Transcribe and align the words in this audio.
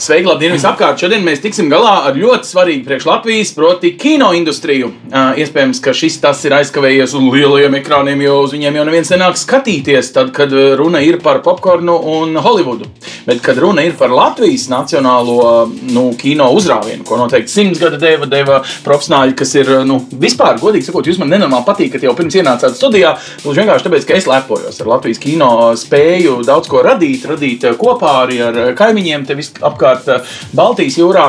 Sveiki, 0.00 0.30
labdien, 0.30 0.54
visapkārt! 0.54 0.96
Šodien 0.96 1.20
mēs 1.26 1.42
tiksim 1.44 1.66
galā 1.68 2.06
ar 2.08 2.16
ļoti 2.16 2.48
svarīgu 2.48 2.86
priekš 2.86 3.04
Latvijas, 3.04 3.50
proti, 3.52 3.90
kino 4.00 4.30
industriju. 4.32 4.86
Uh, 5.10 5.36
iespējams, 5.42 5.76
ka 5.84 5.92
šis 5.92 6.14
tas 6.22 6.40
ir 6.48 6.54
aizkavējies 6.56 7.12
uz 7.18 7.26
lieliem 7.34 7.76
ekrāniem, 7.82 8.22
jo 8.24 8.38
uz 8.46 8.54
viņiem 8.56 8.78
jau 8.78 8.84
neviens 8.88 9.12
nenāk 9.12 9.36
skatīties, 9.36 10.08
tad, 10.14 10.30
kad 10.32 10.54
runa 10.80 11.02
ir 11.04 11.18
par 11.20 11.42
popkornu 11.44 11.98
un 12.14 12.32
Holivudu. 12.40 12.88
Bet, 13.26 13.42
kad 13.44 13.60
runa 13.60 13.84
ir 13.84 13.92
par 14.00 14.14
Latvijas 14.16 14.70
nacionālo 14.72 15.66
nu, 15.92 16.06
kino 16.16 16.48
uzrāvienu, 16.56 17.04
ko 17.04 17.20
noteikti 17.20 17.52
simts 17.52 17.82
gada 17.82 18.00
deva, 18.00 18.30
deva 18.30 18.62
profesionāļi, 18.86 19.36
kas 19.36 19.52
ir 19.60 19.74
nu, 19.84 20.00
vispār, 20.24 20.56
godīgi 20.64 20.88
sakot, 20.88 21.12
jūs 21.12 21.20
man 21.20 21.34
nenormāli 21.34 21.68
patīkat 21.68 22.08
jau 22.08 22.16
pirms 22.16 22.40
ienācāt 22.40 22.78
studijā, 22.78 23.12
gluži 23.44 23.66
vienkārši 23.66 23.88
tāpēc, 23.90 24.08
ka 24.08 24.16
es 24.16 24.30
lepojos 24.32 24.80
ar 24.80 24.92
Latvijas 24.94 25.20
kino 25.20 25.52
spēju 25.76 26.40
daudz 26.48 26.72
ko 26.72 26.80
radīt, 26.88 27.28
radīt 27.28 27.68
kopā 27.76 28.16
arī 28.24 28.40
ar 28.48 28.60
kaimiņiem 28.80 29.28
te 29.28 29.36
visapkārt 29.36 29.89
apkārt 29.90 30.26
Baltijas 30.56 30.98
jūrā. 30.98 31.26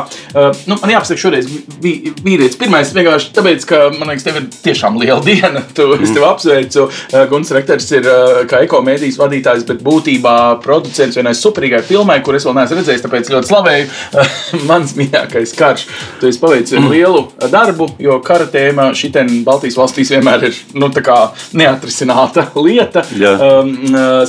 Nu, 0.67 0.77
man 0.81 0.93
jāpasaka, 0.93 1.19
šoreiz 1.19 1.49
vīrietis 1.81 2.57
pirmais 2.59 2.91
vienkārši 2.95 3.31
tāpēc, 3.35 3.65
ka 3.69 3.81
man 3.97 4.11
liekas, 4.11 4.25
tev 4.25 4.39
ir 4.39 4.47
tiešām 4.65 4.99
liela 5.01 5.21
diena. 5.27 5.63
Tu, 5.75 5.85
mm. 5.87 6.05
Es 6.05 6.13
tev 6.15 6.27
apsveicu. 6.27 6.87
Guns 7.31 7.51
Rektors 7.55 7.89
ir 7.95 8.07
kā 8.49 8.63
ekomēdijas 8.65 9.19
vadītājs, 9.21 9.65
bet 9.69 9.83
būtībā 9.85 10.35
producents 10.63 11.19
vienai 11.19 11.33
superīgai 11.37 11.81
filmai, 11.85 12.19
kur 12.25 12.37
es 12.37 12.47
vēl 12.47 12.57
neesmu 12.57 12.79
redzējis, 12.79 13.05
tāpēc 13.05 13.31
ļoti 13.33 13.51
slavēju. 13.51 13.89
Mans 14.69 14.95
mīļākais 14.99 15.55
karš. 15.57 15.87
Tu 16.21 16.31
esi 16.31 16.41
paveicis 16.41 16.77
mm. 16.79 16.89
lielu 16.91 17.25
darbu, 17.51 17.91
jo 18.01 18.19
kara 18.25 18.47
tēma 18.51 18.91
šitien 18.97 19.41
Baltijas 19.47 19.79
valstīs 19.79 20.13
vienmēr 20.13 20.49
ir 20.49 20.59
nu, 20.77 20.91
neatrisināta 21.57 22.49
lieta. 22.65 23.05
Yeah. 23.15 23.41
Um, 23.41 23.73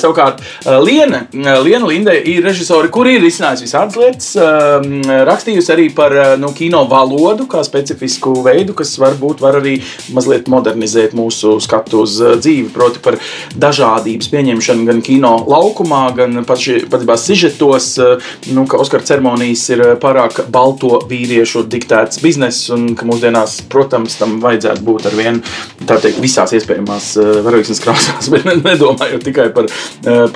savukārt, 0.01 0.43
Liena, 0.83 1.25
Liena 1.33 1.89
Linde 1.89 2.15
ir 2.17 2.45
režisori, 2.47 2.91
kuri 2.93 3.17
ir 3.19 3.27
izcinājusi 3.27 3.67
visādas 3.67 3.99
lietas 3.99 4.22
Šmits 4.23 4.37
um, 4.39 5.03
rakstījusi 5.27 5.73
arī 5.75 5.89
par 5.95 6.13
uh, 6.15 6.35
nu, 6.39 6.53
kino 6.55 6.85
valodu, 6.87 7.49
kā 7.51 7.63
specifisku 7.67 8.37
veidu, 8.45 8.75
kas 8.79 8.95
varbūt 9.01 9.41
var 9.43 9.59
arī 9.59 9.81
mazliet 10.15 10.47
modernizēt 10.53 11.15
mūsu 11.17 11.57
skatu 11.63 12.05
uz 12.05 12.19
uh, 12.23 12.37
dzīvi. 12.39 12.71
Proti, 12.73 13.01
par 13.03 13.19
dažādības 13.59 14.31
pieņemšanu 14.31 14.87
gan 14.87 15.03
kino 15.03 15.33
laukumā, 15.49 16.05
gan 16.15 16.45
patiesībā 16.47 17.17
sižetos, 17.19 17.89
uh, 17.99 18.31
nu, 18.55 18.67
ka 18.71 18.79
Oskara 18.83 19.07
ceremonijas 19.09 19.65
ir 19.75 19.83
pārāk 20.03 20.45
balto 20.53 21.03
vīriešu 21.11 21.65
diktēts 21.73 22.23
bizness, 22.23 22.71
un 22.75 22.93
ka 22.99 23.09
mūsdienās, 23.09 23.59
protams, 23.73 24.21
tam 24.21 24.39
vajadzētu 24.45 24.87
būt 24.87 25.11
ar 25.11 25.19
vienu, 25.19 25.43
tā 25.89 25.99
teikt, 25.99 26.23
visās 26.23 26.55
iespējamās 26.55 27.17
varoksnes 27.43 27.83
krāsās, 27.83 28.31
bet 28.33 28.47
nedomājot 28.63 29.27
tikai 29.27 29.51
par, 29.57 29.71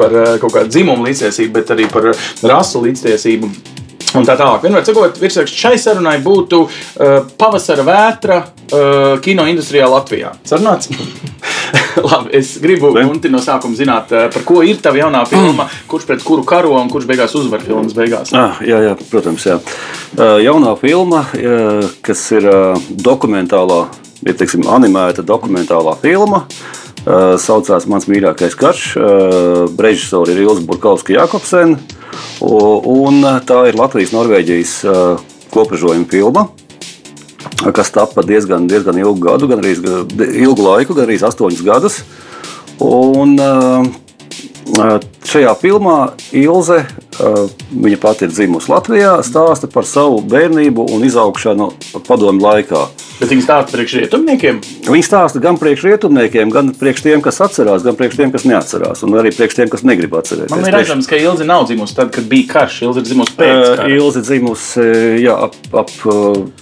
par 0.01 0.21
kaut 0.43 0.59
kādu 0.59 0.75
dzimumu 0.75 1.07
līdztiesību, 1.07 1.55
bet 1.61 1.75
arī 1.77 1.91
par 1.93 2.11
rasu 2.43 2.83
līdztiesību. 2.83 3.76
Un 4.17 4.27
tā 4.29 4.37
tālāk. 4.39 4.63
Vienmēr 4.65 4.85
sakot, 4.87 5.19
virsraksts 5.21 5.61
šai 5.61 5.75
sarunai 5.81 6.17
būtu 6.25 6.61
uh, 6.65 7.17
pavasara 7.39 7.85
vētra 7.87 8.39
uh, 8.43 9.19
kino 9.25 9.47
industrijā 9.51 9.89
Latvijā. 9.91 10.33
Sarunāts? 10.47 10.91
Labi, 12.07 12.31
es 12.37 12.55
gribu 12.63 12.93
Gunti, 12.95 13.31
no 13.33 13.41
sākuma 13.45 13.77
zināt, 13.79 14.13
uh, 14.15 14.29
par 14.33 14.47
ko 14.49 14.63
ir 14.67 14.81
tava 14.85 15.01
jaunā 15.01 15.25
filma, 15.29 15.69
kurš 15.91 16.09
pret 16.09 16.25
kuru 16.25 16.47
karo 16.49 16.75
un 16.79 16.91
kurš 16.93 17.09
beigās 17.09 17.37
uzvar 17.39 17.65
filmas 17.65 17.97
beigās. 17.97 18.33
Ah, 18.37 18.61
jā, 18.65 18.81
jā, 18.85 18.97
protams, 19.11 19.47
jā. 19.49 19.61
Jaunā 20.17 20.73
filma, 20.81 21.27
kas 22.07 22.23
ir 22.33 22.47
dokumentālā, 23.05 23.83
ja 24.25 24.35
teiksim, 24.39 24.65
animēta 24.73 25.25
dokumentālā 25.27 25.97
filma. 26.01 26.47
Uh, 27.07 27.37
saucās 27.39 27.87
Mans 27.87 28.09
mīļākais 28.11 28.57
karš. 28.59 28.85
Uh, 28.99 29.79
Režisori 29.79 30.35
ir 30.35 30.43
Ilza 30.43 30.65
Burkauska 30.67 31.15
Jakobsena. 31.15 31.79
Un 32.43 33.25
tā 33.47 33.59
ir 33.69 33.77
Latvijas-Norvēģijas 33.79 34.73
kopražojuma 35.53 36.09
filma 36.11 36.47
kas 37.73 37.91
tapa 37.91 38.23
diezgan, 38.27 38.67
diezgan 38.69 38.99
ilgu 39.01 39.21
gadu, 39.27 39.49
gan 39.51 39.63
arī 39.63 39.75
ilgu 40.45 40.65
laiku, 40.67 40.97
gan 40.97 41.09
arī 41.09 41.19
astoņus 41.25 41.63
gadus. 41.67 42.01
Un, 42.83 43.37
šajā 45.27 45.55
filmā 45.61 45.97
Ilze, 46.37 46.83
viņa 47.17 47.99
pati 48.03 48.27
ir 48.27 48.33
dzimusi 48.35 48.71
Latvijā, 48.73 49.17
stāsta 49.27 49.71
par 49.73 49.87
savu 49.89 50.21
bērnību 50.27 50.89
un 50.95 51.05
izaugšanu 51.07 51.71
padomu 52.07 52.45
laikā. 52.45 52.87
Bet 53.17 53.31
viņi 53.33 53.45
stāsta 53.47 53.73
priekš 53.73 53.95
rietumniekiem? 54.03 54.59
Viņi 54.91 55.05
stāsta 55.07 55.41
gan 55.41 55.57
priekš 55.61 55.87
rietumniekiem, 55.87 56.51
gan 56.53 56.69
priekš 56.77 57.05
tiem, 57.07 57.23
kas 57.25 57.41
atcerās, 57.47 57.85
gan 57.87 57.97
priekš 57.97 58.19
tiem, 58.19 58.33
kas 58.35 58.45
neatcerās, 58.49 59.01
un 59.07 59.17
arī 59.17 59.33
priekš 59.33 59.57
tiem, 59.57 59.71
kas 59.73 59.87
negrib 59.89 60.13
atcerēties. 60.19 60.53
Man 60.53 60.69
ir 60.69 60.77
redzams, 60.77 61.09
ka 61.09 61.17
Ilzi 61.17 61.47
nav 61.49 61.65
dzimusi 61.71 61.97
tad, 61.97 62.13
kad 62.13 62.29
bija 62.29 62.51
karš. 62.51 62.83
Ilzi 62.85 63.01
ir 63.01 63.09
dzimusi 63.09 63.37
pēc 63.39 63.63
kara. 63.63 63.87
Uh, 63.89 63.97
Ilzi 63.97 64.25
dzimusi, 64.27 64.87
jā, 65.25 65.39
ap, 65.49 65.57
ap, 65.81 65.95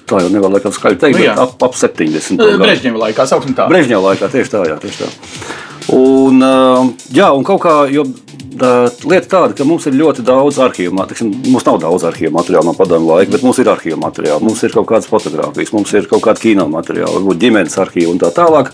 tā 0.06 0.22
jau 0.22 0.30
nevar 0.30 0.54
laikam 0.54 0.76
skaļi 0.76 1.00
teikt, 1.02 1.24
nu, 1.24 1.32
ap, 1.42 1.58
ap 1.66 1.74
70. 1.80 2.46
Brežņeva 2.62 3.02
laikā, 3.08 3.26
sauksim 3.34 3.58
tā. 3.58 3.66
Brežņeva 3.72 4.12
laikā, 4.12 4.30
tieši 4.36 4.54
tā, 4.54 4.62
jā, 4.70 4.78
tieši 4.84 5.02
tā. 5.02 5.10
Un, 5.94 6.38
jā, 7.12 7.34
un 7.34 7.42
kaut 7.44 7.60
kā, 7.66 7.74
jo 7.92 8.06
lieta 8.54 9.28
tāda, 9.28 9.54
ka 9.56 9.66
mums 9.66 9.86
ir 9.88 9.96
ļoti 9.98 10.24
daudz 10.26 10.58
arhīvu. 10.62 10.94
Mums 10.94 11.66
nav 11.66 11.80
daudz 11.82 12.06
arhīvu 12.08 12.34
materiālu 12.34 12.70
no 12.70 12.76
padomu 12.78 13.12
laika, 13.12 13.32
bet 13.34 13.44
mums 13.46 13.58
ir 13.62 13.70
arhīvu 13.72 13.98
materiāli. 14.02 14.44
Mums 14.44 14.62
ir 14.62 14.74
kaut 14.74 14.88
kādas 14.90 15.10
fotogrāfijas, 15.10 15.74
mums 15.74 15.92
ir 15.94 16.08
kaut 16.10 16.24
kāda 16.24 16.42
kino 16.42 16.68
materiāla, 16.70 17.18
varbūt 17.18 17.42
ģimenes 17.42 17.76
arhīva 17.82 18.14
un 18.14 18.22
tā 18.22 18.30
tālāk. 18.34 18.72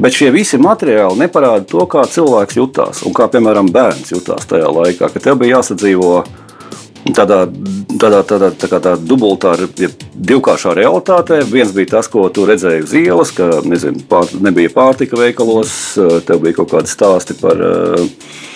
Bet 0.00 0.16
šie 0.16 0.30
visi 0.32 0.60
materiāli 0.60 1.20
neparāda 1.20 1.66
to, 1.68 1.84
kā 1.90 2.06
cilvēks 2.08 2.56
jutās 2.56 3.02
un 3.04 3.12
kā, 3.16 3.28
piemēram, 3.32 3.68
bērns 3.72 4.14
jutās 4.14 4.48
tajā 4.48 4.70
laikā, 4.72 5.10
kad 5.12 5.26
tev 5.26 5.36
bija 5.42 5.58
jāsadzīvo 5.58 6.14
tādā, 7.12 7.42
tādā, 8.00 8.22
tādā 8.24 8.48
tā 8.56 8.70
kā 8.72 8.80
tā 8.80 8.94
dubultā, 8.96 9.52
divkāršā 10.16 10.72
realitātē. 10.78 11.42
Viens 11.50 11.74
bija 11.76 11.98
tas, 11.98 12.08
ko 12.08 12.24
tu 12.32 12.46
redzēji 12.48 12.86
uz 12.86 12.96
ielas, 13.02 13.34
ka 13.36 13.50
nezinu, 13.68 14.06
pār, 14.08 14.32
nebija 14.40 14.72
pārtika 14.72 15.20
veikalos, 15.20 15.76
tev 16.26 16.40
bija 16.46 16.62
kaut 16.62 16.72
kādi 16.72 16.92
stāsti 16.92 17.36
par. 17.42 17.60
Uh, 17.60 18.48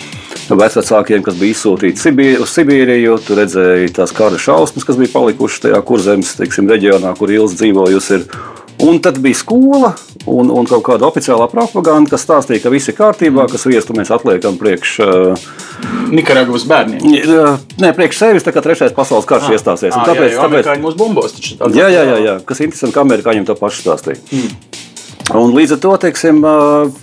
vecākiem, 0.55 1.23
kas 1.25 1.35
bija 1.39 1.55
izsūtīti 1.55 1.99
Sibīri, 1.99 2.37
uz 2.43 2.53
Sibīriju. 2.55 3.17
Tur 3.25 3.41
redzēja 3.41 3.89
tās 3.99 4.13
kara 4.15 4.39
šausmas, 4.39 4.85
kas 4.87 4.99
bija 4.99 5.11
palikušas 5.13 5.65
tajā 5.67 5.81
kurzemes 5.87 6.37
teiksim, 6.39 6.69
reģionā, 6.71 7.11
kur 7.19 7.33
Ilza 7.33 7.59
dzīvojusi. 7.59 8.21
Un 8.85 8.99
tad 9.01 9.17
bija 9.17 9.35
skola 9.35 9.95
un, 10.29 10.51
un 10.53 10.67
kaut 10.69 10.83
kāda 10.85 11.07
oficiālā 11.07 11.47
propaganda, 11.49 12.11
kas 12.13 12.27
stāstīja, 12.27 12.61
ka 12.61 12.71
viss 12.73 12.91
ir 12.91 12.95
kārtībā, 12.99 13.47
ka 13.49 13.57
sviestu 13.57 13.95
mēs 13.97 14.11
atliekam 14.13 14.59
priekš. 14.61 14.91
Uh, 15.01 15.47
Nikaragvas 16.13 16.67
bērniem. 16.69 17.01
Nē, 17.81 17.91
priekš 17.97 18.21
sevis 18.21 18.45
tā 18.45 18.53
kā 18.53 18.61
trešais 18.63 18.93
pasaules 18.95 19.25
karš 19.27 19.49
ah, 19.49 19.55
iestāsies. 19.57 19.97
Ah, 19.97 20.05
tāpēc, 20.05 20.29
jā, 20.29 20.37
jā, 20.37 20.45
tāpēc, 20.45 20.83
mūsu 20.83 21.01
bumbos 21.01 21.33
taču. 21.35 21.57
Jā, 21.73 21.89
jā, 21.89 22.03
jā, 22.05 22.19
jā, 22.21 22.35
kas 22.45 22.61
interesanti, 22.61 22.93
ka 22.93 23.03
amerikāņiem 23.07 23.49
to 23.49 23.57
pašu 23.57 23.81
stāstīja. 23.81 24.21
Mm. 24.29 24.85
Un 25.35 25.51
līdz 25.51 25.73
ar 25.75 25.79
to 25.83 25.89
teiksim, 26.05 26.37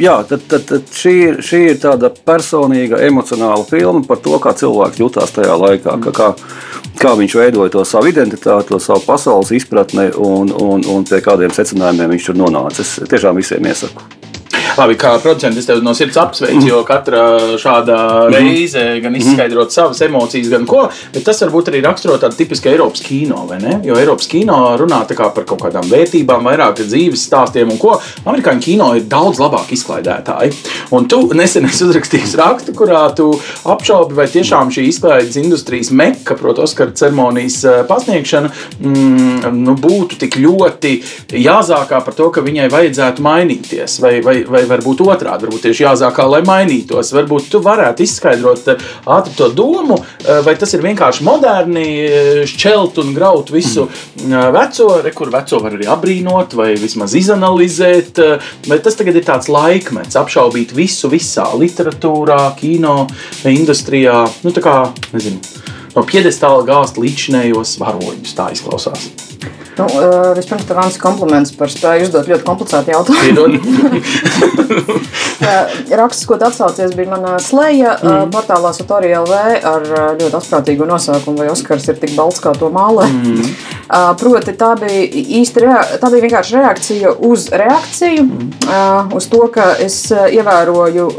jā, 0.01 0.15
tad, 0.25 0.47
tad, 0.49 0.62
tad 0.71 0.89
šī, 0.97 1.12
ir, 1.27 1.41
šī 1.45 1.61
ir 1.75 1.81
tāda 1.83 2.09
personīga, 2.09 3.03
emocionāla 3.05 3.67
filma 3.69 4.01
par 4.09 4.23
to, 4.25 4.39
kā 4.41 4.55
cilvēks 4.57 5.03
jutās 5.03 5.35
tajā 5.37 5.59
laikā. 5.61 5.99
Ka, 6.07 6.15
kā, 6.17 6.31
kā 7.03 7.13
viņš 7.21 7.37
veidoja 7.37 7.75
to 7.75 7.84
savu 7.89 8.09
identitāti, 8.15 8.71
to 8.73 8.81
savu 8.81 9.05
pasaules 9.05 9.53
izpratni 9.53 10.09
un, 10.17 10.55
un, 10.57 10.87
un 10.89 11.05
pie 11.09 11.21
kādiem 11.25 11.53
secinājumiem 11.53 12.17
viņš 12.17 12.31
tur 12.31 12.41
nonāca. 12.41 12.81
Es 12.81 12.97
tiešām 13.13 13.37
visiem 13.43 13.69
iesaku. 13.69 14.09
Labi, 14.75 14.97
kā 14.99 15.12
producents, 15.23 15.59
es 15.61 15.69
tevi 15.69 15.85
no 15.85 15.93
sirds 15.95 16.17
apsveicu, 16.19 16.67
jo 16.67 16.81
katra 16.87 17.23
šāda 17.61 17.99
mhm. 18.27 18.35
reize 18.35 18.85
gan 19.05 19.15
izskaidrot 19.19 19.71
mm. 19.71 19.75
savas 19.75 20.01
emocijas, 20.03 20.51
gan 20.51 20.67
ko, 20.69 20.87
bet 21.15 21.27
tas 21.27 21.43
varbūt 21.45 21.71
arī 21.71 21.83
raksturo 21.85 22.17
tādu 22.23 22.39
tipisku 22.41 22.71
Eiropas 22.73 23.05
kino, 23.05 23.45
vai 23.51 23.61
ne? 23.63 23.79
Jo 23.87 23.99
Eiropas 24.01 24.27
kino 24.31 24.59
runā 24.81 25.03
kā 25.15 25.29
par 25.34 25.47
kaut 25.47 25.63
kādām 25.63 25.87
vērtībām, 25.91 26.47
vairāk 26.49 26.81
dzīves 26.83 27.27
stāstiem 27.29 27.71
un 27.71 27.79
ko. 27.79 27.95
Amerikāņu 28.25 28.65
kino 28.65 28.89
ir 28.98 29.07
daudz 29.10 29.39
labāk 29.43 29.71
izklaidētāji. 29.77 30.54
Un 30.97 31.07
tu 31.10 31.21
nesen 31.37 31.69
esi 31.69 31.84
uzrakstījis 31.87 32.34
rakstu, 32.41 32.75
kurā 32.77 33.04
tu 33.16 33.31
apšaubi, 33.71 34.16
vai 34.19 34.27
tiešām 34.31 34.72
šī 34.75 34.87
izklaides 34.91 35.39
industrijas 35.41 35.93
meka, 35.95 36.39
proti, 36.41 36.65
Oskara 36.65 36.95
ceremonijas 36.97 37.60
eh, 37.69 37.81
pasniegšana, 37.89 38.51
mm, 38.81 39.54
nu, 39.60 39.77
būtu 39.78 40.19
tik 40.25 40.39
ļoti 40.41 40.95
jāzākā 41.45 42.01
par 42.04 42.16
to, 42.16 42.31
ka 42.34 42.45
viņai 42.45 42.71
vajadzētu 42.72 43.25
mainīties. 43.25 43.98
Vai, 44.04 44.15
vai, 44.25 44.37
vai 44.48 44.64
varbūt 44.69 45.03
otrādi, 45.05 45.47
varbūt 45.47 45.66
tieši 45.66 45.84
jāzākā, 45.84 46.27
lai 46.31 46.41
mainītos. 46.47 47.13
Varbūt 47.16 47.49
tu 47.53 47.61
varētu 47.65 48.05
izskaidrot 48.05 48.71
eh, 48.72 48.84
ātri 49.15 49.34
to 49.39 49.49
domu, 49.55 49.99
eh, 50.01 50.41
vai 50.47 50.57
tas 50.61 50.75
ir 50.77 50.84
vienkārši 50.84 51.27
moderni, 51.27 51.87
eh, 52.05 52.43
šķelt 52.51 53.01
un 53.03 53.13
graut 53.16 53.53
visu 53.55 53.87
mm. 53.89 54.55
veco, 54.55 54.89
re, 55.05 55.15
kur 55.16 55.33
veco 55.34 55.61
var 55.65 55.77
arī 55.78 55.89
apbrīnot 55.91 56.57
vai 56.59 56.72
vismaz 56.81 57.16
izanalizēt, 57.19 58.21
vai 58.69 58.81
tas 58.84 58.99
tagad 58.99 59.19
ir 59.19 59.27
tāds 59.27 59.51
laikmets, 59.53 60.19
apšaubīt 60.21 60.75
visu 60.77 61.10
visā 61.13 61.47
literatūrā, 61.59 62.41
kino, 62.60 63.05
industrijā, 63.49 64.25
nu 64.45 64.55
tā 64.55 64.65
kā, 64.65 64.78
nezinu, 65.15 65.43
no 65.95 66.07
piedestāla 66.09 66.65
gāzt 66.69 66.99
līdzinējos 67.01 67.78
varoņus, 67.83 68.37
tā 68.39 68.51
izklausās. 68.57 69.34
Nu, 69.74 69.84
uh, 69.84 70.30
vispirms, 70.36 70.66
tev 70.68 70.78
ir 70.78 70.98
kompliments 71.03 71.50
par 71.59 71.71
spēju 71.72 72.06
uzdot 72.06 72.28
ļoti 72.30 72.47
komplicētu 72.47 72.92
jautājumu. 72.94 73.59
Raksts, 76.00 76.26
ko 76.28 76.38
atsaucies, 76.38 76.94
bija 76.94 77.10
mana 77.10 77.34
slēja 77.42 77.97
mm. 77.98 78.30
portālā 78.34 78.71
Satori 78.76 79.10
LV 79.18 79.41
ar 79.66 79.86
ļoti 80.21 80.38
asprātīgu 80.38 80.86
nosaukumu, 80.88 81.42
vai 81.42 81.50
Oskars 81.53 81.88
ir 81.91 81.98
tik 81.98 82.15
balts, 82.15 82.38
kā 82.44 82.54
to 82.59 82.71
mālē. 82.74 83.09
Mm. 83.10 83.50
Proti, 84.21 84.54
tā 84.59 84.72
bija 84.78 85.24
īsti 85.41 85.66
tā 86.00 86.10
bija 86.12 86.26
vienkārši 86.28 86.59
reakcija 86.60 87.15
uz 87.26 87.50
reakciju, 87.53 88.24
mm. 88.30 89.15
uz 89.18 89.30
to, 89.32 89.42
ka 89.54 89.72
es 89.82 89.98
ievēroju 90.15 91.10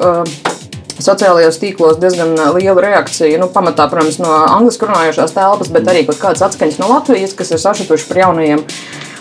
sociālajos 1.01 1.59
tīklos 1.61 1.99
diezgan 2.01 2.35
liela 2.55 2.83
reakcija. 2.87 3.39
Nu, 3.41 3.49
pamatā, 3.51 3.87
protams, 3.91 4.19
no 4.23 4.31
angļu 4.45 4.87
runājošās 4.87 5.35
telpas, 5.35 5.71
bet 5.73 5.89
arī 5.91 6.05
kaut 6.07 6.21
kādas 6.21 6.45
atskaņas 6.49 6.79
no 6.81 6.91
Latvijas, 6.93 7.35
kas 7.37 7.51
ir 7.55 7.61
sašutuši 7.63 8.09
par 8.11 8.23
jaunajiem 8.25 8.63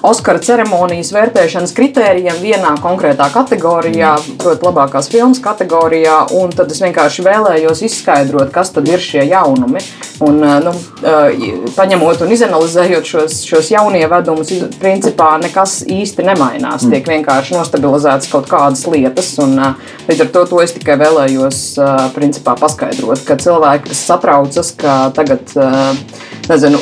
Oskara 0.05 0.37
ceremonijas 0.45 1.15
vērtēšanas 1.15 1.71
kritērijiem 1.73 2.37
vienā 2.43 2.75
konkrētā 2.85 3.31
kategorijā, 3.33 4.11
proti, 4.43 4.67
labākās 4.67 5.09
filmas 5.09 5.41
kategorijā. 5.41 6.19
Tad 6.53 6.73
es 6.75 6.83
vienkārši 6.85 7.25
vēlējos 7.25 7.81
izskaidrot, 7.89 8.51
kas 8.53 8.75
tad 8.75 8.91
ir 8.91 9.01
šie 9.01 9.25
jaunumi. 9.31 9.81
Un, 10.27 10.43
eh, 10.45 10.61
nu, 10.61 10.75
eh, 11.09 11.47
paņemot 11.77 12.21
un 12.21 12.35
izanalizējot 12.37 13.09
šos, 13.09 13.39
šos 13.49 13.71
jaunievedumus, 13.73 14.53
principā 14.79 15.31
nekas 15.41 15.83
īsti 15.89 16.29
nemainās. 16.29 16.85
Mm. 16.85 16.93
Tiek 16.93 17.09
vienkārši 17.15 17.56
nostabilizētas 17.56 18.31
kaut 18.31 18.47
kādas 18.47 18.85
lietas. 18.85 19.39
Un, 19.43 19.59
eh, 19.59 19.75
līdz 20.09 20.21
ar 20.21 20.27
to, 20.27 20.45
to 20.45 20.61
es 20.61 20.73
tikai 20.77 20.99
vēlējos 21.01 21.81
principā, 22.12 22.59
paskaidrot, 22.61 23.25
ka 23.25 23.37
cilvēki, 23.37 23.89
kas 23.89 24.06
satraucas, 24.06 24.77
ka 24.77 25.11
tagad 25.17 25.49
nezinu, 26.50 26.81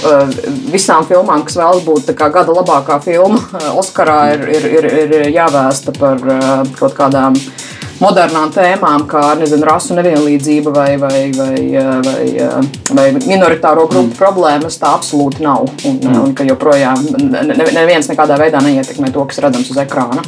visām 0.72 1.06
filmām, 1.08 1.44
kas 1.46 1.58
vēlas 1.60 1.84
būt 1.86 2.12
gada 2.18 2.52
labākā 2.52 2.98
filma, 3.02 3.22
filma 3.22 3.74
Oskarā 3.78 4.34
ir, 4.34 4.48
ir, 4.48 4.66
ir, 4.70 4.88
ir 5.02 5.28
jāvēsta 5.32 5.94
par 5.98 6.20
uh, 6.22 6.62
kaut 6.78 6.94
kādām 6.96 7.36
modernām 8.02 8.50
tēmām, 8.54 9.06
kā 9.10 9.22
nezinu, 9.38 9.66
rasu 9.66 9.94
nevienlīdzība 9.98 10.72
vai, 10.74 10.90
vai, 10.98 11.18
vai, 11.36 11.56
uh, 11.78 11.92
vai, 12.06 12.26
uh, 12.42 12.70
vai 12.90 13.08
minoritāro 13.14 13.86
grupu 13.86 14.10
mm. 14.10 14.18
problēmas. 14.18 14.80
Tā 14.82 14.94
absolūti 14.96 15.44
nav. 15.44 15.68
Un, 15.86 15.98
mm. 16.00 16.20
un 16.24 16.36
ka 16.38 16.46
joprojām 16.48 17.04
neviens 17.76 18.10
nekādā 18.10 18.38
veidā 18.40 18.62
neietekmē 18.64 19.12
to, 19.14 19.26
kas 19.30 19.42
redzams 19.44 19.70
uz 19.74 19.82
ekrāna. 19.84 20.24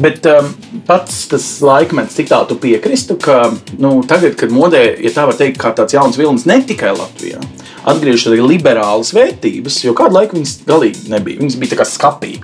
Bet 0.00 0.24
um, 0.28 0.52
pats 0.88 1.26
tas 1.28 1.46
laikmets, 1.64 2.14
cik 2.16 2.30
tālu 2.30 2.56
piekristu, 2.60 3.18
ka 3.20 3.50
nu, 3.80 3.98
tagad, 4.08 4.36
kad 4.40 4.52
modē, 4.54 4.82
ja 5.02 5.12
tā 5.14 5.26
var 5.28 5.36
teikt, 5.36 5.60
kā 5.60 5.74
tāds 5.76 5.96
jauns 5.96 6.16
vilnis 6.20 6.46
ne 6.48 6.56
tikai 6.64 6.94
Latvijā, 6.96 7.40
atgriežas 7.88 8.30
arī 8.30 8.42
liberālas 8.56 9.14
vērtības, 9.16 9.82
jo 9.86 9.94
kādu 9.96 10.18
laiku 10.18 10.38
viņas 10.38 10.56
galīgi 10.68 11.12
nebija. 11.12 11.40
Viņas 11.42 11.60
bija 11.60 11.74
tā 11.74 11.80
kā 11.80 11.88
skapī. 11.88 12.34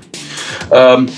Um, 0.70 1.10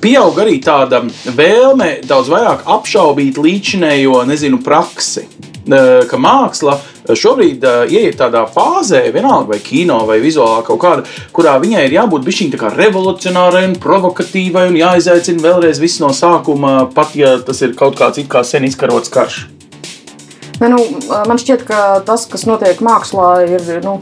Pieaug 0.00 0.36
arī 0.42 0.58
tāda 0.60 0.98
vēlme 1.32 2.02
daudz 2.04 2.28
vairāk 2.28 2.66
apšaubīt 2.68 3.38
līdzinējo, 3.40 4.18
nezinu, 4.28 4.58
praksi. 4.64 5.24
Uh, 5.70 6.02
ka 6.08 6.18
māksla 6.20 6.74
šobrīd 7.16 7.64
uh, 7.64 7.84
ieiet 7.92 8.16
tādā 8.18 8.42
fāzē, 8.50 9.02
vienalga 9.14 9.54
vai 9.54 9.60
kino 9.62 10.00
vai 10.08 10.18
vizuālā 10.22 10.64
kaut 10.66 10.80
kāda, 10.82 11.04
kurā 11.36 11.54
viņai 11.62 11.84
ir 11.86 11.96
jābūt 11.98 12.26
bišķiņai 12.26 12.72
revolucionārai 12.76 13.66
un 13.68 13.78
provokatīvai 13.80 14.66
un 14.72 14.80
jāizaicina 14.80 15.44
vēlreiz 15.44 15.80
viss 15.82 16.02
no 16.02 16.10
sākuma, 16.16 16.90
pat 16.96 17.14
ja 17.18 17.36
tas 17.44 17.62
ir 17.64 17.76
kaut 17.78 17.98
kāds 18.00 18.20
it 18.24 18.28
kā 18.32 18.44
sen 18.44 18.66
izkarots 18.68 19.12
karš. 19.12 19.44
Ne, 20.60 20.68
nu, 20.68 20.78
man 21.08 21.38
šķiet, 21.40 21.64
ka 21.64 21.80
tas, 22.04 22.26
kas 22.28 22.44
notiek 22.44 22.82
mākslā, 22.84 23.30
ir 23.48 23.80
nu, 23.84 23.96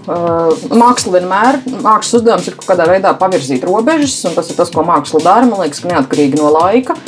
māksla 0.75 1.15
vienmēr. 1.15 1.61
Mākslas 1.85 2.19
uzdevums 2.19 2.51
ir 2.51 2.59
kaut 2.59 2.73
kādā 2.73 2.89
veidā 2.91 3.15
pavirzīt 3.19 3.67
robežas, 3.69 4.17
un 4.27 4.35
tas 4.35 4.51
ir 4.51 4.59
tas, 4.59 4.73
ko 4.75 4.83
māksla 4.87 5.23
dara. 5.23 5.47
Man 5.47 5.63
liekas, 5.63 5.85
ka 5.85 5.93
neatkarīgi 5.93 6.41
no 6.41 6.51
laika. 6.57 6.99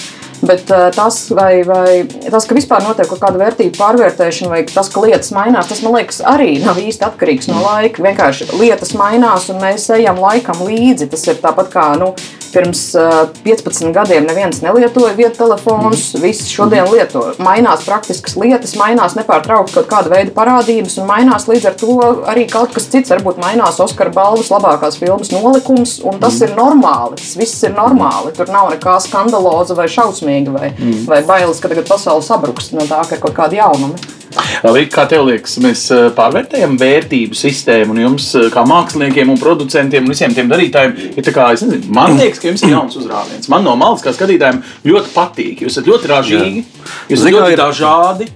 Bet 0.41 0.71
tas, 0.95 1.17
vai, 1.37 1.61
vai, 1.69 2.07
tas, 2.07 2.47
ka 2.49 2.57
vispār 2.57 2.81
notiek 2.87 3.11
kaut 3.11 3.21
kāda 3.21 3.43
vērtību 3.43 3.75
pārvērtēšana, 3.77 4.53
vai 4.55 4.63
tas, 4.71 4.89
ka 4.89 5.03
lietas 5.05 5.35
mainās, 5.37 5.69
tas 5.69 5.83
man 5.85 5.99
liekas 5.99 6.23
arī 6.25 6.55
nav 6.63 6.81
īsti 6.81 7.05
atkarīgs 7.11 7.51
no 7.51 7.61
laika. 7.61 8.07
Vienkārši 8.07 8.49
lietas 8.55 8.95
mainās, 8.97 9.51
un 9.53 9.61
mēs 9.61 9.91
ejam 9.99 10.23
laikam 10.23 10.63
līdzi. 10.65 11.11
Tas 11.13 11.27
ir 11.29 11.43
tāpat 11.43 11.75
kā. 11.75 11.91
Nu, 12.01 12.15
Pirms 12.51 12.83
uh, 12.99 13.29
15 13.45 13.93
gadiem 13.95 14.27
neviens 14.27 14.61
nelietoja 14.65 15.13
vietu 15.19 15.39
telefonus, 15.45 16.11
visi 16.21 16.49
šodien 16.51 16.89
lieto. 16.91 17.23
Mainās 17.43 17.85
praktiskas 17.87 18.37
lietas, 18.41 18.75
mainās 18.81 19.15
nepārtraukti 19.19 19.77
kaut 19.79 19.91
kāda 19.91 20.13
veida 20.15 20.35
parādības, 20.35 20.99
un 21.01 21.09
mainās 21.11 21.47
līdz 21.51 21.69
ar 21.71 21.79
to 21.81 21.97
arī 22.31 22.47
kaut 22.51 22.75
kas 22.77 22.89
cits. 22.91 23.13
Varbūt 23.15 23.41
mainās 23.43 23.81
Oskara 23.83 24.13
balvas 24.15 24.51
labākās 24.53 24.99
filmas 25.01 25.33
nolikums, 25.35 25.99
un 26.07 26.21
tas 26.23 26.39
mm. 26.41 26.47
ir 26.47 26.57
normāli. 26.59 27.21
Tas 27.23 27.35
viss 27.39 27.67
ir 27.67 27.75
normāli. 27.77 28.35
Tur 28.37 28.51
nav 28.53 28.73
nekā 28.75 28.99
skandaloza 29.03 29.79
vai 29.79 29.89
šausmīga 29.91 30.55
vai, 30.55 30.73
mm. 30.75 31.05
vai 31.11 31.23
bailes, 31.27 31.63
ka 31.63 31.71
tagad 31.73 31.91
pasaule 31.91 32.27
sabruks 32.27 32.73
no 32.75 32.87
tā, 32.91 33.05
ka 33.07 33.19
ir 33.19 33.23
kaut 33.25 33.37
kādi 33.39 33.63
jaunumi. 33.63 34.19
Labi, 34.63 34.85
kā 34.91 35.07
tev 35.11 35.25
liekas, 35.27 35.57
mēs 35.63 35.85
eh, 35.95 36.05
pārvērtējam 36.15 36.77
vērtību 36.79 37.37
sistēmu, 37.39 37.95
un 37.95 38.03
jums, 38.05 38.29
eh, 38.39 38.47
kā 38.55 38.63
māksliniekiem, 38.69 39.33
un 39.33 39.41
producentiem 39.41 40.07
un 40.07 40.15
visiem 40.15 40.35
tiem 40.37 40.51
darītājiem, 40.51 40.95
ir 41.19 41.27
tā 41.27 41.35
kā, 41.35 41.49
nezinu, 41.55 41.81
man 41.95 42.15
liekas, 42.19 42.43
ka 42.43 42.51
jums 42.51 42.63
ir 42.67 42.75
jauns 42.77 42.99
uzrāviens. 43.01 43.51
Man 43.51 43.67
no 43.67 43.75
malas, 43.81 44.05
kā 44.05 44.15
skatītājiem, 44.15 44.63
ļoti 44.87 45.15
patīk. 45.17 45.65
Jūs 45.65 45.75
esat 45.75 45.91
ļoti 45.91 46.13
ražīgi, 46.13 46.63
jūs 47.11 47.19
esat 47.19 47.35
ļoti 47.35 47.57
ir... 47.57 47.63
dažādi. 47.65 48.31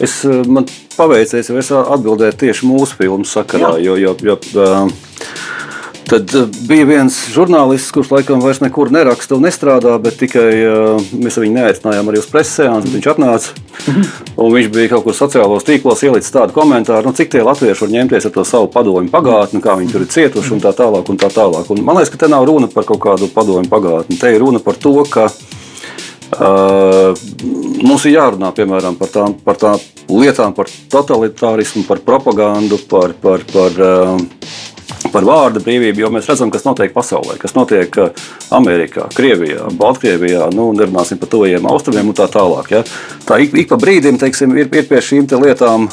Es, 0.00 0.16
eh, 0.24 0.42
man 0.50 0.66
paveicies, 0.96 1.52
es 1.62 1.72
atbildēju 1.76 2.38
tieši 2.40 2.66
mūsu 2.66 2.98
filmu 2.98 3.28
sakarā, 3.28 3.76
Jā. 3.78 3.86
jo, 3.90 3.98
jo, 4.00 4.16
jo 4.32 4.38
uh, 4.58 5.10
Tad 6.10 6.32
uh, 6.34 6.48
bija 6.66 6.86
viens 6.88 7.14
žurnālists, 7.30 7.92
kurš 7.94 8.08
laikam 8.10 8.40
vairs 8.42 8.58
nekur 8.58 8.90
neraksta 8.90 9.36
un 9.36 9.44
nestrādā, 9.46 9.92
bet 10.02 10.16
tikai 10.18 10.48
uh, 10.66 11.04
mēs 11.14 11.38
viņu 11.38 11.54
neaicinājām 11.54 12.10
arī 12.10 12.18
uz 12.18 12.26
preses 12.30 12.56
sēnes. 12.58 12.88
Viņš 12.90 13.06
atnāca 13.12 13.54
un 14.42 14.50
viņš 14.56 14.72
bija 14.74 14.90
kaut 14.90 15.06
kur 15.06 15.14
sociālos 15.14 15.68
tīklos 15.68 16.02
ielicis 16.02 16.34
tādu 16.34 16.56
komentāru, 16.56 17.06
nu, 17.06 17.14
cik 17.14 17.30
tie 17.30 17.44
latvieši 17.46 17.86
var 17.86 17.94
ņemties 17.94 18.26
ar 18.26 18.34
to 18.34 18.46
savu 18.48 18.66
padomu 18.74 19.06
pagātni, 19.12 19.62
kā 19.62 19.78
viņi 19.78 19.94
tur 19.94 20.02
ir 20.02 20.10
cietuši 20.16 20.56
un 20.56 20.64
tā 20.66 20.74
tālāk. 20.74 21.14
Un 21.14 21.22
tā 21.22 21.30
tālāk. 21.30 21.70
Un 21.70 21.84
man 21.86 22.00
liekas, 22.00 22.10
ka 22.10 22.24
te 22.24 22.32
nav 22.34 22.48
runa 22.50 22.66
par 22.74 22.90
kaut 22.90 23.02
kādu 23.06 23.30
padomu 23.30 23.70
pagātni. 23.70 24.18
Te 24.18 24.34
ir 24.34 24.42
runa 24.42 24.62
par 24.66 24.82
to, 24.82 24.98
ka 25.06 25.30
Uh, 26.30 27.10
mums 27.82 28.04
ir 28.06 28.12
jārunā 28.14 28.52
piemēram, 28.54 28.94
par, 28.94 29.08
tām, 29.10 29.32
par 29.42 29.56
tām 29.58 29.80
lietām, 30.14 30.52
par 30.54 30.68
totalitārismu, 30.92 31.82
par 31.88 31.98
propagandu, 32.06 32.78
par, 32.86 33.16
par, 33.18 33.42
par 33.50 33.80
uh, 33.82 34.12
par 35.12 35.26
vārdu 35.26 35.62
brīvību, 35.64 36.04
jo 36.04 36.10
mēs 36.14 36.28
redzam, 36.30 36.50
kas 36.52 36.66
notiek 36.66 36.92
pasaulē, 36.94 37.36
kas 37.40 37.56
notiek 37.56 37.96
uh, 38.00 38.28
Amerikā, 38.54 39.08
Krievijā, 39.14 39.70
Baltkrievijā, 39.78 40.48
nu, 40.54 40.70
nerunāsim 40.76 41.20
par 41.20 41.30
tojiem 41.32 41.66
austrumiem 41.70 42.12
un 42.12 42.18
tā 42.18 42.28
tālāk. 42.30 42.70
Ja. 42.74 42.84
Tā 43.26 43.40
ik, 43.44 43.56
ik 43.64 43.70
pa 43.72 43.80
brīdim 43.80 44.20
teiksim, 44.20 44.54
ir, 44.58 44.70
ir 44.70 44.88
pie 44.90 45.02
šīm 45.04 45.28
lietām. 45.42 45.90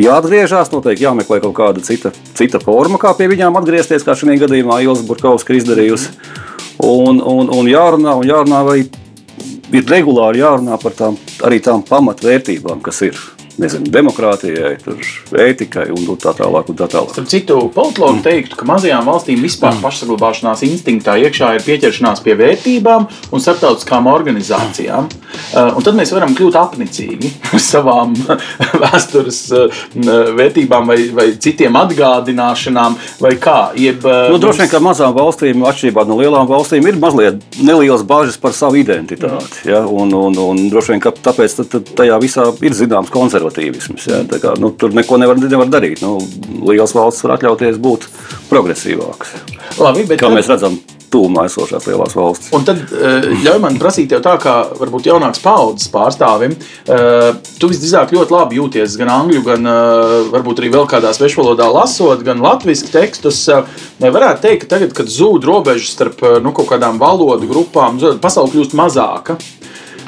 Jāatgriežas, 0.00 0.70
noteikti 0.72 1.04
jāmeklē 1.04 1.42
kaut 1.42 1.52
kāda 1.58 1.82
cita, 1.84 2.14
cita 2.38 2.60
forma, 2.62 2.96
kā 3.00 3.12
pie 3.16 3.26
viņiem 3.28 3.58
atgriezties, 3.60 4.06
kā 4.06 4.16
šajā 4.16 4.38
gadījumā 4.46 4.80
Ilza 4.86 5.04
Burkovska 5.04 5.52
izdarījusi. 5.58 6.14
Un, 6.82 7.20
un, 7.20 7.52
un 7.52 7.68
jārunā, 7.68 8.16
un 8.22 8.24
jārunā 8.24 8.62
vai 8.64 8.78
ir 9.76 9.92
regulāri 9.92 10.40
jārunā 10.40 10.80
par 10.80 10.96
tām, 10.96 11.20
arī 11.44 11.60
tām 11.64 11.84
pamatvērtībām, 11.84 12.80
kas 12.84 13.02
ir 13.04 13.20
nezinu, 13.60 13.88
demokrātijai, 13.92 14.76
ētikai 15.44 15.88
un 15.92 16.06
tā 16.20 16.32
tālāk. 16.36 16.70
Un 16.72 16.78
tā 16.78 16.88
tālāk. 16.90 17.12
Starp 17.14 17.28
citu, 17.30 17.58
politologi 17.74 18.20
mm. 18.20 18.24
teiktu, 18.24 18.58
ka 18.58 18.68
mazajām 18.68 19.08
valstīm 19.08 19.42
vispār 19.44 19.74
mm. 19.76 19.82
pašsaglabāšanās 19.84 20.64
instinktā 20.66 21.16
iekšā 21.26 21.52
ir 21.58 21.66
pieķeršanās 21.66 22.22
pie 22.24 22.36
vērtībām 22.38 23.08
un 23.32 23.42
starptautiskām 23.44 24.08
organizācijām. 24.12 25.10
Uh, 25.52 25.72
un 25.76 25.84
tad 25.84 25.96
mēs 25.98 26.12
varam 26.14 26.34
kļūt 26.36 26.58
apnicīgi 26.60 27.32
ar 27.56 27.62
savām 27.62 28.14
vēstures 28.84 29.42
uh, 29.56 29.82
vērtībām 30.38 30.88
vai, 30.88 30.98
vai 31.12 31.28
citiem 31.42 31.76
atgādināšanām, 31.82 32.98
vai 33.22 33.34
kā. 33.42 33.58
Jeb, 33.78 34.06
uh, 34.06 34.30
nu, 34.32 34.40
droši 34.42 34.64
vien, 34.64 34.72
ka 34.72 34.82
mazām 34.84 35.14
valstīm, 35.16 35.66
atšķirībā 35.68 36.06
no 36.08 36.18
lielām 36.20 36.48
valstīm, 36.50 36.88
ir 36.88 37.00
mazliet 37.02 37.42
nelielas 37.60 38.06
bažas 38.06 38.40
par 38.40 38.56
savu 38.56 38.80
identitāti. 38.80 39.66
Ja? 39.68 39.84
Un, 39.88 40.14
un, 40.16 40.38
un 40.40 40.64
droši 40.72 40.94
vien, 40.94 41.04
ka 41.04 41.14
tāpēc 41.30 41.58
tajā 41.98 42.16
visā 42.22 42.48
ir 42.64 42.76
zināms 42.76 43.12
konservatīvs 43.12 43.41
konservatīvisms. 43.42 44.08
Ja? 44.10 44.22
Kā, 44.40 44.56
nu, 44.60 44.72
tur 44.78 44.94
neko 44.94 45.18
nevar, 45.20 45.38
nevar 45.40 45.70
darīt. 45.70 46.02
Nu, 46.02 46.18
Lielas 46.62 46.94
valsts 46.94 47.24
var 47.26 47.38
atļauties 47.38 47.80
būt 47.82 48.08
progresīvākas. 48.50 49.36
Labi, 49.82 50.06
kā 50.18 50.30
mēs 50.32 50.50
redzam, 50.50 50.76
tūmā 51.12 51.44
esošās 51.44 51.84
lielās 51.90 52.14
valstis. 52.16 52.52
Un 52.56 52.62
tad 52.64 52.78
eh, 52.96 53.26
ļauj 53.44 53.58
man 53.60 53.76
prasīt, 53.80 54.08
tev 54.12 54.22
tā 54.24 54.32
kā 54.40 54.54
varbūt 54.78 55.10
jaunāks 55.10 55.42
paudzes 55.44 55.90
pārstāvim, 55.92 56.54
eh, 56.88 57.26
tu 57.60 57.68
visdrīzāk 57.68 58.14
ļoti 58.16 58.32
labi 58.32 58.56
jūties 58.60 58.96
gan 59.00 59.12
angļu, 59.12 59.42
gan 59.44 59.68
eh, 59.68 60.14
varbūt 60.32 60.62
arī 60.62 60.70
vēl 60.72 60.88
kādā 60.88 61.12
svešvalodā 61.16 61.68
lasot, 61.72 62.24
gan 62.24 62.40
latviešu 62.44 62.88
tekstus. 62.94 63.42
Varētu 64.00 64.46
teikt, 64.46 64.64
ka 64.64 64.76
tagad, 64.76 64.94
kad 64.96 65.12
zūd 65.12 65.44
robežas 65.44 65.92
starp 65.92 66.24
nu, 66.44 66.54
kaut 66.56 66.70
kādām 66.72 67.00
valodu 67.02 67.50
grupām, 67.50 68.00
pasaule 68.22 68.54
kļūst 68.54 68.78
mazāka. 68.78 69.36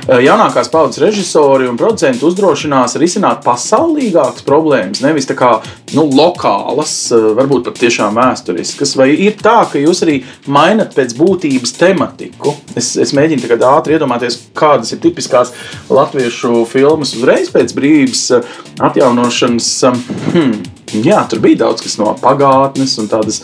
Eh, 0.08 0.20
jaunākās 0.24 0.70
paudzes 0.72 1.02
režisori 1.02 1.68
un 1.68 1.78
producenti 1.80 2.24
uzdrošinās 2.26 2.96
risināt 3.00 3.44
pasaulīgākas 3.46 4.44
problēmas, 4.46 5.02
nevis 5.04 5.28
tā 5.30 5.36
kā 5.38 5.50
nu, 5.94 6.06
lokālas, 6.12 6.94
eh, 7.14 7.30
varbūt 7.38 7.68
pat 7.68 7.80
tiešām 7.82 8.18
vēsturiskas. 8.18 8.96
Vai 9.00 9.10
ir 9.14 9.38
tā, 9.40 9.62
ka 9.70 9.80
jūs 9.80 10.04
arī 10.06 10.20
mainat 10.46 10.94
pēc 10.96 11.16
būtības 11.18 11.76
tematiku? 11.78 12.56
Es, 12.76 12.94
es 13.00 13.14
mēģinu 13.16 13.46
tagad 13.46 13.66
ātri 13.70 13.98
iedomāties, 13.98 14.40
kādas 14.54 14.92
ir 14.92 15.02
tipiskās 15.04 15.54
latviešu 15.88 16.64
filmas 16.70 17.16
uzreiz 17.18 17.52
pēc 17.54 17.74
brīvības 17.76 18.24
eh, 18.38 18.54
atjaunošanas. 18.90 19.72
Hmm, 20.34 20.56
jā, 21.02 21.18
tur 21.30 21.40
bija 21.42 21.64
daudz 21.64 21.82
kas 21.82 21.96
no 21.98 22.12
pagātnes 22.20 22.94
un 23.02 23.08
tādas 23.10 23.40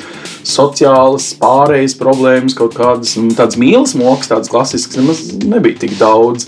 sociālas 0.46 1.32
pārējas 1.40 1.96
problēmas, 1.98 2.56
kaut 2.58 2.76
kādas 2.78 3.16
tādas 3.36 3.58
mīlas 3.60 3.96
mokas, 3.98 4.30
tādas 4.30 4.52
klasiskas, 4.52 5.00
nemaz 5.00 5.24
nebija 5.42 5.82
tik 5.86 5.96
daudz. 6.00 6.46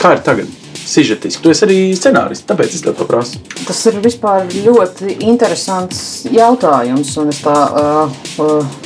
Kā 0.00 0.16
ir 0.16 0.24
tagad? 0.26 0.56
Sižetiski. 0.80 1.42
Tu 1.44 1.52
esi 1.52 1.66
arī 1.66 1.78
scenārists, 1.94 2.46
tāpēc 2.48 2.74
es 2.74 2.82
tev 2.82 2.96
to 2.98 3.06
prasu. 3.06 3.38
Tas 3.62 3.78
ir 3.86 4.00
vispār 4.02 4.48
ļoti 4.50 5.20
interesants 5.28 6.24
jautājums. 6.32 7.12
Un 7.20 7.30
es 7.30 7.38
tā 7.44 7.54
uh, 7.54 8.16
uh, 8.42 8.78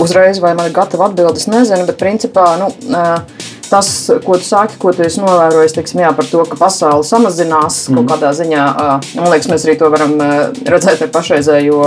uzreiz, 0.00 0.40
vai 0.40 0.54
man 0.56 0.70
ir 0.70 0.76
gatava 0.76 1.10
atbildes, 1.10 1.48
nezinu, 1.52 1.84
bet 1.90 2.00
principā. 2.00 2.46
Nu, 2.62 2.70
uh, 2.88 3.35
tas, 3.70 3.88
ko 4.24 4.36
tu 4.38 4.46
saki, 4.46 4.78
ko 4.80 4.92
tu 4.94 5.04
esi 5.06 5.20
novērojis, 5.22 5.74
teiksim, 5.76 6.02
jā, 6.04 6.12
par 6.16 6.28
to, 6.28 6.42
ka 6.48 6.58
pasaule 6.60 7.04
samazinās 7.06 7.86
mm. 7.90 7.98
kaut 7.98 8.12
kādā 8.14 8.32
ziņā. 8.36 8.64
Man 9.18 9.30
liekas, 9.32 9.48
mēs 9.50 9.66
arī 9.66 9.76
to 9.80 9.90
varam 9.92 10.14
redzēt 10.66 11.04
ar 11.06 11.10
pašreizējo 11.14 11.80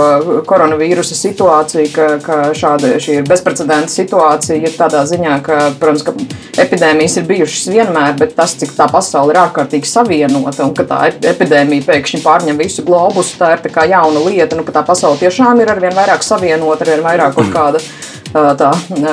koronavīrusa 0.48 1.16
situāciju, 1.18 1.90
ka, 1.94 2.08
ka 2.24 2.38
šāda 2.56 2.94
ir 2.98 3.26
bezprecedenta 3.28 3.92
situācija 3.92 4.74
tādā 4.76 5.04
ziņā, 5.10 5.38
ka, 5.46 5.60
protams, 5.80 6.04
ka 6.06 6.62
epidēmijas 6.64 7.18
ir 7.20 7.28
bijušas 7.30 7.70
vienmēr, 7.72 8.16
bet 8.20 8.36
tas, 8.38 8.54
cik 8.60 8.74
tā 8.76 8.88
pasaule 8.90 9.34
ir 9.34 9.40
ārkārtīgi 9.44 9.88
savienota 9.90 10.66
un 10.66 10.74
ka 10.76 10.86
tā 10.88 11.00
epidēmija 11.32 11.86
pēkšņi 11.88 12.22
pārņem 12.24 12.60
visu 12.60 12.84
globusu, 12.86 13.38
tā 13.40 13.54
ir 13.56 13.64
tā 13.66 13.86
jauna 13.90 14.24
lieta, 14.26 14.58
nu, 14.58 14.66
ka 14.66 14.74
tā 14.80 14.84
pasaule 14.86 15.20
tiešām 15.22 15.62
ir 15.62 15.72
arvien 15.72 15.96
vairāk 15.96 16.24
savienota, 16.26 16.86
arvien 16.86 17.04
vairāk 17.06 17.36
kaut 17.38 17.52
kāda 17.56 17.82
tā 18.30 18.70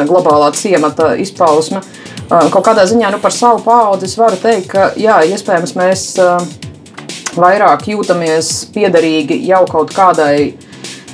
globālā 0.07 0.51
ciemata 0.53 1.15
izpausme. 1.17 1.81
Kaut 2.27 2.63
kādā 2.65 2.83
ziņā 2.83 3.07
nu, 3.13 3.21
par 3.23 3.31
savu 3.31 3.61
paudzi 3.63 4.09
es 4.09 4.17
varu 4.19 4.35
teikt, 4.41 4.67
ka 4.73 4.89
jā, 4.99 5.21
iespējams 5.31 5.75
mēs 5.79 6.01
vairāk 7.37 7.85
jūtamies 7.87 8.49
piederīgi 8.75 9.39
jau 9.47 9.61
kaut 9.69 9.93
kādai 9.95 10.57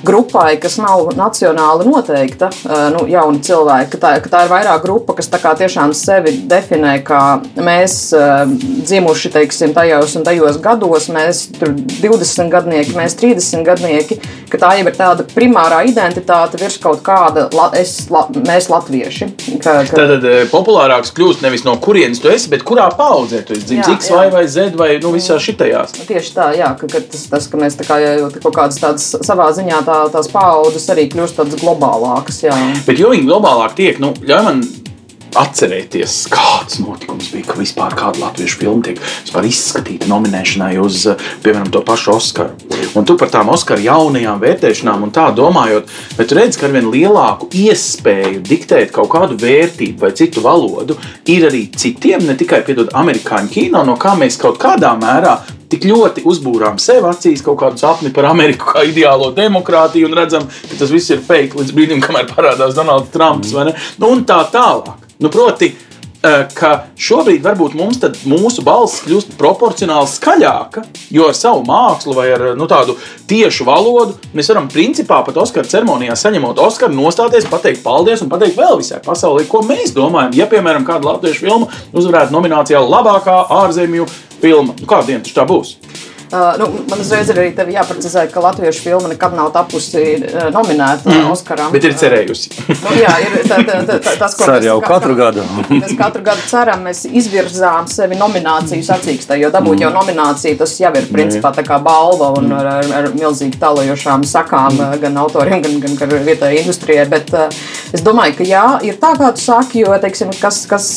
grupai, 0.06 0.58
kas 0.62 0.78
nav 0.82 1.14
nacionāli 1.18 1.88
noteikta, 1.88 2.50
nu, 2.94 3.06
jauni 3.10 3.42
cilvēki, 3.46 3.92
ka 3.96 4.02
tā, 4.02 4.14
ka 4.24 4.32
tā 4.32 4.44
ir 4.46 4.54
vairāk 4.54 4.84
grupa, 4.86 5.16
kas 5.18 5.32
tiešām 5.32 5.94
sevi 5.98 6.36
definē 6.50 6.98
kā 7.06 7.22
mēs 7.56 8.14
dzimuši 8.54 9.34
teiksim, 9.34 9.74
tajos 9.76 10.18
un 10.20 10.26
tajos 10.28 10.60
gados, 10.64 11.10
mēs 11.14 11.46
tur 11.58 11.74
20 11.74 12.52
gadnieki, 12.54 12.96
mēs 12.98 13.18
30 13.20 13.66
gadnieki, 13.68 14.20
ka 14.52 14.60
tā 14.62 14.74
jau 14.78 14.88
ir 14.90 14.98
tāda 14.98 15.26
primārā 15.34 15.84
identitāte 15.90 16.60
virs 16.62 16.78
kaut 16.82 17.02
kāda 17.06 17.48
es, 17.80 17.96
la, 18.14 18.26
mēs 18.48 18.70
latvieši. 18.72 19.30
Ka, 19.64 19.80
ka... 19.90 20.04
Tad 20.04 20.28
populārāks 20.52 21.14
kļūst 21.16 21.44
nevis 21.46 21.66
no 21.68 21.76
kurienes 21.82 22.22
tu 22.22 22.32
esi, 22.32 22.50
bet 22.52 22.66
kurā 22.68 22.90
paudzē 22.98 23.44
tu 23.48 23.56
esi 23.58 23.70
dzimis, 23.70 23.90
X 23.98 24.12
vai, 24.14 24.28
vai 24.34 24.46
Z 24.52 24.78
vai 24.80 24.90
nu, 25.04 25.14
visā 25.16 25.40
šitajās. 25.42 25.96
Tieši 26.08 26.36
tā, 26.36 26.50
jā, 26.58 26.74
ka, 26.80 26.90
ka 26.92 27.02
tas, 27.14 27.26
tas, 27.32 27.50
ka 27.50 27.60
mēs 27.62 27.78
tā 27.80 27.88
kā 27.88 28.00
jau 28.04 28.30
kaut 28.44 28.58
kādas 28.58 28.82
tādas 28.82 29.10
savā 29.26 29.50
ziņā 29.56 29.82
tā, 29.88 29.93
tās 30.14 30.30
paudzes 30.32 30.88
arī 30.94 31.08
kļūst 31.12 31.40
tādas 31.40 31.62
globālākas. 31.62 32.42
Jā. 32.46 32.56
Bet 32.88 33.02
jo 33.02 33.14
viņi 33.14 33.28
globālāk 33.28 33.76
tiek, 33.78 34.00
nu, 34.04 34.14
ļauj 34.28 34.48
man 34.48 34.64
atcerēties, 35.40 36.18
kāds 36.34 36.80
notikums 36.84 37.32
bija, 37.34 37.48
ka 37.50 37.58
vispār 37.60 37.96
kāda 37.98 38.22
latviešu 38.24 38.60
filma 38.62 38.86
tiek 38.86 39.02
izskatīta 39.44 40.10
nominēšanai 40.12 40.76
uz, 40.82 41.06
piemēram, 41.44 41.72
to 41.74 41.84
pašu 41.86 42.14
Oskaru. 42.16 42.54
Un 42.98 43.08
tu 43.08 43.18
par 43.20 43.32
tām 43.34 43.50
Oskaru 43.54 43.84
jaunajām 43.86 44.42
vērtēšanām 44.44 45.08
un 45.08 45.14
tā 45.16 45.30
domājot, 45.36 45.90
bet 46.18 46.30
tu 46.30 46.38
redz, 46.38 46.60
ka 46.60 46.68
ar 46.70 46.76
vien 46.76 46.92
lielāku 46.94 47.50
iespēju 47.64 48.44
diktēt 48.46 48.94
kaut 48.96 49.12
kādu 49.14 49.40
vērtību 49.42 50.06
vai 50.06 50.14
citu 50.18 50.44
valodu 50.46 50.98
ir 51.30 51.50
arī 51.50 51.66
citiem, 51.76 52.26
ne 52.28 52.38
tikai 52.40 52.64
piedod 52.68 52.94
amerikāņu 52.94 53.52
kino, 53.54 53.84
no 53.88 53.98
kā 54.00 54.16
mēs 54.20 54.40
kaut 54.42 54.62
kādā 54.62 54.94
mērā 55.00 55.40
tik 55.74 55.88
ļoti 55.90 56.24
uzbūrām 56.30 56.78
sev 56.82 57.08
acīs 57.10 57.42
kaut 57.46 57.58
kādu 57.64 57.82
sapni 57.82 58.12
par 58.14 58.28
Ameriku 58.30 58.76
kā 58.76 58.84
ideālo 58.86 59.32
demokrātiju 59.34 60.10
un 60.10 60.18
redzam, 60.20 60.46
ka 60.46 60.78
tas 60.78 60.94
viss 60.94 61.14
ir 61.14 61.24
fake 61.26 61.58
līdz 61.58 61.74
brīdim, 61.74 62.04
kamēr 62.04 62.30
parādās 62.30 62.78
Donalds 62.78 63.10
Trumps. 63.14 63.56
Mm. 63.56 63.74
Nu, 63.98 64.12
un 64.14 64.22
tā 64.30 64.44
tālāk. 64.54 65.00
Nu, 65.24 65.30
proti, 65.30 65.70
eh, 66.24 66.42
ka 66.52 66.70
šobrīd 67.00 67.46
varbūt 67.46 67.78
mums 67.80 68.02
mūsu 68.28 68.60
balss 68.66 69.06
kļūst 69.06 69.38
proporcionāli 69.40 70.10
skaļāka, 70.12 70.84
jo 71.16 71.30
ar 71.32 71.38
savu 71.40 71.62
mākslu 71.64 72.16
vai 72.18 72.26
ar 72.36 72.44
nu, 72.60 72.68
tādu 72.68 72.98
tiešu 73.32 73.64
valodu 73.64 74.18
mēs 74.36 74.52
varam 74.52 74.68
principā 74.68 75.22
pat 75.24 75.40
Oskara 75.40 75.64
ceremonijā 75.64 76.18
saņemot 76.20 76.60
Oskaru, 76.60 76.98
nostāties, 76.98 77.48
pateikt 77.48 77.86
paldies 77.86 78.26
un 78.26 78.34
pateikt 78.34 78.60
vēl 78.60 78.82
visai 78.84 79.00
pasaulē, 79.06 79.48
ko 79.48 79.64
mēs 79.64 79.96
domājam. 79.96 80.36
Ja, 80.36 80.50
piemēram, 80.52 80.84
kāda 80.84 81.14
latviešu 81.14 81.48
filma 81.48 81.72
uzvarētu 81.96 82.36
nominācijā 82.36 82.84
labākā 82.84 83.46
ārzemju 83.64 84.10
filma. 84.42 84.76
Nu, 84.76 84.92
kāda 84.92 85.14
diena 85.14 85.24
tā 85.24 85.48
būs? 85.48 85.78
Uh, 86.34 86.58
nu, 86.58 86.68
man 86.90 86.98
uzreiz 86.98 87.30
ir 87.30 87.38
arī 87.38 87.74
jāprecizē, 87.76 88.24
ka 88.34 88.42
latviešu 88.42 88.82
filma 88.82 89.10
nekad 89.12 89.36
nav 89.38 89.52
tapusi 89.54 90.02
uh, 90.18 90.48
nominēta 90.50 91.06
mm. 91.06 91.28
Oskaram. 91.30 91.70
Bet 91.76 91.86
ir 91.86 91.94
cerējusi. 92.00 92.50
nu, 92.72 92.94
jā, 92.98 93.12
ir 93.22 93.36
tā, 93.46 93.60
tā, 93.68 93.76
tā, 93.86 94.16
tas, 94.18 94.34
ko 94.40 94.48
mēs 94.50 94.66
jau 94.66 94.80
katru 94.82 95.14
gadu. 95.20 95.44
mēs 95.70 95.94
katru 96.00 96.24
gadu 96.26 96.42
ceram, 96.50 96.82
mēs 96.88 97.04
izvirzām 97.06 97.86
sevi 97.92 98.18
nomināciju 98.18 98.82
sacīkstē, 98.88 99.38
jo 99.44 99.52
dabūt 99.54 99.76
mm. 99.78 99.84
jau 99.86 99.92
nomināciju, 100.00 100.58
tas 100.64 100.74
jau 100.82 100.90
ir 100.98 101.06
principā 101.14 101.54
tā 101.54 101.62
kā 101.68 101.78
balva 101.86 102.32
un 102.40 102.50
ar, 102.58 102.72
ar, 102.80 102.90
ar 103.04 103.12
milzīgi 103.14 103.62
tālajošām 103.62 104.26
sakām 104.26 104.74
mm. 104.80 104.98
gan 105.06 105.22
autoriem, 105.28 105.62
gan, 105.62 105.78
gan, 105.86 106.00
gan 106.02 106.18
vietējai 106.32 106.64
industrijai. 106.64 107.06
Bet 107.14 107.30
uh, 107.38 107.62
es 107.94 108.06
domāju, 108.06 108.38
ka 108.40 108.48
jā, 108.48 108.66
ir 108.88 108.98
tā, 109.02 109.14
kā 109.20 109.32
tu 109.36 109.44
saki, 109.44 109.84
jo, 109.84 109.94
teiksim, 110.02 110.34
kas, 110.42 110.64
kas, 110.70 110.90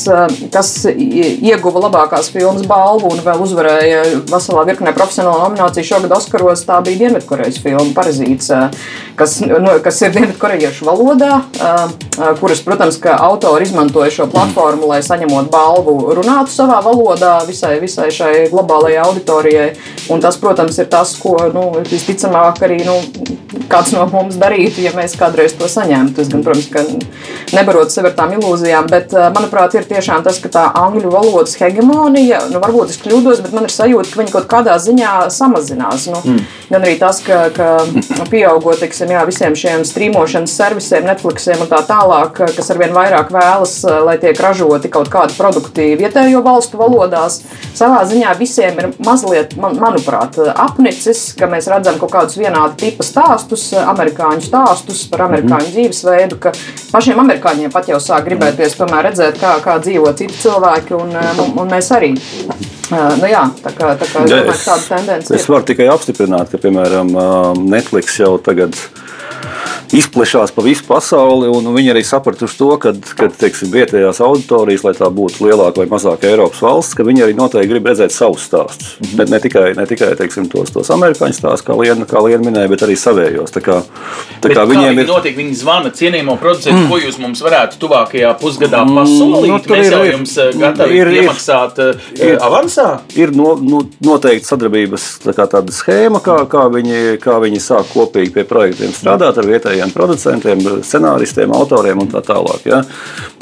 kas 0.52 0.72
ieguva 0.90 1.86
labākās 1.88 2.30
filmas 2.32 2.66
balvu 2.68 3.12
un 3.14 3.24
vēl 3.24 3.44
uzvarēja 3.46 4.04
veselā 4.30 4.64
virknē 4.70 4.92
profesionāli 4.96 5.06
profesionāla 5.06 5.48
nominācija 5.48 5.84
šogad 5.86 6.12
Oskaros 6.16 6.64
tā 6.66 6.78
bija 6.84 6.98
Dienvidkorejas 7.04 7.58
filma 7.62 7.94
Parazīts, 7.96 8.50
kas, 9.16 9.38
no, 9.46 9.76
kas 9.82 10.00
ir 10.02 10.14
Dienvidkorejiešu 10.14 10.86
valodā, 10.86 11.40
kuras, 12.40 12.62
protams, 12.64 12.98
ka 13.02 13.16
autori 13.26 13.66
izmantoja 13.66 14.10
šo 14.12 14.28
platformu, 14.32 14.88
lai 14.90 15.02
saņemot 15.06 15.50
balvu 15.52 15.96
runātu 16.16 16.52
savā 16.54 16.80
valodā 16.84 17.38
visai, 17.48 17.76
visai 17.82 18.10
šai 18.14 18.48
globālajai 18.52 19.02
auditorijai. 19.04 19.68
Un 20.12 20.22
tas, 20.22 20.38
protams, 20.38 20.78
ir 20.78 20.90
tas, 20.90 21.16
ko 21.18 21.36
nu, 21.54 21.66
visticamāk 21.90 22.62
arī 22.66 22.82
nu, 22.86 22.98
kāds 23.70 23.94
no 23.96 24.06
mums 24.10 24.38
darītu, 24.40 24.84
ja 24.84 24.94
mēs 24.96 25.16
kādreiz 25.18 25.56
to 25.58 25.68
saņemtu. 25.70 26.22
Es 26.22 26.30
gan, 26.32 26.44
protams, 26.46 26.68
ka 26.72 26.85
nebarot 27.54 27.92
sevi 27.92 28.10
ar 28.10 28.16
tām 28.16 28.34
ilūzijām, 28.36 28.88
bet, 28.90 29.14
manuprāt, 29.34 29.76
ir 29.76 29.86
tiešām 29.88 30.24
tas, 30.26 30.40
ka 30.42 30.50
tā 30.52 30.64
angļu 30.80 31.10
valodas 31.12 31.56
hegemonija, 31.60 32.42
nu, 32.52 32.60
varbūt 32.62 32.94
es 32.94 33.00
kļūdos, 33.04 33.42
bet 33.44 33.54
man 33.56 33.68
ir 33.68 33.74
sajūta, 33.74 34.12
ka 34.12 34.20
viņi 34.22 34.34
kaut 34.34 34.48
kādā 34.50 34.76
ziņā 34.82 35.14
samazinās. 35.34 36.08
Nu, 36.12 36.22
mm. 36.22 36.44
Gan 36.70 36.82
arī 36.82 36.96
tas, 36.98 37.20
ka, 37.22 37.46
ka 37.54 38.26
pieaugot 38.30 38.80
teiksim, 38.82 39.12
jā, 39.14 39.22
visiem 39.28 39.54
šiem 39.58 39.84
strīmošanas 39.86 40.56
servisiem, 40.58 41.06
Netflixiem 41.06 41.62
un 41.62 41.70
tā 41.70 41.78
tālāk, 41.86 42.40
kas 42.56 42.72
arvien 42.74 42.94
vairāk 42.96 43.30
vēlas, 43.34 43.78
lai 44.06 44.16
tiek 44.22 44.40
ražoti 44.42 44.90
kaut 44.92 45.10
kādi 45.12 45.36
produkti 45.38 45.92
vietējo 46.00 46.42
valstu 46.46 46.80
valodās, 46.80 47.40
savā 47.76 48.02
ziņā 48.08 48.34
visiem 48.40 48.80
ir 48.82 48.90
mazliet, 49.06 49.54
man, 49.60 49.78
manuprāt, 49.80 50.38
apnicis, 50.56 51.28
ka 51.38 51.48
mēs 51.50 51.70
redzam 51.70 52.00
kaut 52.00 52.14
kādus 52.16 52.38
vienādu 52.40 52.78
tipu 52.80 53.06
stāstus, 53.06 53.68
amerikāņu 53.78 54.48
stāstus 54.48 55.04
par 55.10 55.26
amerikāņu 55.28 55.68
mm. 55.68 55.74
dzīvesveidu, 55.76 56.40
ka 56.42 56.54
pašiem 56.92 57.20
amerikāņiem 57.22 57.72
pat 57.74 57.90
jau 57.90 58.00
sāk 58.02 58.26
gribēties 58.28 58.76
tomēr 58.78 59.10
redzēt, 59.10 59.40
kā, 59.40 59.56
kā 59.64 59.78
dzīvo 59.82 60.12
citi 60.18 60.38
cilvēki, 60.44 60.96
un, 60.98 61.16
un, 61.16 61.56
un 61.62 61.72
mēs 61.72 61.90
arī. 61.96 62.12
Nu 62.90 63.26
jā, 63.26 63.42
tā 63.64 63.72
kā, 63.74 63.94
tā 63.98 64.06
kā 64.12 64.22
ja, 64.30 64.44
es, 64.52 64.62
tāda 64.68 64.84
tendence. 64.92 65.34
Es 65.34 65.48
varu 65.50 65.66
tikai 65.66 65.88
apstiprināt, 65.90 66.52
ka, 66.52 66.60
piemēram, 66.62 67.10
Netflix 67.66 68.20
jau 68.22 68.36
tagad 68.38 68.76
ir 68.76 69.05
izplešās 69.96 70.54
pa 70.56 70.64
visu 70.66 70.84
pasauli. 70.88 71.50
Viņi 71.76 71.94
arī 71.94 72.02
sapratuši 72.06 72.58
to, 72.58 72.70
ka, 72.82 72.94
vietējās 73.76 74.20
auditorijas, 74.24 74.84
lai 74.86 74.94
tā 74.98 75.10
būtu 75.12 75.46
lielāka 75.46 75.82
vai 75.82 75.88
mazāka 75.90 76.30
Eiropas 76.30 76.62
valsts, 76.64 76.96
ka 76.96 77.06
viņi 77.06 77.26
arī 77.26 77.36
noteikti 77.38 77.70
grib 77.70 77.86
redzēt 77.90 78.14
savus 78.14 78.46
stāstus. 78.48 78.96
Mm 78.98 79.06
-hmm. 79.06 79.18
ne, 79.18 79.30
ne 79.30 79.40
tikai, 79.40 79.66
ne 79.76 79.86
tikai 79.86 80.14
teiksim, 80.16 80.48
tos, 80.48 80.70
tos 80.74 80.90
amerikāņu 80.90 81.36
stāstus, 81.36 81.66
kā 81.66 81.76
kā 82.16 82.22
Liena 82.24 82.44
minēja, 82.46 82.70
bet 82.72 82.84
arī 82.86 82.96
savējos. 82.98 83.52
Tā 83.54 83.62
kā, 83.64 83.76
tā 84.42 84.52
kā 84.54 84.64
viņiem 84.68 84.94
viņi 84.94 85.04
ir. 85.04 85.10
Notiek, 85.10 85.36
viņi 85.36 85.58
zvana 85.60 85.92
cienījamo 85.94 86.36
producentu, 86.40 86.84
mm. 86.84 86.88
ko 86.90 87.00
jūs 87.02 87.18
mums 87.22 87.42
varētu 87.44 87.80
tuvākajā 87.82 88.32
pusgadā 88.40 88.82
mm, 88.84 89.00
pasolīt. 89.00 89.50
No, 89.50 89.76
Mēs 89.76 89.86
ir, 89.86 89.96
jau 89.96 90.02
jums 90.06 90.36
eh, 90.40 90.52
gatavi 90.60 91.00
ir, 91.00 91.12
iemaksāt 91.20 91.80
ir, 91.82 92.00
uh, 92.00 92.22
ir, 92.30 92.38
avansā. 92.46 92.88
Ir 93.18 93.34
no, 93.36 93.54
no, 93.60 93.82
noteikti 94.06 94.48
sadarbības 94.48 95.06
tā 95.24 95.34
kā 95.36 95.48
tāda 95.50 95.74
schēma, 95.74 96.22
kā, 96.24 96.38
kā, 96.50 96.66
viņi, 96.72 97.18
kā 97.22 97.38
viņi 97.42 97.62
sāk 97.62 97.90
kopīgi 97.92 98.32
pie 98.38 98.46
projektiem 98.48 98.94
strādāt 98.96 99.40
ar 99.40 99.50
vietējiem 99.50 99.65
lielajiem 99.66 99.90
producentiem, 99.90 100.60
scenāristiem, 100.84 101.52
autoriem 101.54 102.00
un 102.02 102.10
tā 102.10 102.22
tālāk. 102.24 102.66
Ja. 102.68 102.82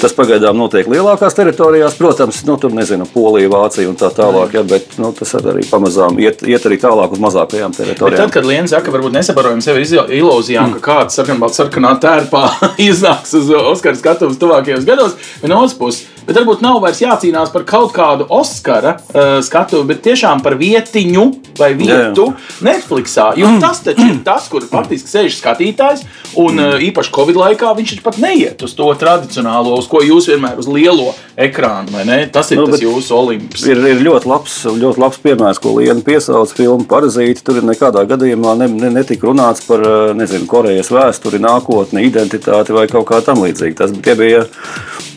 Tas 0.01 0.13
pagaidām 0.17 0.57
notiek 0.57 0.87
lielākās 0.89 1.37
teritorijās, 1.37 1.97
protams, 1.99 2.41
nu, 2.47 2.57
tur 2.61 2.73
nezinu, 2.75 3.07
Polija, 3.13 3.49
Vācija 3.51 3.89
un 3.89 3.97
tā 3.99 4.09
tālāk, 4.15 4.57
ja, 4.57 4.63
bet 4.67 4.97
nu, 5.01 5.11
tas 5.15 5.35
arī 5.39 5.65
pamazām 5.69 6.19
iet, 6.21 6.43
iet 6.47 6.65
arī 6.67 6.79
tālāk 6.81 7.15
uz 7.15 7.21
mazākajām 7.23 7.75
Bet 7.75 7.83
teritorijām. 7.83 8.25
tad, 8.25 8.33
kad 8.33 8.49
Lienu 8.49 8.71
saka, 8.71 8.93
varbūt 8.93 9.15
nesaprotams 9.15 9.69
sevi 9.69 9.85
ilūzijām, 10.19 10.75
ka 10.77 10.83
kāds 10.89 11.19
sarkanbalts 11.19 11.61
sarkanā 11.61 11.95
tērpā 12.01 12.45
iznāks 12.89 13.35
uz 13.37 13.51
Oskara 13.55 13.97
skatuves 13.99 14.41
tuvākajos 14.41 14.87
gados, 14.87 15.17
bet 15.41 15.51
no 15.51 15.61
otras 15.63 15.77
puses, 15.77 16.05
bet 16.25 16.35
varbūt 16.35 16.63
nav 16.65 16.81
vairs 16.83 17.01
jācīnās 17.03 17.53
par 17.53 17.65
kaut 17.69 17.93
kādu 17.95 18.27
Oskara 18.35 18.97
uh, 18.99 19.37
skatuvi, 19.45 19.87
bet 19.93 20.03
tiešām 20.05 20.43
par 20.45 20.57
vietiņu 20.59 21.25
vai 21.55 21.71
vietu 21.77 22.27
Netflixā. 22.65 23.31
Jo 23.39 23.53
tas 23.63 23.79
taču 23.85 24.09
ir 24.09 24.19
tas, 24.27 24.49
kur 24.51 24.65
faktiski 24.67 25.11
sēž 25.11 25.39
skatītājs, 25.39 26.03
un 26.41 26.59
uh, 26.59 26.75
īpaši 26.83 27.15
Covid 27.15 27.39
laikā 27.39 27.71
viņš 27.77 27.95
pat 28.03 28.19
neiet 28.19 28.65
uz 28.65 28.75
to 28.75 28.91
tradicionālo, 28.99 29.77
uz 29.79 29.87
ko 29.91 30.03
jūs 30.03 30.27
vienmēr 30.33 30.59
uz 30.59 30.67
lielo 30.67 31.13
ekrānu, 31.39 31.95
vai 31.95 32.03
ne? 32.07 32.19
Tas 32.31 32.51
ir 32.51 32.65
Nu, 32.65 32.71
tas 32.71 32.81
jūsu 32.83 33.15
olimps. 33.15 33.63
Ir, 33.67 33.79
ir 33.91 34.01
ļoti, 34.03 34.29
labs, 34.29 34.55
ļoti 34.65 35.01
labs 35.01 35.21
piemērs, 35.23 35.59
ko 35.61 35.75
Lienu 35.77 36.03
piesauc 36.05 36.51
filmu 36.55 36.87
Parazīti. 36.89 37.43
Tur 37.45 37.61
nekādā 37.65 38.05
gadījumā 38.09 38.55
ne, 38.61 38.69
ne, 38.71 38.91
netika 38.99 39.29
runāts 39.29 39.65
par 39.67 39.83
eh, 39.85 40.13
nezinu, 40.17 40.47
Korejas 40.49 40.91
vēsturi, 40.93 41.41
nākotni, 41.43 42.05
identitāti 42.09 42.75
vai 42.75 42.87
kaut 42.91 43.07
kā 43.11 43.21
tamlīdzīga. 43.25 43.77
Tas, 43.83 43.95
tie 44.05 44.15
bija, 44.19 44.45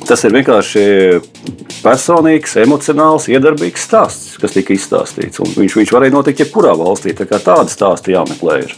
tas 0.08 0.24
ir 0.24 0.34
vienkārši 0.34 0.84
personīgs, 1.82 2.56
emocionāls, 2.62 3.28
iedarbīgs 3.30 3.86
stāsts, 3.88 4.36
kas 4.40 4.56
tika 4.56 4.74
izstāstīts. 4.74 5.42
Un 5.44 5.54
viņš, 5.54 5.78
viņš 5.82 5.94
varēja 5.94 6.16
notikt 6.16 6.44
jebkurā 6.44 6.74
valstī. 6.78 7.14
Tā 7.16 7.28
tāda 7.38 7.68
stāsta 7.70 8.14
jāmeklē. 8.14 8.60
Ir. 8.66 8.76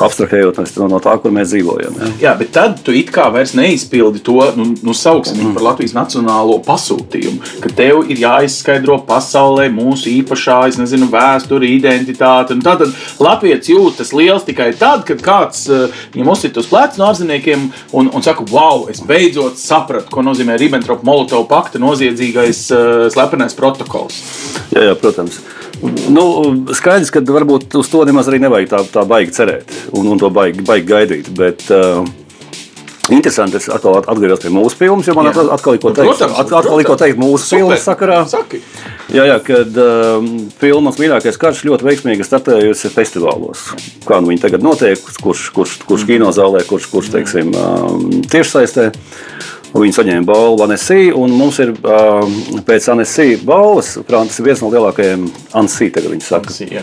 Abstrahējot 0.00 0.60
no, 0.78 0.86
no 0.86 0.98
tā, 1.02 1.16
kur 1.20 1.32
mēs 1.34 1.50
dzīvojam. 1.50 1.96
Ja. 1.98 2.08
Jā, 2.22 2.32
bet 2.38 2.52
tad 2.54 2.78
tu 2.86 2.94
it 2.94 3.10
kā 3.12 3.26
vairs 3.34 3.52
neizpildi 3.58 4.22
to, 4.24 4.38
nu, 4.56 4.68
nu 4.86 4.94
sauksim 4.96 5.40
viņu 5.40 5.50
par 5.56 5.64
Latvijas 5.66 5.96
nacionālo 5.96 6.60
pasūtījumu, 6.64 7.40
ka 7.64 7.72
tev 7.74 8.04
ir 8.06 8.22
jāizskaidro 8.22 9.00
pasaulē 9.08 9.66
mūsu 9.74 10.12
īpašā, 10.12 10.60
es 10.70 10.78
nezinu, 10.80 11.10
vēsture, 11.10 11.68
identitāte. 11.68 12.54
Un 12.54 12.62
Tātad 12.64 12.94
Latvijas 13.20 13.68
jūtas 13.72 14.14
liels 14.16 14.46
tikai 14.46 14.70
tad, 14.78 15.02
kad 15.08 15.24
kāds 15.26 15.66
eh, 15.68 16.00
viņam 16.14 16.32
uzsit 16.36 16.62
uz 16.62 16.70
pleca 16.70 17.00
no 17.00 17.10
ārziniekiem 17.10 17.66
un, 17.98 18.12
un 18.14 18.24
saka, 18.24 18.46
wow, 18.54 18.86
es 18.92 19.02
beidzot 19.04 19.58
sapratu, 19.60 20.08
ko 20.14 20.24
nozīmē 20.24 20.49
Ribbentrop-Molotov 20.58 21.46
pakta 21.50 21.80
noziedzīgais 21.82 22.62
uh, 22.74 23.06
slepenais 23.12 23.56
protokols. 23.58 24.20
Jā, 24.74 24.90
jā, 24.90 24.96
protams. 24.98 25.40
Nu, 26.12 26.24
skaidrs, 26.76 27.12
ka 27.14 27.22
varbūt 27.24 27.78
uz 27.80 27.88
to 27.88 28.02
nemaz 28.04 28.28
arī 28.28 28.42
nevajag 28.42 28.72
tā, 28.72 28.80
tā 28.98 29.04
baigi 29.08 29.32
cerēt 29.38 29.70
un, 29.96 30.10
un 30.12 30.18
to 30.20 30.28
baigi, 30.34 30.64
baigi 30.66 30.90
gaidīt. 30.90 31.30
Bet, 31.36 31.64
uh, 31.72 32.04
Interesanti, 33.10 33.58
es 33.58 33.66
atkal 33.72 33.96
atgriezos 33.98 34.42
pie 34.44 34.52
mūsu 34.54 34.76
filmas, 34.78 35.08
jo 35.08 35.16
man 35.18 35.26
Jā. 35.26 35.32
atkal, 35.32 35.48
atkal 35.56 35.74
ir 35.74 35.80
ko 35.82 35.90
teikt. 35.90 36.12
Protams, 36.12 36.36
At- 36.38 36.52
atkal 36.60 36.82
ir 36.82 36.86
ko 36.86 36.96
teikt 37.00 37.18
mūsu 37.18 37.42
Super. 37.42 37.58
filmas 37.58 37.86
sakarā. 37.88 38.18
Saki. 38.30 38.60
Jā, 39.10 39.24
jā 39.26 39.38
kad 39.42 39.80
um, 39.82 40.28
filmas 40.60 41.00
mīļākais 41.00 41.40
karš 41.40 41.64
ļoti 41.66 41.88
veiksmīgi 41.88 42.26
startējusi 42.26 42.92
festivālos. 42.94 43.64
Kā 44.06 44.20
nu 44.22 44.30
viņi 44.30 44.44
tagad 44.44 44.62
notiek, 44.62 45.02
kurš, 45.24 45.48
kurš, 45.56 45.74
kurš 45.88 46.06
kinozālē, 46.06 46.62
kurš, 46.68 46.86
kurš 46.92 47.10
teiksim, 47.16 47.50
um, 47.58 48.06
tiešsaistē. 48.30 48.92
Viņi 49.70 49.94
saņēma 49.94 50.26
balvu 50.26 50.64
Anesī, 50.66 51.12
un 51.14 51.32
mums 51.38 51.60
ir 51.62 51.72
um, 51.78 52.36
pēc 52.66 52.88
Anesī 52.90 53.28
balvas, 53.46 53.94
Francis 54.08 54.42
ir 54.42 54.50
viens 54.50 54.62
no 54.64 54.70
lielākajiem, 54.72 55.28
Ansī 55.60 55.92
tagad 55.94 56.10
viņi 56.16 56.26
saka. 56.26 56.54
Jā. 56.66 56.82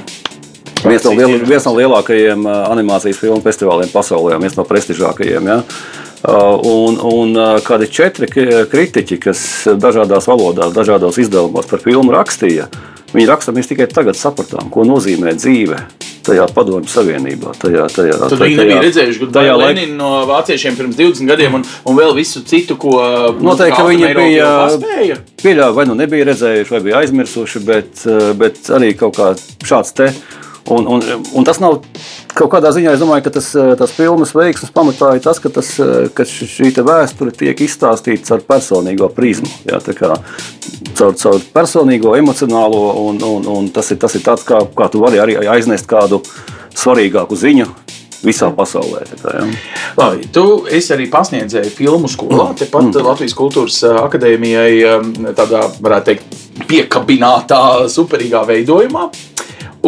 Viens 0.86 1.04
no, 1.04 1.12
liel, 1.18 1.40
viens 1.44 1.66
no 1.68 1.74
lielākajiem 1.76 2.48
uh, 2.48 2.60
animācijas 2.72 3.20
filmu 3.20 3.42
festivāliem 3.44 3.92
pasaulē, 3.92 4.38
viens 4.40 4.56
no 4.56 4.64
prestižākajiem. 4.68 5.50
Ja? 5.52 5.62
Uh, 5.62 6.04
Un, 6.28 6.98
un 6.98 7.38
uh, 7.38 7.60
kādi 7.62 7.86
četri 7.94 8.28
kritiķi, 8.28 9.20
kas 9.22 9.42
dažādās 9.78 10.26
valodās, 10.26 10.74
dažādos 10.74 11.20
izdevumos 11.22 11.70
par 11.70 11.84
filmu 11.84 12.12
rakstīja, 12.16 12.66
viņi 13.14 13.30
raksta, 13.30 13.54
mēs 13.56 13.70
tikai 13.72 13.88
tagad 13.92 14.18
sapratām, 14.20 14.70
ko 14.74 14.86
nozīmē 14.88 15.36
dzīve 15.38 15.80
tajā 16.28 16.48
padomju 16.52 16.90
savienībā. 16.92 17.54
Tajā, 17.62 17.86
tajā, 17.94 18.18
Tad 18.28 18.42
viņi 18.42 18.58
nebija 18.60 18.82
redzējuši 18.84 19.22
gudru 19.22 19.36
tajā 19.38 19.54
laikā. 19.56 19.70
Leninu 19.72 19.98
no 20.00 20.10
vāciešiem 20.28 20.76
pirms 20.80 20.98
20 21.00 21.30
gadiem, 21.30 21.56
un, 21.60 21.64
un 21.88 22.00
vēl 22.00 22.16
visu 22.18 22.44
citu, 22.48 22.76
ko 22.80 22.98
nu, 23.38 23.52
Noteikti, 23.52 23.78
ka 23.78 23.86
viņi 23.88 24.10
bija 24.18 24.50
paspēja. 24.66 25.20
pieļāvuši, 25.44 25.78
vai 25.80 25.86
nu 25.88 25.96
nebija 26.02 26.28
redzējuši, 26.32 26.76
vai 26.76 26.82
bija 26.90 27.04
aizmirsuši, 27.04 27.64
bet, 27.68 28.04
eh, 28.04 28.34
bet 28.44 28.72
arī 28.76 28.92
kaut 29.00 29.16
kā 29.20 29.32
šāds 29.64 29.96
te. 29.98 30.12
Un, 30.68 30.84
un, 30.84 31.04
un 31.32 31.48
tas 31.48 31.62
nav 31.64 31.80
kaut 32.38 32.52
kādā 32.54 32.72
ziņā, 32.76 32.94
es 32.94 33.02
domāju, 33.02 33.26
ka 33.26 33.34
tas, 33.38 33.50
eh, 33.58 33.74
tas 33.80 33.94
filmas 33.96 34.34
veiksmes 34.38 34.74
pamatā 34.74 35.16
ir 35.18 35.24
tas, 35.26 35.40
ka, 35.42 35.50
tas, 35.54 35.72
eh, 35.80 36.10
ka 36.14 36.26
šī 36.28 36.72
vēsture 36.76 37.34
tiek 37.36 37.58
izstāstīta 37.58 38.38
ar 38.38 38.46
personīgo 38.46 39.10
prizmu. 39.14 39.50
Jā, 39.66 39.80
kā 39.82 40.14
caur, 40.94 41.14
caur 41.14 41.42
personīgo, 41.54 42.16
emocionālo, 42.18 42.84
un, 43.08 43.22
un, 43.24 43.50
un 43.58 43.70
tas 43.70 43.92
ir, 43.92 43.98
tas 43.98 44.16
ir 44.16 44.22
tāds, 44.22 44.46
kā, 44.46 44.62
kā 44.76 44.90
tu 44.92 45.02
vari 45.04 45.18
arī 45.18 45.38
aiznest 45.48 45.88
kādu 45.88 46.22
svarīgāku 46.78 47.38
ziņu 47.38 47.68
visā 48.26 48.50
pasaulē. 48.54 49.06
Tā 49.22 49.34
jā. 49.38 49.46
Labi, 49.98 50.28
tu 50.34 50.66
arī 50.68 51.08
pasniedzēji 51.10 51.74
filmu 51.74 52.10
skolā, 52.10 52.50
tepat 52.58 52.90
mm. 52.90 53.06
Latvijas 53.06 53.38
Kultūras 53.38 53.78
uh, 53.86 54.02
Akadēmijai, 54.06 55.34
tādā, 55.38 55.68
varētu 55.82 56.12
teikt, 56.12 56.38
piekabinātā, 56.68 57.88
superīgā 57.94 58.42
veidojumā. 58.50 59.10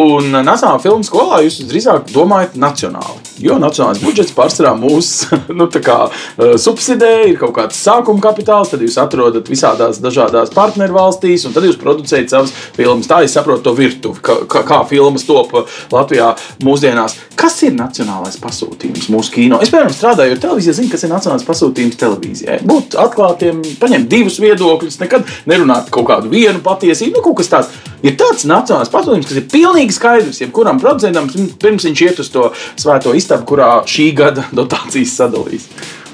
Un 0.00 0.30
uh, 0.32 0.40
Nacionālajā 0.40 0.80
filmu 0.86 1.04
skolā 1.04 1.42
jūs 1.44 1.60
drīzāk 1.68 2.08
domājat 2.14 2.56
nacionāli. 2.60 3.29
Jo 3.40 3.56
nacionālais 3.60 4.02
budžets 4.04 4.34
pārsvarā 4.36 4.74
mūs 4.76 5.10
nu, 5.58 5.66
kā, 5.70 5.98
uh, 6.10 6.54
subsidē, 6.60 7.12
ir 7.30 7.38
kaut 7.40 7.54
kāds 7.56 7.78
sākuma 7.80 8.22
kapitāls, 8.24 8.72
tad 8.72 8.84
jūs 8.84 8.98
atrodat 9.00 9.48
visādās 9.50 10.00
dažādās 10.02 10.52
partneru 10.54 10.98
valstīs, 10.98 11.46
un 11.48 11.56
tad 11.56 11.64
jūs 11.64 11.78
producējat 11.80 12.32
savas 12.32 12.52
filmas. 12.76 13.08
Tā 13.10 13.22
es 13.24 13.36
saprotu 13.36 13.64
to 13.64 13.74
virtuvi, 13.78 14.20
kā, 14.24 14.36
kā, 14.46 14.82
filmas 14.90 15.24
top 15.28 15.54
Latvijā 15.92 16.34
mūsdienās. 16.64 17.16
Kas 17.40 17.56
ir 17.64 17.72
nacionālais 17.76 18.36
pasūtījums 18.42 19.08
mūsu 19.12 19.34
kino? 19.36 19.60
Es, 19.64 19.72
piemēram, 19.72 19.94
strādāju 19.96 20.36
ar 20.36 20.42
televīziju, 20.42 20.76
zinu, 20.76 20.92
kas 20.92 21.06
ir 21.06 21.12
nacionālais 21.14 21.46
pasūtījums 21.48 22.00
televīzijai. 22.00 22.58
Būt 22.68 22.98
atklātiem, 23.00 23.62
paņemt 23.80 24.10
divus 24.12 24.36
viedokļus, 24.42 25.00
nekad 25.00 25.28
nerunāt 25.48 25.88
kaut 25.94 26.10
kādu 26.10 26.32
vienu 26.32 26.60
patiesību. 26.64 27.16
Nu, 27.16 27.24
kaut 27.24 27.40
kas 27.40 27.52
tāds 27.52 27.80
ir 28.04 28.16
tāds 28.20 28.46
nacionālais 28.48 28.90
pasūtījums, 28.92 29.28
kas 29.28 29.40
ir 29.40 29.48
pilnīgi 29.52 29.96
skaidrs. 29.96 30.40
Jebkuram 30.42 30.80
producentam 30.82 31.28
pirms 31.60 31.86
viņš 31.88 32.04
iet 32.06 32.22
uz 32.22 32.30
to 32.32 32.46
svēto 32.80 33.14
istabu, 33.30 33.46
kurā 33.46 33.70
šī 33.86 34.10
gada 34.18 34.44
dotācijas 34.50 35.14
sadalīs. 35.20 35.68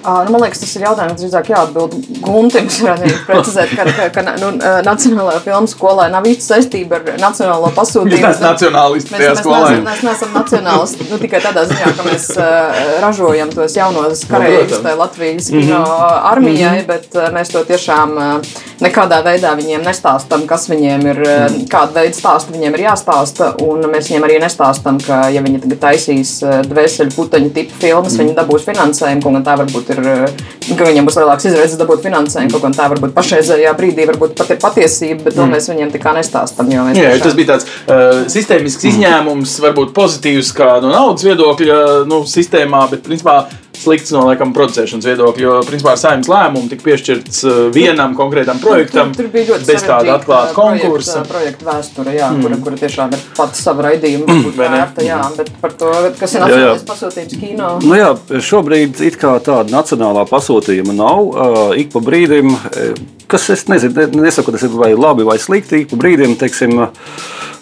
Nu, 0.07 0.31
man 0.31 0.42
liekas, 0.45 0.61
tas 0.62 0.73
ir 0.79 0.85
jautājums, 0.87 1.16
kas 1.16 1.23
drīzāk 1.25 1.49
jāatbild 1.51 1.95
Guntim. 2.23 2.66
Viņš 2.66 2.79
varētu 2.87 3.21
precizēt, 3.27 3.73
ka, 3.75 3.87
ka, 3.97 4.09
ka 4.14 4.25
nu, 4.38 4.53
Nacionālajā 4.87 5.40
filmu 5.45 5.71
skolā 5.71 6.07
nav 6.12 6.27
īsti 6.31 6.45
saistība 6.47 7.01
ar 7.01 7.19
nacionālo 7.21 7.73
pasūtījumu. 7.75 8.23
neesat 8.23 8.45
nacionālisti 8.47 9.12
Mēs, 9.12 9.21
tajā 9.21 9.33
mēs, 9.33 9.40
skolā. 9.42 9.59
neesam, 9.64 9.85
mēs 9.88 10.05
neesam 10.07 10.37
nacionālisti 10.37 11.09
nu, 11.11 11.19
tikai 11.23 11.40
tādā 11.45 11.64
ziņā, 11.71 11.90
ka 11.99 12.07
mēs 12.07 12.29
uh, 12.37 12.81
ražojam 13.03 13.51
tos 13.55 13.77
jaunos 13.77 14.23
karavīrus 14.31 14.71
protams. 14.71 14.85
tai 14.87 14.95
Latvijas 15.01 15.51
kino 15.51 15.83
armijai, 16.31 16.85
bet 16.88 17.11
uh, 17.19 17.29
mēs 17.35 17.53
to 17.55 17.64
tiešām 17.69 18.14
uh, 18.16 18.55
nekādā 18.85 19.21
veidā 19.27 19.55
viņiem 19.59 19.85
nestāstam, 19.87 20.47
kas 20.51 20.69
viņiem 20.71 21.07
ir, 21.12 21.23
uh, 21.27 21.59
kāda 21.73 22.01
veida 22.01 22.16
stāstu 22.19 22.55
viņiem 22.57 22.79
ir 22.79 22.87
jāstāsta. 22.87 23.53
Un 23.66 23.87
mēs 23.90 24.11
viņiem 24.11 24.29
arī 24.29 24.38
nestāstam, 24.42 25.01
ka, 25.03 25.25
ja 25.35 25.42
viņi 25.45 25.62
tagad 25.66 25.83
taisīs 25.88 26.37
uh, 26.47 26.61
dvēseli 26.66 27.14
puteņu 27.16 27.53
tipu 27.57 27.81
filmas, 27.83 28.19
viņi 28.21 28.37
dabūs 28.38 28.66
finansējumu, 28.69 29.25
kaut 29.25 29.38
gan 29.38 29.47
tā 29.47 29.57
varbūt 29.62 29.95
ir, 29.95 29.96
uh, 30.03 30.77
ka 30.77 30.85
viņiem 30.89 31.07
būs 31.09 31.17
lielāks 31.21 31.47
izredzes 31.49 31.79
dabūt 31.81 32.03
finansējumu, 32.07 32.53
kaut 32.53 32.63
gan 32.67 32.77
tā 32.77 32.89
varbūt 32.93 33.15
pašreizējā 33.17 33.73
brīdī 33.79 34.07
varbūt 34.11 34.35
pat 34.39 34.51
ir 34.51 34.61
patiesība, 34.63 35.25
bet 35.29 35.37
to 35.39 35.47
mēs 35.51 35.69
viņiem 35.71 35.93
tikā 35.95 36.15
nestāstam. 36.19 36.71
jo 36.73 36.83
mēs 36.89 36.97
Jā, 36.99 37.13
tiešām- 37.15 37.23
tas 37.27 37.35
bija 37.35 37.53
tāds 37.53 37.67
uh, 37.89 38.25
sistēmisks 38.33 38.85
izņēmums, 38.93 39.57
varbūt 39.67 39.93
pozitīvs, 39.97 40.53
kā 40.57 40.81
no 40.83 40.91
naudas 40.93 41.25
viedokļa 41.25 42.07
nu, 42.11 42.23
sistēmā, 42.27 42.91
bet 42.91 43.03
principā 43.07 43.47
slikts 43.85 44.15
no 44.15 44.25
laikam, 44.29 44.55
producēšanas 44.57 45.09
viedokļa. 45.11 45.45
Jo 45.45 45.61
principā 45.69 45.95
ar 45.95 46.01
saimnes 46.01 46.31
lēmumu 46.31 46.71
tika 46.73 46.87
piešķirts 46.87 47.43
uh, 47.47 47.61
vienam 47.75 48.17
konkrētam 48.19 48.61
projektam 48.62 49.12
Tur, 49.12 49.27
tur 49.27 49.33
bija 49.35 49.51
ļoti 49.53 49.69
bez 49.71 49.87
tāda 49.87 50.17
atklāta 50.17 50.57
konkursa. 50.57 51.23
Projekta, 51.23 51.33
projekta 51.33 51.71
vēsture, 51.71 52.17
jā, 52.17 52.31
mm. 52.33 52.43
kura, 52.47 52.61
kura 52.67 52.81
tiešām 52.83 53.17
ir 53.17 53.25
pati 53.37 53.62
sava 53.62 53.89
raidījuma 53.91 54.27
mm. 54.27 54.57
Vērta. 54.57 55.07
Jā, 55.07 55.21
bet 55.37 55.53
par 55.62 55.77
to, 55.79 55.93
kas 56.19 56.37
ir 56.37 56.45
nacionālais 56.47 56.87
pasūtījums 56.89 57.41
kino. 57.43 57.73
Nu 57.85 57.99
jā, 57.99 58.12
šobrīd 58.51 59.03
it 59.07 59.21
kā 59.21 59.37
tāda 59.45 59.71
nacionālā 59.73 60.27
pasūtījuma 60.31 60.97
nav. 60.97 61.27
Uh, 61.27 61.77
Ik 61.77 61.93
pa 61.93 62.01
brīdim, 62.01 62.55
eh, 62.55 62.95
kas 63.27 63.51
es 63.51 63.67
nezinu, 63.69 63.95
ne- 63.95 64.23
nesaku, 64.23 64.53
tas 64.53 64.62
ir 64.62 64.69
vai 64.69 64.95
labi 64.95 65.25
vai 65.25 65.39
slikti, 65.39 65.83
ik 65.83 65.91
pa 65.91 65.97
brīdim, 65.97 66.37
teiksim, 66.39 66.89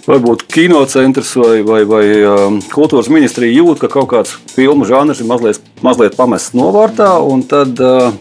varbūt 0.08 0.44
kinocentrs 0.52 1.32
vai, 1.40 1.56
vai, 1.66 1.80
vai 1.88 2.04
um, 2.28 2.60
kultūras 2.72 3.10
ministrija 3.12 3.56
jūt, 3.56 3.80
ka 3.82 3.90
kaut 3.92 4.10
kāds 4.12 4.36
filmu 4.52 4.86
žanrs 4.88 5.22
ir 5.22 5.30
mazliet, 5.30 5.64
mazliet 5.84 6.16
pamests 6.18 6.56
novārtā. 6.56 7.16
un 7.24 7.44
Tad, 7.48 7.80
uh, 7.80 8.12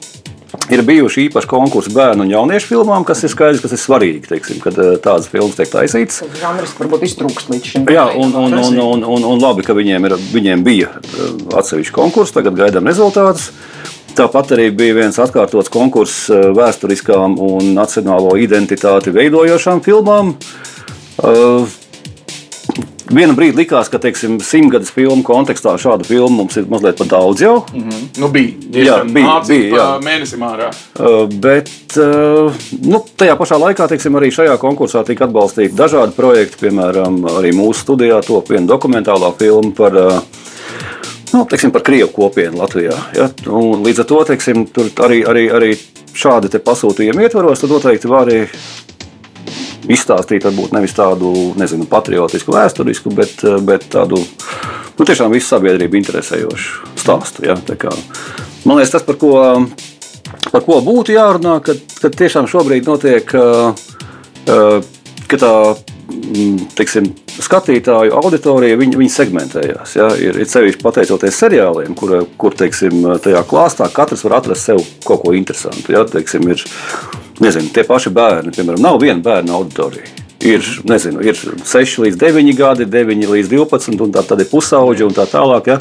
Ir 0.71 0.83
bijuši 0.85 1.25
īpaši 1.27 1.49
konkursi 1.49 1.91
bērnu 1.95 2.23
un 2.23 2.29
jauniešu 2.31 2.69
filmām, 2.69 3.03
kas 3.07 3.23
ir 3.25 3.31
skaidrs, 3.33 3.61
kas 3.63 3.73
ir 3.73 3.79
svarīgi, 3.81 4.21
teiksim, 4.29 4.59
kad 4.61 4.77
eh, 4.79 4.91
tādas 5.01 5.25
filmas 5.31 5.57
tiek 5.57 5.71
taisītas. 5.71 6.19
Tas 6.21 6.41
žanrs 6.43 6.75
varbūt 6.77 7.05
iztrūkst 7.07 7.49
līdz 7.49 7.71
šim. 7.71 7.87
Jā, 7.89 8.05
un, 8.13 8.35
un, 8.37 8.53
un, 8.61 8.77
un, 8.83 9.05
un, 9.15 9.25
un 9.31 9.41
labi, 9.41 9.65
ka 9.65 9.73
viņiem, 9.73 10.05
ir, 10.07 10.15
viņiem 10.29 10.65
bija 10.65 10.91
eh, 10.93 11.31
atsevišķi 11.57 11.95
konkursi, 11.97 12.35
tagad 12.37 12.59
gaidām 12.59 12.85
rezultātus. 12.89 13.49
Tāpat 14.13 14.53
arī 14.53 14.69
bija 14.77 14.99
viens 14.99 15.17
atkārtots 15.19 15.73
konkurss 15.73 16.29
eh, 16.29 16.51
vēsturiskām 16.53 17.39
un 17.41 17.73
nacionālo 17.73 18.37
identitāti 18.37 19.15
veidojošām 19.15 19.81
filmām. 19.81 20.35
Uh, 20.37 20.72
Vienu 23.13 23.35
brīdi 23.37 23.59
likās, 23.59 23.89
ka 23.91 23.99
teiksim, 24.01 24.37
simtgades 24.41 24.89
filmu 24.93 25.25
kontekstā 25.27 25.75
šādu 25.81 26.07
filmu 26.07 26.39
mums 26.39 26.55
ir 26.57 26.69
mazliet 26.71 26.97
par 26.97 27.09
daudz 27.11 27.43
jau. 27.43 27.57
Mm 27.73 27.89
-hmm. 27.89 28.05
Nu, 28.21 28.29
bija. 28.29 28.53
Jā, 28.71 28.95
bija, 29.03 29.41
bija, 29.47 29.75
jā. 29.75 29.87
Mēnesim 30.01 30.45
ārā. 30.47 30.69
Uh, 30.99 31.29
bet 31.29 31.69
uh, 31.97 32.53
nu, 32.81 33.03
tajā 33.17 33.35
pašā 33.37 33.59
laikā 33.59 33.87
teiksim, 33.87 34.15
arī 34.15 34.31
šajā 34.31 34.57
konkursā 34.57 35.03
tika 35.05 35.25
atbalstīti 35.25 35.75
dažādi 35.75 36.15
projekti. 36.15 36.65
Piemēram, 36.65 37.25
arī 37.37 37.51
mūsu 37.51 37.79
studijā 37.81 38.21
top 38.25 38.49
viena 38.49 38.67
dokumentālā 38.67 39.33
filma 39.37 39.71
par. 39.77 39.93
Uh, 39.95 40.21
Nu, 41.33 41.45
teiksim, 41.49 41.71
par 41.71 41.81
krievu 41.81 42.11
kopienu 42.13 42.57
Latvijā. 42.57 42.93
Ja? 43.17 43.29
Un 43.49 43.81
līdz 43.83 43.99
ar 43.99 44.05
to 44.05 44.23
teiksim, 44.23 44.67
arī, 45.01 45.23
arī, 45.25 45.49
arī 45.49 45.77
šādi 46.13 46.59
pasūtījumi 46.61 47.23
ietvaros, 47.25 47.59
tad 47.59 47.69
noteikti 47.69 48.07
var 48.07 48.29
arī 48.29 48.43
izstāstīt, 49.91 50.45
varbūt 50.47 50.73
nevis 50.75 50.95
tādu 50.97 51.33
nezinu, 51.59 51.87
patriotisku, 51.89 52.55
vēsturisku, 52.55 53.13
bet, 53.15 53.43
bet 53.67 53.87
tādu 53.93 54.19
nu, 54.19 55.05
tiešām 55.05 55.33
visu 55.33 55.49
sabiedrību 55.51 55.99
interesējošu 55.99 56.93
stāstu. 57.01 57.47
Ja? 57.47 57.57
Kā, 57.79 57.93
man 58.63 58.79
liekas, 58.79 58.93
tas, 58.95 59.05
par 59.07 59.19
ko, 59.21 59.33
par 60.49 60.65
ko 60.65 60.79
būtu 60.85 61.15
jārunā, 61.17 61.57
kad, 61.65 61.81
kad 62.01 62.19
tiešām 62.19 62.49
šobrīd 62.51 62.89
notiek. 62.89 63.35
Ka 64.43 65.39
tā 65.39 65.53
teiksim, 66.77 67.09
skatītāju 67.43 68.15
auditorija 68.19 68.77
viņi, 68.79 68.97
viņi 68.99 69.13
segmentējās. 69.13 69.95
Ja? 69.97 70.09
Ir, 70.19 70.39
ir 70.43 70.49
sevišķi 70.49 70.83
pateicoties 70.83 71.39
seriāliem, 71.43 71.93
kur, 71.99 72.15
kur 72.39 72.55
teiksim, 72.57 73.05
tajā 73.23 73.43
klāstā 73.49 73.89
katrs 73.93 74.25
var 74.27 74.39
atrast 74.39 74.69
sev 74.69 74.81
kaut 75.07 75.23
ko 75.23 75.35
interesantu. 75.37 75.93
Ja? 75.95 76.03
Teiksim, 76.09 76.47
ir, 76.53 76.63
nezinu, 77.43 77.71
tie 77.75 77.85
paši 77.87 78.13
bērni, 78.13 78.53
piemēram, 78.55 78.83
nav 78.83 78.99
viena 79.03 79.21
bērna 79.23 79.57
auditorija. 79.59 80.09
Ir, 80.43 80.65
nezinu, 80.89 81.23
ir 81.23 81.37
6 81.39 82.01
līdz 82.03 82.19
9 82.19 82.57
gadi, 82.59 82.89
9 82.91 83.31
līdz 83.31 83.53
12, 83.53 83.95
un 84.03 84.11
tā, 84.11 84.25
tad 84.27 84.43
ir 84.43 84.51
pusauģi 84.51 85.05
un 85.07 85.15
tā 85.15 85.23
tālāk. 85.31 85.71
Ja? 85.71 85.79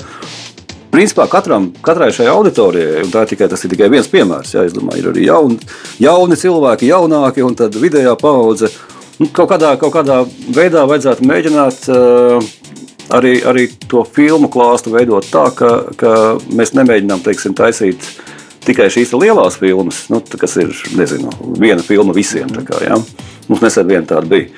Principā 0.92 1.24
katram, 1.32 1.70
katrai 1.80 2.10
šai 2.12 2.26
auditorijai, 2.28 3.00
un 3.06 3.10
tā 3.10 3.24
tikai, 3.24 3.48
tas 3.48 3.62
ir 3.64 3.72
tikai 3.72 3.88
viens 3.90 4.10
piemērs, 4.12 4.50
ja, 4.52 4.66
domāju, 4.68 5.00
ir 5.00 5.08
arī 5.08 5.22
jauni, 5.24 5.56
jauni 6.04 6.36
cilvēki, 6.36 6.90
jaunāki 6.92 7.44
un 7.46 7.56
vidējā 7.56 8.12
paudze. 8.20 8.68
Nu, 9.20 9.28
kaut, 9.28 9.50
kādā, 9.52 9.74
kaut 9.80 9.92
kādā 9.94 10.22
veidā 10.56 10.86
vajadzētu 10.88 11.26
mēģināt 11.28 11.88
uh, 11.92 12.52
arī, 13.12 13.36
arī 13.46 13.66
to 13.90 14.04
filmu 14.08 14.50
klāstu 14.52 14.92
veidot 14.94 15.26
tā, 15.32 15.46
ka, 15.56 15.72
ka 15.98 16.12
mēs 16.52 16.74
nemēģinām 16.78 17.24
teiksim, 17.24 17.56
taisīt 17.58 18.06
tikai 18.66 18.88
šīs 18.94 19.12
lielās 19.16 19.58
filmas, 19.60 20.04
nu, 20.12 20.22
kas 20.38 20.56
ir 20.62 20.72
nezinu, 20.96 21.32
viena 21.60 21.82
filma 21.84 22.14
visiem. 22.16 22.50
Kā, 22.66 22.78
ja? 22.86 22.98
Mums 23.48 23.64
nesen 23.64 23.88
viena 23.88 24.06
tāda 24.14 24.28
bija. 24.30 24.50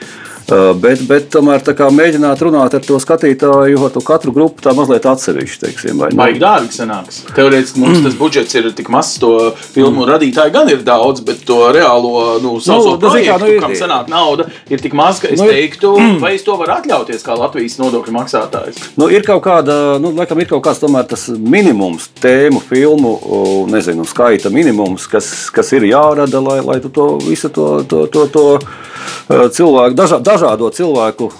Uh, 0.44 0.74
bet, 0.76 1.00
bet 1.08 1.30
tomēr 1.32 1.62
mēģināt 1.64 2.42
runāt 2.44 2.74
ar 2.76 2.82
to 2.84 2.98
skatītāju, 3.00 3.78
ar 3.86 3.92
to 3.94 4.02
katru 4.04 4.32
grupu 4.34 4.60
tā 4.60 4.74
mazliet 4.76 5.06
atsevišķi. 5.08 5.60
Teiksim, 5.62 6.02
vai, 6.02 6.10
Baigi 6.12 6.42
dārgi 6.42 6.76
sanāks. 6.76 7.22
Teorētiski 7.32 7.80
mums 7.80 8.00
mm. 8.00 8.04
tas 8.04 8.18
budžets 8.18 8.58
ir 8.60 8.68
tik 8.76 8.90
mazs, 8.92 9.16
to 9.22 9.30
filmu 9.56 10.02
mm. 10.02 10.10
radītāji 10.10 10.52
gan 10.52 10.68
ir 10.68 10.82
daudz, 10.84 11.22
bet 11.24 11.40
to 11.48 11.56
reālo 11.72 12.36
nu, 12.44 12.58
savu 12.60 12.92
nu, 12.92 13.00
projektu, 13.00 13.30
kā, 13.32 13.38
nu, 13.40 13.50
ir, 13.54 13.62
kam 13.64 13.76
sanāk 13.78 14.12
nauda, 14.12 14.48
ir 14.68 14.84
tik 14.84 14.96
maz, 15.00 15.22
ka 15.22 15.32
es 15.32 15.40
nu, 15.40 15.48
teiktu, 15.48 15.94
mm. 15.96 16.20
vai 16.20 16.34
es 16.36 16.44
to 16.44 16.58
varu 16.60 16.76
atļauties 16.76 17.24
kā 17.24 17.38
Latvijas 17.40 17.80
nodokļu 17.80 18.16
maksātājs. 18.18 18.84
Nu, 19.00 19.08
ir 19.08 19.24
kaut 19.24 19.46
kāda, 19.48 19.96
nu, 20.02 20.12
laikam, 20.18 20.44
ir 20.44 20.52
kaut 20.52 20.66
kāds 20.68 20.84
tomēr 20.84 21.08
tas 21.08 21.30
minimums, 21.32 22.10
tēmu, 22.20 22.60
filmu, 22.68 23.16
nezinu, 23.72 24.04
skaita 24.08 24.52
minimums, 24.52 25.08
kas, 25.08 25.32
kas 25.54 25.72
ir 25.72 25.88
jārada, 25.88 26.44
lai, 26.44 26.60
lai 26.60 26.82
tu 26.84 26.92
to 26.92 27.14
visu 27.24 27.48
to. 27.48 27.78
to, 27.88 28.04
to, 28.12 28.28
to 28.34 28.44
cilvēku, 29.28 29.94
dažā, 29.98 30.18
dažādo 30.20 30.70
cilvēku 30.70 31.30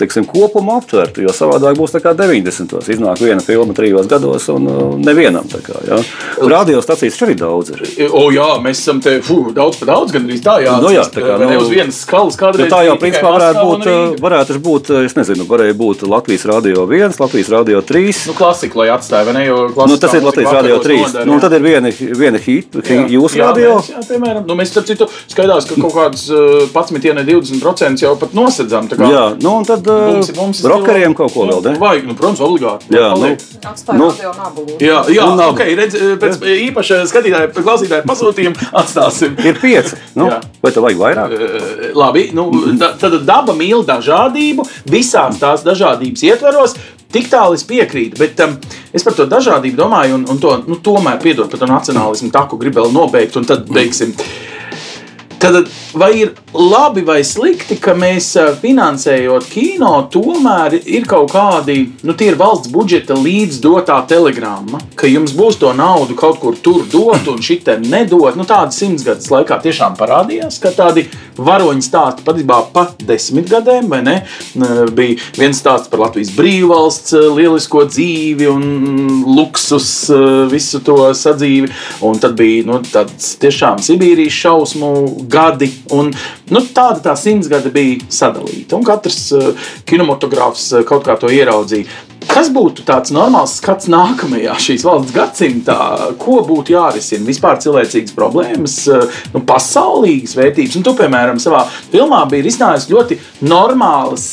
teiksim, 0.00 0.26
kopumu 0.28 0.76
aptvertu. 0.76 1.24
Jo 1.26 1.34
savādāk 1.36 1.78
būs 1.78 1.96
kā 2.02 2.12
90. 2.16 2.76
Iznāk 2.92 3.22
viena 3.22 3.42
filma 3.44 3.74
trijos 3.76 4.08
gados, 4.10 4.48
un 4.52 4.68
uh, 4.70 4.82
nevienam 5.00 5.46
tā 5.50 5.62
kā. 5.64 5.78
Ja. 5.86 6.00
Radiostacijas 6.40 7.18
arī 7.26 7.36
daudz 7.40 7.72
ir. 7.74 7.84
O, 8.10 8.28
jā, 8.34 8.48
mēs 8.62 8.82
esam 8.84 9.00
te 9.04 9.18
fuh, 9.24 9.50
daudz 9.56 9.80
par 9.80 9.92
daudz, 9.92 10.14
gan 10.14 10.28
arī 10.28 10.38
tā, 10.44 10.58
jā, 10.64 10.76
nu, 10.82 10.92
jā 10.94 11.04
tā 11.12 11.24
kā 11.24 11.38
nu, 11.40 11.48
uz 11.60 11.70
vienas 11.72 12.00
skalas 12.04 12.38
kādreiz. 12.40 12.70
Tā 12.72 12.82
jau 12.86 12.96
principā 13.00 13.32
varētu 13.36 13.64
būt, 13.70 13.86
uh, 13.90 14.16
varētu 14.22 14.58
būt, 14.66 14.92
uh, 14.94 15.06
es 15.08 15.16
nezinu, 15.18 15.46
varēja 15.48 15.76
būt 15.78 16.06
Latvijas 16.08 16.46
radio 16.50 16.86
1, 16.86 17.16
Latvijas 17.22 17.52
radio 17.52 17.82
3. 17.84 18.14
Nu, 18.30 18.36
klasika, 18.38 18.80
lai 18.82 18.88
atstāja, 18.94 19.28
vai 19.28 19.36
ne? 19.38 19.46
Nu, 19.48 19.98
tas 20.00 20.16
ir 20.16 20.26
Latvijas 20.26 20.58
radio 20.58 20.80
3. 20.84 21.00
Nodara, 21.06 21.28
nu, 21.28 21.38
tad 21.42 21.56
ir 21.56 21.64
viena, 21.64 21.92
viena 22.20 22.40
hit, 22.42 22.76
jūsu 23.12 23.40
radio. 23.42 23.76
Mēs, 23.80 23.90
jā, 23.94 24.02
piemēram, 24.10 24.44
nu, 24.48 24.58
mēs 24.58 24.72
starp 24.72 24.88
citu 24.88 25.08
skaidās, 25.30 25.68
ka 25.68 25.78
kaut 25.80 25.94
kāds 25.96 26.26
11, 26.32 27.08
ja 27.08 27.16
ne 27.16 27.24
20% 27.26 28.04
jau 28.04 28.14
pat 28.20 28.36
nosedzam. 28.36 28.88
Jā, 29.00 29.24
nu, 29.40 29.56
un 29.60 29.66
tad 29.68 29.85
mums, 29.86 30.30
mums 30.36 30.60
rokeriem 30.66 31.14
kaut 31.16 31.32
ko 31.34 31.46
vēl, 31.48 31.60
ne? 31.64 31.74
Vajag, 31.80 32.08
nu, 32.08 32.16
protams, 32.18 32.42
obligāti. 32.44 32.90
Jā, 32.94 33.10
nu, 33.18 33.30
Atstāj 33.70 33.98
nu, 34.00 34.08
nabu. 34.36 34.64
jā, 34.82 34.98
jā 35.12 35.28
nu, 35.30 35.46
ok, 35.52 35.62
redz, 35.80 35.98
pēc 36.22 36.42
īpaša 36.66 37.00
skatītāja, 37.10 37.52
klausītāja 37.56 38.06
pasūtījuma 38.08 38.70
atstāsim. 38.82 39.36
Ir 39.46 39.60
pieci. 39.62 39.98
Nu, 40.18 40.30
jā. 40.32 40.40
vai 40.64 40.74
tev 40.74 40.86
vajag 40.86 41.02
vairāk? 41.02 41.36
Uh, 41.36 41.86
labi, 41.98 42.26
nu, 42.36 42.48
da, 42.80 42.92
tad 43.00 43.18
daba 43.28 43.56
mīl 43.56 43.86
dažādību 43.86 44.66
visās 44.92 45.40
tās 45.42 45.64
dažādības 45.66 46.26
ietvaros. 46.30 46.76
Tik 47.14 47.30
tālu 47.30 47.54
es 47.56 47.62
piekrītu, 47.64 48.18
bet 48.18 48.40
um, 48.44 48.56
es 48.92 49.04
par 49.06 49.14
to 49.16 49.28
dažādību 49.30 49.78
domāju, 49.78 50.18
un, 50.18 50.26
un 50.32 50.42
to 50.42 50.56
nu, 50.66 50.76
tomēr 50.82 51.20
piedod 51.22 51.48
par 51.48 51.62
to 51.62 51.68
nacionālismu, 51.70 52.32
tā 52.34 52.42
ko 52.50 52.58
gribēju 52.60 52.90
nobeigt, 52.92 53.38
un 53.38 53.46
tad 53.48 53.70
beigsim. 53.70 54.10
Mm. 54.12 54.55
Tad 55.38 55.68
vai 55.92 56.10
ir 56.20 56.32
labi 56.52 57.02
vai 57.04 57.18
slikti, 57.24 57.76
ka 57.80 57.92
mēs 57.98 58.30
finansējot 58.62 59.48
kino, 59.52 59.92
tomēr 60.12 60.78
ir 60.80 61.04
kaut 61.08 61.34
kādi, 61.34 61.90
nu, 62.06 62.14
tie 62.16 62.30
ir 62.32 62.38
valsts 62.40 62.70
budžeta 62.72 63.16
līdzdotā 63.18 63.98
telegramma, 64.08 64.80
ka 64.96 65.10
jums 65.10 65.34
būs 65.36 65.60
to 65.60 65.72
naudu 65.76 66.16
kaut 66.16 66.40
kur 66.40 66.56
tur 66.56 66.86
dot 66.92 67.28
un 67.28 67.42
šitam 67.44 67.84
nedot. 67.84 68.36
Nu, 68.36 68.46
tādi 68.48 68.76
simtgadus 68.76 69.28
laikā 69.32 69.60
tiešām 69.66 69.98
parādījās, 70.00 70.60
ka 70.62 70.72
tādi 70.76 71.06
varoņu 71.36 71.84
stāsti 71.84 72.24
patiesībā 72.26 72.60
pa 72.74 72.86
desmit 73.06 73.50
gadiem? 73.50 73.92
Bija 74.96 75.18
viens 75.38 75.60
stāsts 75.60 75.90
par 75.92 76.04
Latvijas 76.06 76.32
brīvvalsts 76.36 77.14
lielisko 77.36 77.84
dzīvi 77.90 78.48
un 78.50 78.64
luksus, 79.36 79.90
visu 80.52 80.82
to 80.86 80.98
sadzīvi, 81.16 81.70
un 82.06 82.20
tad 82.22 82.36
bija 82.38 82.66
nu, 82.68 82.80
tāds 82.86 83.34
tiešām 83.42 83.82
Sibīrijas 83.84 84.40
šausmu 84.42 84.92
gadi. 85.30 85.70
Un, 85.96 86.12
nu, 86.52 86.64
tāda 86.76 87.02
tā 87.10 87.16
simts 87.18 87.50
gadi 87.52 87.72
bija 87.74 88.00
sadalīta. 88.12 88.78
Un 88.78 88.86
katrs 88.86 89.22
uh, 89.36 89.70
kinematogrāfs 89.88 90.70
kaut 90.88 91.06
kā 91.06 91.18
to 91.20 91.30
ieraudzīja. 91.32 91.88
Kas 92.26 92.50
būtu 92.52 92.84
tāds 92.86 93.12
normāls 93.14 93.56
skats 93.60 93.88
nākamajā 93.92 94.56
šīs 94.62 94.84
valsts 94.86 95.14
gadsimtā? 95.14 95.78
Ko 96.20 96.40
būtu 96.46 96.74
jārisina? 96.74 97.26
Vispār 97.28 97.60
cilvēcīgas 97.62 98.14
problēmas, 98.16 98.76
uh, 98.90 99.20
nu, 99.34 99.42
pasaulīgas 99.46 100.36
vērtības. 100.38 100.76
Un 100.78 100.86
tu, 100.86 100.94
piemēram, 100.98 101.40
savā 101.42 101.64
filmā 101.92 102.24
biji 102.30 102.46
risinājis 102.48 102.88
ļoti 102.92 103.20
normālas 103.46 104.26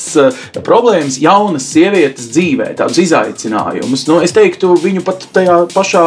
problēmas 0.66 1.20
jaunas 1.22 1.70
sievietes 1.74 2.30
dzīvē, 2.34 2.74
tādus 2.80 3.02
izaicinājumus. 3.06 4.08
Nu, 4.10 4.20
es 4.26 4.36
teiktu, 4.36 4.74
viņu 4.84 5.06
pat 5.08 5.28
tajā 5.36 5.64
pašā 5.74 6.06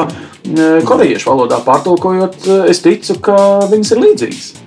korejiešu 0.87 1.33
valodā 1.33 1.62
pārtulkojot, 1.66 2.46
es 2.70 2.85
ticu, 2.85 3.18
ka 3.25 3.37
viņas 3.72 3.96
ir 3.96 4.05
līdzīgas. 4.05 4.65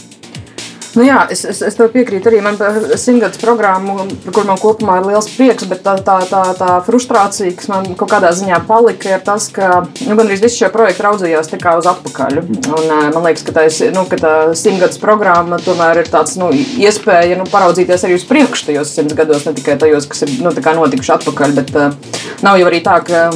Nu 0.98 1.04
jā, 1.06 1.20
es, 1.30 1.44
es, 1.46 1.60
es 1.66 1.76
tev 1.78 1.92
piekrītu 1.94 2.32
arī. 2.32 2.40
Man 2.42 2.58
par 2.58 2.78
simtgadus 2.98 3.42
programmu, 3.42 4.08
par 4.24 4.34
kur 4.34 4.48
man 4.48 4.58
kopumā 4.62 4.98
ir 5.00 5.10
liels 5.12 5.28
prieks, 5.36 5.68
bet 5.70 5.84
tā, 5.86 5.96
tā, 6.06 6.18
tā, 6.30 6.42
tā 6.58 6.80
frustrācija, 6.88 7.54
kas 7.60 7.70
man 7.70 7.92
kaut 8.00 8.10
kādā 8.14 8.32
ziņā 8.36 8.62
palika, 8.70 9.12
ir 9.14 9.22
tas, 9.26 9.50
ka 9.54 9.84
nu, 9.86 10.18
gandrīz 10.18 10.42
visi 10.42 10.64
šie 10.64 10.72
projekti 10.74 11.06
raudzījās 11.06 11.52
tikai 11.52 11.76
uz 11.82 11.90
atpakaļ. 11.92 12.42
Un, 12.42 12.90
man 13.14 13.22
liekas, 13.28 13.46
ka, 13.46 13.56
tais, 13.60 13.80
nu, 13.94 14.06
ka 14.10 14.18
tā 14.22 14.34
simtgadus 14.58 15.02
programma 15.02 15.62
tomēr 15.62 16.02
ir 16.02 16.10
tāds 16.10 16.40
nu, 16.42 16.50
iespēja 16.56 17.38
nu, 17.38 17.46
paraudzīties 17.54 18.08
arī 18.08 18.18
uz 18.18 18.26
priekšu 18.30 18.72
tajos 18.72 18.96
simts 18.98 19.18
gados, 19.18 19.46
ne 19.46 19.54
tikai 19.58 19.78
tajos, 19.82 20.10
kas 20.10 20.26
ir 20.26 20.36
nu, 20.42 20.54
notikuši 20.54 21.16
atpakaļ. 21.20 21.58
Bet 21.62 21.74
uh, 21.78 21.94
nav 22.46 22.58
jau 22.58 22.70
arī 22.72 22.82
tā, 22.86 22.98
ka 23.06 23.28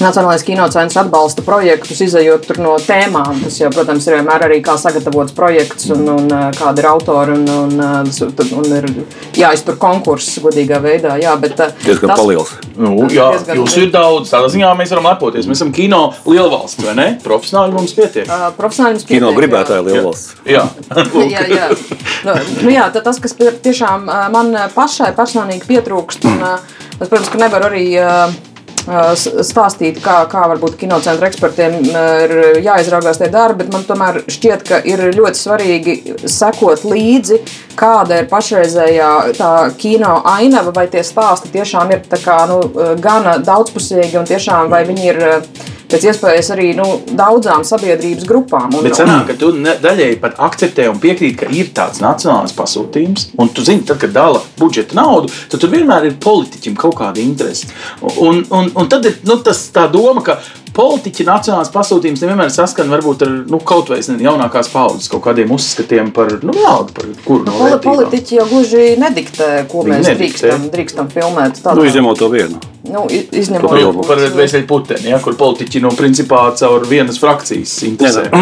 Nacionālais 0.00 0.42
kinocentrs 0.42 0.96
atbalsta 0.98 1.44
projektus, 1.46 2.00
izējot 2.02 2.48
no 2.58 2.74
tēmām. 2.82 3.38
Tas, 3.44 3.58
jau, 3.60 3.70
protams, 3.74 4.06
ir 4.08 4.16
vienmēr 4.18 4.44
arī 4.48 4.58
kā 4.64 4.74
sagatavots 4.80 5.34
projekts 5.36 5.90
un, 5.94 6.02
un 6.10 6.30
kāda 6.56 6.82
ir 6.82 6.88
autora 6.90 7.36
un, 7.36 7.44
un, 7.46 7.74
un, 7.78 8.40
un 8.58 8.72
ir 8.78 8.88
jāiztur 9.38 9.78
konkurss 9.80 10.40
godīgā 10.42 10.80
veidā. 10.82 11.14
Jā, 11.22 11.34
bet, 11.40 11.60
Diezgan 11.84 12.10
tas, 12.10 12.20
paliels. 12.20 12.54
Nu, 12.74 12.94
jā, 13.12 13.28
jūs 13.54 13.76
ir 13.82 13.92
daudz. 13.94 14.32
Tādā 14.32 14.48
ziņā 14.54 14.72
mēs 14.78 14.94
varam 14.96 15.06
lepoties. 15.12 15.46
Mēs 15.50 15.60
esam 15.60 15.70
kino 15.74 16.02
lielvalsts, 16.26 16.82
vai 16.82 16.96
ne? 16.98 17.06
Profesionāli 17.24 17.76
mums 17.76 17.94
pietiek. 17.94 18.26
Uh, 18.26 18.48
profesionāli 18.58 18.98
mums 18.98 19.06
pietiek. 19.06 19.20
Kino 19.20 19.34
gribētāji 19.36 19.86
lielvalsts. 19.90 20.40
Jā, 20.48 20.64
jā, 21.34 21.44
jā. 21.52 21.68
Nu, 22.26 22.34
nu, 22.64 22.72
jā 22.74 22.88
tas, 22.96 23.20
kas 23.22 23.38
tiešām 23.38 24.10
man 24.34 24.50
pašai 24.74 25.12
personīgi 25.14 25.68
pietrūkst, 25.70 26.26
un, 26.30 26.42
es, 26.98 27.06
protams, 27.06 27.30
ka 27.30 27.44
nevaru 27.46 27.70
arī. 27.70 27.86
Uh, 28.00 28.52
stāstīt, 28.84 30.00
kā, 30.04 30.16
kā 30.30 30.44
varbūt 30.52 30.76
kinocentra 30.80 31.30
ekspertiem 31.30 31.76
ir 31.88 32.34
jāizraugās 32.64 33.20
tie 33.20 33.30
darbi, 33.32 33.62
bet 33.62 33.72
man 33.72 33.86
tomēr 33.88 34.22
šķiet, 34.30 34.64
ka 34.68 34.80
ir 34.84 35.06
ļoti 35.16 35.40
svarīgi 35.40 35.96
sekot 36.28 36.84
līdzi, 36.88 37.40
kāda 37.78 38.20
ir 38.22 38.28
pašreizējā 38.32 39.12
tā 39.38 39.52
kino 39.80 40.18
ainava, 40.34 40.74
vai 40.76 40.86
tie 40.92 41.04
stāsti 41.06 41.52
tiešām 41.54 41.94
ir 41.94 42.04
kā, 42.24 42.42
nu, 42.50 42.60
gana 43.00 43.38
daudzpusīgi 43.44 44.20
un 44.20 44.28
tiešām 44.28 44.68
vai 44.72 44.84
viņi 44.88 45.08
ir 45.12 45.24
pēc 45.94 46.08
iespējas 46.10 46.50
arī 46.54 46.70
nu, 46.78 46.86
daudzām 47.14 47.64
sabiedrības 47.66 48.26
grupām. 48.28 48.72
Un, 48.74 48.86
Bet 48.86 48.98
sanāk, 48.98 49.28
ka 49.30 49.38
tu 49.38 49.52
daļēji 49.62 50.18
pat 50.22 50.40
akceptē 50.48 50.88
un 50.90 51.00
piekrīt, 51.02 51.38
ka 51.40 51.50
ir 51.54 51.70
tāds 51.76 52.02
nacionāls 52.04 52.54
pasūtījums, 52.56 53.30
un 53.40 53.52
tu 53.54 53.64
zini, 53.66 53.86
tad, 53.86 54.00
kad 54.02 54.14
dala 54.14 54.42
budžeta 54.58 54.98
naudu, 54.98 55.32
tad 55.52 55.62
tur 55.62 55.72
vienmēr 55.74 56.10
ir 56.10 56.18
politiķim 56.22 56.76
kaut 56.80 56.98
kāda 57.00 57.22
interese. 57.22 57.70
Un, 58.02 58.42
un, 58.50 58.70
un 58.74 58.90
tad 58.90 59.06
ir 59.08 59.20
nu, 59.28 59.38
tas 59.44 59.66
tā 59.74 59.86
doma, 59.92 60.24
ka 60.26 60.40
politiķi 60.74 61.26
nacionālās 61.28 61.70
pasūtījums 61.74 62.22
nevienmēr 62.24 62.50
saskan 62.52 62.90
varbūt 62.92 63.24
ar 63.26 63.32
nu, 63.50 63.60
kaut 63.64 63.92
vai 63.92 64.00
ne, 64.02 64.18
jaunākās 64.26 64.70
paudzes 64.72 65.10
kaut 65.12 65.24
kādiem 65.26 65.52
uzskatiem 65.54 66.10
par, 66.14 66.32
nu, 66.42 66.54
vienalga, 66.56 66.94
par 66.96 67.10
kuru 67.26 67.46
no 67.46 67.58
Poli 67.84 68.04
Politiķi 68.04 68.38
jau 68.40 68.46
gluži 68.50 68.84
nediktē, 69.00 69.48
ko 69.70 69.84
Viņi 69.84 69.94
mēs 69.94 70.08
nediktē. 70.10 70.20
drīkstam, 70.20 70.68
drīkstam 70.74 71.10
filmēt. 71.12 71.60
Tādā. 71.62 71.76
Nu, 71.78 71.86
izņemot 71.88 72.20
to 72.20 72.28
vienu. 72.32 72.60
Nu, 72.84 73.04
izņemot 73.08 73.68
to 73.70 73.78
vienu. 73.78 74.06
Par 74.08 74.22
vēseļu 74.38 74.68
puteni, 74.68 75.10
ja, 75.12 75.20
kur 75.24 75.36
politiķi 75.40 75.82
no 75.84 75.92
nu, 75.92 75.98
principā 75.98 76.42
caur 76.58 76.86
vienas 76.90 77.20
frakcijas 77.22 77.74
interesē. 77.90 78.28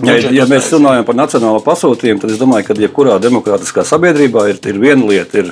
Ja, 0.00 0.14
ja 0.32 0.46
mēs 0.48 0.70
runājam 0.72 1.04
par 1.04 1.16
nacionālo 1.18 1.58
pasūtījumu, 1.60 2.22
tad 2.22 2.30
es 2.32 2.38
domāju, 2.40 2.64
ka 2.70 2.76
jebkurā 2.80 3.18
demokrātiskā 3.20 3.84
sabiedrībā 3.84 4.46
ir, 4.48 4.60
ir 4.70 4.78
viena 4.80 5.04
lieta. 5.10 5.42
Ir, 5.42 5.50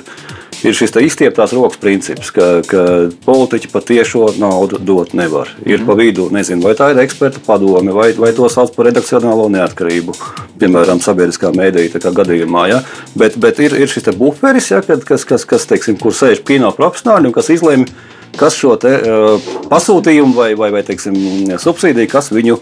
ir 0.65 0.75
šis 0.75 0.93
izstieptās 1.01 1.53
rokas 1.55 1.79
princips, 1.81 2.31
ka, 2.35 2.47
ka 2.67 2.83
politiķi 3.25 3.71
patiešo 3.71 4.25
naudu 4.39 4.79
dot 4.83 5.13
nevar. 5.17 5.51
Ir 5.67 5.85
pa 5.87 5.95
vidu, 5.99 6.29
nezinu, 6.33 6.63
vai 6.65 6.75
tā 6.79 6.91
ir 6.93 7.01
eksperta 7.03 7.41
padome, 7.45 7.93
vai, 7.95 8.11
vai 8.17 8.31
to 8.35 8.49
sauc 8.51 8.73
par 8.75 8.89
redakcionālo 8.89 9.47
neatkarību, 9.53 10.15
piemēram, 10.61 11.01
sabiedriskā 11.03 11.53
mēdīja 11.55 12.13
gadījumā. 12.15 12.67
Ja? 12.71 12.83
Bet, 13.19 13.39
bet 13.41 13.61
ir, 13.63 13.75
ir 13.79 13.91
šis 13.91 14.11
buferis, 14.19 14.71
ja, 14.73 14.83
kas, 14.83 15.25
kas, 15.27 15.47
kas 15.47 15.67
teiksim, 15.69 15.99
kur 16.01 16.15
sēž 16.15 16.43
kino 16.47 16.71
profesionāļi 16.75 17.31
un 17.31 17.35
kas 17.35 17.51
izlēma, 17.55 17.87
kas 18.39 18.55
šo 18.59 18.75
te, 18.79 18.93
uh, 18.99 19.49
pasūtījumu 19.71 20.35
vai, 20.37 20.53
vai, 20.59 20.71
vai 20.75 20.83
teiksim, 20.87 21.17
subsīdiju, 21.59 22.11
kas 22.11 22.31
viņu 22.35 22.59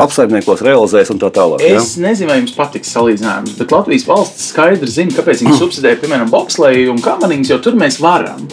apsaimniekos, 0.00 0.62
realizēs 0.64 1.12
un 1.14 1.20
tā 1.22 1.30
tālāk. 1.34 1.64
Ja? 1.64 1.80
Es 1.80 1.94
nezinu, 2.00 2.30
vai 2.32 2.40
jums 2.40 2.54
patiks 2.56 2.92
salīdzinājums, 2.94 3.56
bet 3.58 3.74
Latvijas 3.74 4.06
valsts 4.08 4.50
skaidri 4.52 4.90
zina, 4.90 5.14
kāpēc 5.16 5.44
viņi 5.44 5.58
subsidē, 5.60 5.96
piemēram, 6.02 6.30
bobsleju 6.32 6.94
un 6.94 7.02
kamaniņus, 7.04 7.52
jo 7.54 7.60
tur 7.64 7.78
mēs 7.80 8.00
varam 8.02 8.46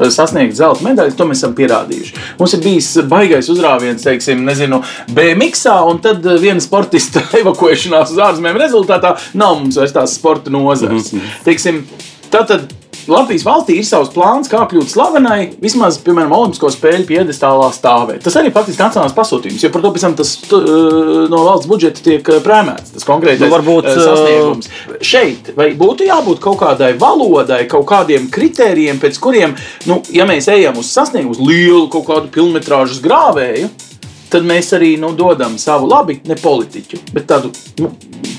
sasniegt 0.00 0.56
zelta 0.56 0.80
medaļas, 0.86 1.16
to 1.18 1.26
mēs 1.28 1.42
esam 1.42 1.52
pierādījuši. 1.58 2.14
Mums 2.38 2.54
ir 2.56 2.62
bijis 2.64 2.86
baisais 3.10 3.50
uzrāviens, 3.52 4.00
teiksim, 4.06 4.46
nezinu, 4.46 4.78
BMX, 5.12 5.66
un 5.90 6.00
tad 6.00 6.24
viena 6.40 6.62
sportista 6.64 7.20
evakuēšanās 7.42 8.14
uz 8.14 8.22
ārzemēm 8.30 8.56
rezultātā 8.62 9.18
nav 9.36 9.58
mums 9.60 9.76
vairs 9.76 9.92
tās 9.92 10.16
sporta 10.16 10.52
nozares. 10.54 11.12
Mm 11.12 11.20
-hmm. 11.20 11.44
Teiksim, 11.44 11.82
Tātad 12.30 12.68
Latvijas 13.10 13.44
valstī 13.46 13.76
ir 13.80 13.86
savs 13.86 14.12
plāns, 14.14 14.50
kā 14.50 14.62
kļūt 14.70 14.92
slavenai, 14.92 15.40
vismaz, 15.62 15.98
piemēram, 16.04 16.34
Olimpisko 16.36 16.70
spēļu 16.74 17.06
piedestālā 17.08 17.70
stāvēt. 17.74 18.22
Tas 18.24 18.38
arī 18.40 18.52
faktiski 18.54 18.82
nacionāls 18.82 19.16
pasūtījums, 19.16 19.64
jo 19.64 19.72
par 19.74 19.84
to 19.84 19.92
pēc 19.94 20.06
tam 20.06 20.16
tas 20.20 20.32
tu, 20.44 20.60
no 21.32 21.42
valsts 21.46 21.70
budžeta 21.70 22.04
tiek 22.06 22.32
prēmēts. 22.44 22.94
Tas 22.96 23.08
konkrētais 23.08 23.44
nu, 23.46 23.52
varbūt, 23.54 23.90
sasniegums. 23.90 24.70
Šeit 25.04 25.52
vai 25.58 25.70
būtu 25.78 26.08
jābūt 26.08 26.42
kaut 26.44 26.60
kādai 26.62 26.92
valodai, 27.00 27.62
kaut 27.70 27.88
kādiem 27.90 28.30
kritērijiem, 28.32 29.00
pēc 29.02 29.20
kuriem, 29.22 29.56
nu, 29.90 30.00
ja 30.14 30.26
mēs 30.28 30.50
ejam 30.52 30.80
uz 30.80 30.92
sasniegumu, 30.94 31.36
uz 31.36 31.42
lielu 31.42 31.86
kaut 31.92 32.08
kādu 32.10 32.32
filmetrāžu 32.34 33.00
grāvēju, 33.04 33.70
tad 34.30 34.46
mēs 34.46 34.70
arī 34.76 34.94
nu, 35.00 35.12
dodam 35.16 35.58
savu 35.58 35.88
labi, 35.90 36.20
ne 36.28 36.36
politiķu, 36.38 37.02
bet 37.14 37.26
tādu 37.30 37.50
nu, 37.82 37.90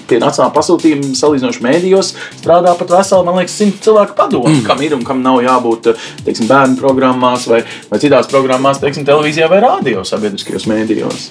pie 0.09 0.19
nacionālā 0.21 0.51
pasūtījuma 0.55 1.13
salīdzinoši 1.17 1.63
mēdījos 1.65 2.11
strādā 2.41 2.73
pat 2.79 2.93
veseli, 2.97 3.27
man 3.27 3.39
liekas, 3.39 3.55
simt 3.61 3.79
cilvēku 3.85 4.17
padomu, 4.17 4.51
mm. 4.51 4.65
kam 4.67 4.83
ir 4.83 4.95
un 4.97 5.05
kam 5.07 5.23
nav 5.23 5.39
jābūt 5.45 5.91
teiksim, 6.25 6.49
bērnu 6.51 6.77
programmās 6.81 7.47
vai, 7.51 7.63
vai 7.91 8.01
citās 8.03 8.29
programmās, 8.31 8.81
teiksim, 8.83 9.07
televīzijā 9.07 9.49
vai 9.51 9.61
rādio 9.63 10.05
sabiedriskajos 10.07 10.67
mēdījos. 10.71 11.27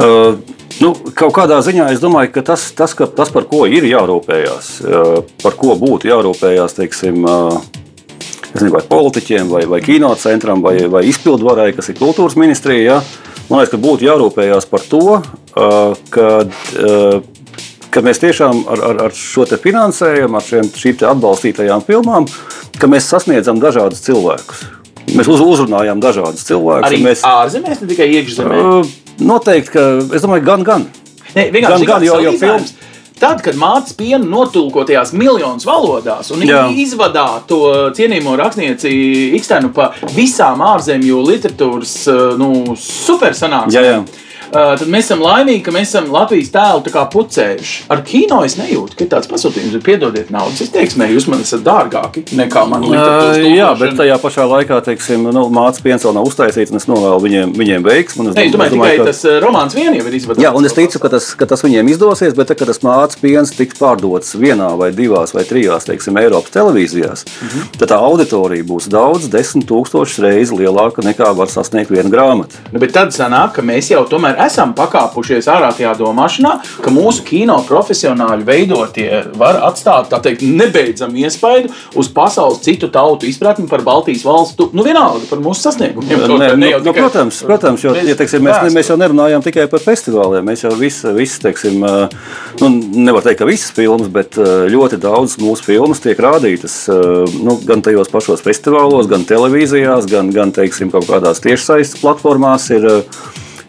Uh, 0.00 0.40
nu, 0.80 0.94
kaut 1.14 1.34
kādā 1.36 1.60
ziņā 1.64 1.90
es 1.94 2.02
domāju, 2.02 2.32
ka 2.34 2.44
tas, 2.52 2.70
tas, 2.76 2.96
ka 2.96 3.08
tas 3.10 3.32
par 3.34 3.48
ko 3.50 3.64
ir 3.70 3.86
jārūpējas, 3.88 4.74
uh, 4.84 5.16
par 5.44 5.58
ko 5.60 5.76
būtu 5.80 6.10
jārūpējas, 6.10 6.78
teiksim, 6.80 7.20
uh, 7.28 7.60
nezinu, 8.54 8.72
vai 8.74 8.82
politiķiem, 8.88 9.50
vai, 9.52 9.64
vai 9.70 9.82
kinocentram, 9.84 10.64
vai, 10.64 10.78
vai 10.90 11.04
izpildvarai, 11.10 11.72
kas 11.76 11.90
ir 11.90 12.00
kultūras 12.00 12.38
ministrija. 12.40 12.98
Ja? 12.98 13.00
Man 13.50 13.60
liekas, 13.60 13.74
ka 13.74 13.82
būtu 13.82 14.06
jārūpējas 14.06 14.66
par 14.70 14.84
to, 14.88 15.18
ka, 15.52 16.28
ka 17.94 18.02
mēs 18.04 18.20
tiešām 18.22 18.64
ar, 18.70 18.84
ar, 18.90 19.02
ar 19.06 19.14
šo 19.16 19.46
finansējumu, 19.46 20.38
ar 20.38 20.46
šiem, 20.46 20.70
šīm 20.74 21.04
atbalstītajām 21.12 21.84
filmām, 21.86 22.26
mēs 22.90 23.10
sasniedzam 23.12 23.62
dažādus 23.62 24.02
cilvēkus. 24.06 24.64
Mēs 25.14 25.28
uz, 25.28 25.42
uzrunājām 25.44 26.00
dažādus 26.02 26.46
cilvēkus. 26.48 26.88
Arī 26.88 27.02
mēs 27.04 27.22
ārzemēs, 27.28 27.82
ne 27.84 27.90
tikai 27.92 28.08
iekšzemē. 28.18 28.62
Noteikti, 29.24 29.74
ka 29.76 29.84
es 30.16 30.24
domāju, 30.24 30.46
gan, 30.48 30.64
gan. 30.66 30.88
Ne, 31.34 31.50
gan, 31.54 31.82
gan 31.86 32.04
jo, 32.06 32.18
jo 32.24 32.34
filmas 32.40 32.74
Tad, 33.14 33.44
kad 33.46 33.54
mācīs 33.54 33.94
pienu 33.94 34.26
notulkotajās 34.26 35.12
miljonus 35.14 35.66
valodās, 35.68 36.32
un 36.34 36.42
izvadā 36.82 37.28
to 37.46 37.60
cienījamo 37.94 38.34
rakstnieci 38.40 38.90
Ikstenu 39.38 39.70
pa 39.76 39.92
visām 40.16 40.64
ārzemju 40.66 41.20
literatūras 41.28 41.94
nu, 42.40 42.74
supersanāksmēm 42.80 44.08
Uh, 44.54 44.74
tad 44.78 44.86
mēs 44.86 45.08
esam 45.08 45.22
laimīgi, 45.24 45.64
ka 45.66 45.72
mēs 45.74 45.90
esam 45.90 46.12
Latvijas 46.14 46.52
tēlu 46.54 47.08
pucējuši. 47.10 47.86
Ar 47.90 48.02
kino 48.06 48.40
es 48.46 48.54
nejūtu, 48.54 48.94
ka 49.00 49.08
tāds 49.16 49.26
pasūtījums 49.30 49.74
ir 49.74 49.82
piedodiet 49.82 50.30
naudas 50.34 50.62
izteiksmē, 50.62 51.08
jūs 51.10 51.26
man 51.30 51.42
esat 51.42 51.64
dārgāki 51.66 52.22
nekā 52.38 52.62
man 52.70 52.86
uh, 52.86 53.34
Jā, 53.42 53.72
bet 53.78 53.96
tajā 53.98 54.18
pašā 54.22 54.46
laikā, 54.50 54.78
teiksim, 54.86 55.26
nu, 55.34 55.46
mācīs 55.54 55.82
piens 55.82 56.06
vēl 56.06 56.14
nav 56.14 56.28
uztaisīts, 56.28 56.70
un 56.70 56.78
es 56.78 56.86
novēlu 56.90 57.18
viņiem, 57.24 57.54
viņiem 57.58 57.86
veiksmu. 57.86 58.28
Es, 58.30 58.38
Ei, 58.38 58.52
domāju, 58.54 58.76
tikai 58.76 58.92
ka... 59.00 59.08
tas 59.10 59.24
romāns 59.42 59.74
vien 59.74 59.90
jau 59.98 60.06
ir 60.06 60.18
izvadīts. 60.20 60.44
Jā, 60.46 60.54
un 60.54 60.68
es 60.68 60.76
ticu, 60.76 61.02
ka 61.02 61.10
tas, 61.16 61.32
ka 61.38 61.48
tas 61.50 61.64
viņiem 61.66 61.90
izdosies, 61.90 62.36
bet 62.38 62.52
tad, 62.52 62.60
kad 62.60 62.70
tas 62.70 62.82
mācīs 62.86 63.20
piens 63.24 63.54
tiks 63.58 63.80
pārdots 63.80 64.36
vienā 64.38 64.70
vai 64.78 64.92
divās 64.94 65.34
vai 65.34 65.42
trijās, 65.48 65.88
teiksim, 65.88 66.18
Eiropas 66.22 66.54
televīzijās, 66.54 67.26
mm 67.26 67.50
-hmm. 67.50 67.74
tad 67.80 67.90
tā 67.90 67.98
auditorija 67.98 68.66
būs 68.70 68.86
daudz, 68.92 69.26
desmit 69.32 69.66
tūkstošus 69.70 70.22
reizes 70.22 70.54
lielāka 70.54 71.02
nekā 71.02 71.34
var 71.34 71.50
sasniegt 71.50 71.90
viena 71.90 72.10
grāmata. 72.12 72.62
Nu, 72.72 72.78
bet 72.78 72.94
tad 72.94 73.14
sanāk, 73.16 73.56
ka 73.58 73.66
mēs 73.66 73.90
jau 73.90 74.04
tomēr 74.08 74.43
esam 74.46 74.74
pakāpušies 74.76 75.48
ārā 75.50 75.70
tajā 75.76 75.94
domāšanā, 75.98 76.54
ka 76.84 76.92
mūsu 76.94 77.24
kino 77.26 77.58
profesionāļi 77.68 78.46
veidotie 78.48 79.10
var 79.38 79.60
atstāt 79.68 80.12
teikt, 80.24 80.44
nebeidzamu 80.46 81.24
iespaidu 81.24 81.72
uz 81.98 82.10
pasaules 82.14 82.62
citu 82.64 82.88
tautu 82.92 83.28
izpratni 83.28 83.66
par 83.70 83.84
Baltijas 83.86 84.24
valstu, 84.26 84.70
nu 84.76 84.84
vienalga 84.86 85.26
par 85.30 85.42
mūsu 85.44 85.66
sasniegumiem. 85.68 86.24
Ne, 86.24 86.50
ne, 86.56 86.70
nu, 86.76 86.82
nu, 86.84 86.94
protams, 86.96 87.42
protams, 87.46 87.84
jo 87.84 87.94
ja, 87.96 88.16
teiksim, 88.18 88.44
mēs, 88.44 88.72
mēs 88.74 88.90
jau 88.92 88.98
nerunājam 89.00 89.44
tikai 89.44 89.66
par 89.70 89.82
festivāliem. 89.84 90.44
Mēs 90.46 90.64
jau 90.66 90.72
visu, 90.78 91.12
visu 91.16 91.40
teiksim, 91.44 91.84
nu, 91.84 92.70
nevar 92.96 93.24
teikt, 93.26 93.40
ka 93.42 93.48
visas 93.48 93.72
filmas, 93.74 94.10
bet 94.12 94.38
ļoti 94.38 94.98
daudz 95.02 95.38
mūsu 95.42 95.68
filmas 95.68 96.02
tiek 96.04 96.20
rādītas 96.20 96.84
nu, 96.88 97.58
gan 97.66 97.84
tajos 97.84 98.12
pašos 98.12 98.44
festivālos, 98.44 99.08
gan 99.10 99.26
televīzijās, 99.28 100.08
gan, 100.10 100.32
gan 100.34 100.54
teiksim, 100.54 100.92
kaut 100.94 101.08
kādās 101.10 101.42
tiešsaistes 101.44 102.00
platformās. 102.02 102.70
Ir, 102.74 102.88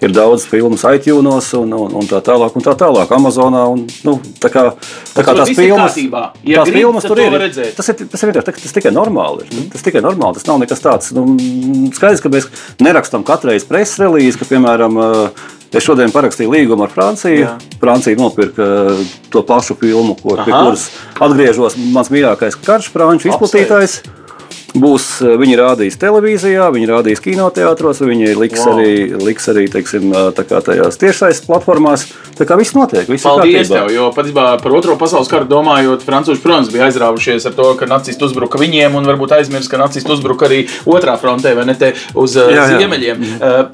ir 0.05 0.13
daudz 0.15 0.45
filmu 0.49 0.77
iTunes 0.93 1.49
un, 1.57 1.73
un, 1.73 1.95
un 2.01 2.09
tā 2.09 2.21
tālāk. 2.25 2.55
Un 2.55 2.65
tā 2.65 2.75
tālāk 2.79 3.11
Amazonā. 3.15 3.65
Un, 3.73 3.85
nu, 4.07 4.15
tā 4.41 4.51
kā, 4.53 4.67
tā 5.15 5.25
kā 5.25 5.35
tās 5.37 5.51
filmas, 5.57 5.97
ja 5.97 6.61
tās 6.61 6.71
grib, 6.71 6.79
filmas 6.79 7.07
tur 7.07 7.21
ir. 7.23 7.37
Tas 7.77 7.91
ir, 7.91 8.05
tas 8.11 8.25
ir, 8.25 8.37
tas, 8.39 8.61
tas 8.61 8.77
tikai 8.79 8.93
normāli. 8.95 9.49
Ir. 9.49 9.67
Tas 9.73 9.85
tikai 9.85 10.03
normāli. 10.05 10.39
Tas 10.39 10.47
nav 10.49 10.61
nekas 10.63 10.83
tāds. 10.83 11.11
Nu, 11.15 11.27
skaidrs, 11.95 12.23
ka 12.23 12.31
mēs 12.33 12.49
nerakstam 12.83 13.25
katru 13.27 13.53
reizi 13.53 13.69
preses 13.69 13.99
relīzi, 14.01 14.39
ka, 14.41 14.49
piemēram, 14.53 15.01
Es 15.75 15.83
šodien 15.83 16.11
parakstīju 16.13 16.53
līgumu 16.53 16.85
ar 16.85 16.91
Franciju. 16.93 17.39
Jā. 17.41 17.55
Francija 17.81 18.15
nopirka 18.15 18.65
to 19.33 19.41
pašu 19.43 19.75
filmu, 19.79 20.13
ko, 20.21 20.37
pie 20.39 20.53
kuras 20.53 20.85
atgriežos. 21.19 21.75
Mans 21.91 22.11
mīļākais 22.13 22.55
karš, 22.63 22.87
franču 22.93 23.33
izplatītājs. 23.33 23.99
Būs, 24.75 25.05
eh, 25.23 25.37
viņi 25.39 25.55
rādīs 25.55 25.95
televīzijā, 26.01 26.65
viņi 26.75 26.87
rādīs 26.89 27.21
kinoteātros, 27.23 28.01
viņi 28.03 28.33
liks 28.35 28.59
Wow. 28.65 28.73
arī, 28.75 29.21
liks 29.23 29.47
arī 29.47 29.67
teiksim, 29.71 30.11
kā 30.35 30.59
tajās 30.61 30.97
tiešsaistes 30.99 31.45
platformās. 31.47 32.05
Tā 32.35 32.43
kā 32.45 32.57
viss 32.59 32.73
notiek, 32.75 33.07
viss 33.07 33.23
Paldies 33.23 33.69
ir 33.69 33.75
kārtībā. 33.75 33.87
tev, 33.87 33.95
jo 33.95 34.11
patiesībā 34.11 34.61
par 34.61 34.71
otro 34.75 34.97
pasaules 34.99 35.29
karu 35.31 35.47
domājot, 35.47 36.03
Frančūži, 36.03 36.41
protams, 36.43 36.71
bija 36.73 36.89
aizrāvušies 36.89 37.45
ar 37.47 37.53
to, 37.55 37.73
ka 37.79 37.85
nacisti 37.85 38.25
uzbruka 38.27 38.59
viņiem, 38.59 38.95
un 38.99 39.05
varbūt 39.07 39.31
aizmirst, 39.39 39.69
ka 39.71 39.77
nacisti 39.77 40.11
uzbruka 40.11 40.49
arī 40.49 40.67
otrā 40.85 41.15
frontē, 41.17 41.55
vai 41.55 41.65
ne 41.65 41.75
te 41.79 41.93
uz 42.13 42.35
uh, 42.35 42.49
Jā, 42.51 42.67
jā. 42.75 42.79
ziemeļiem. 42.79 43.25
Uh, 43.39 43.65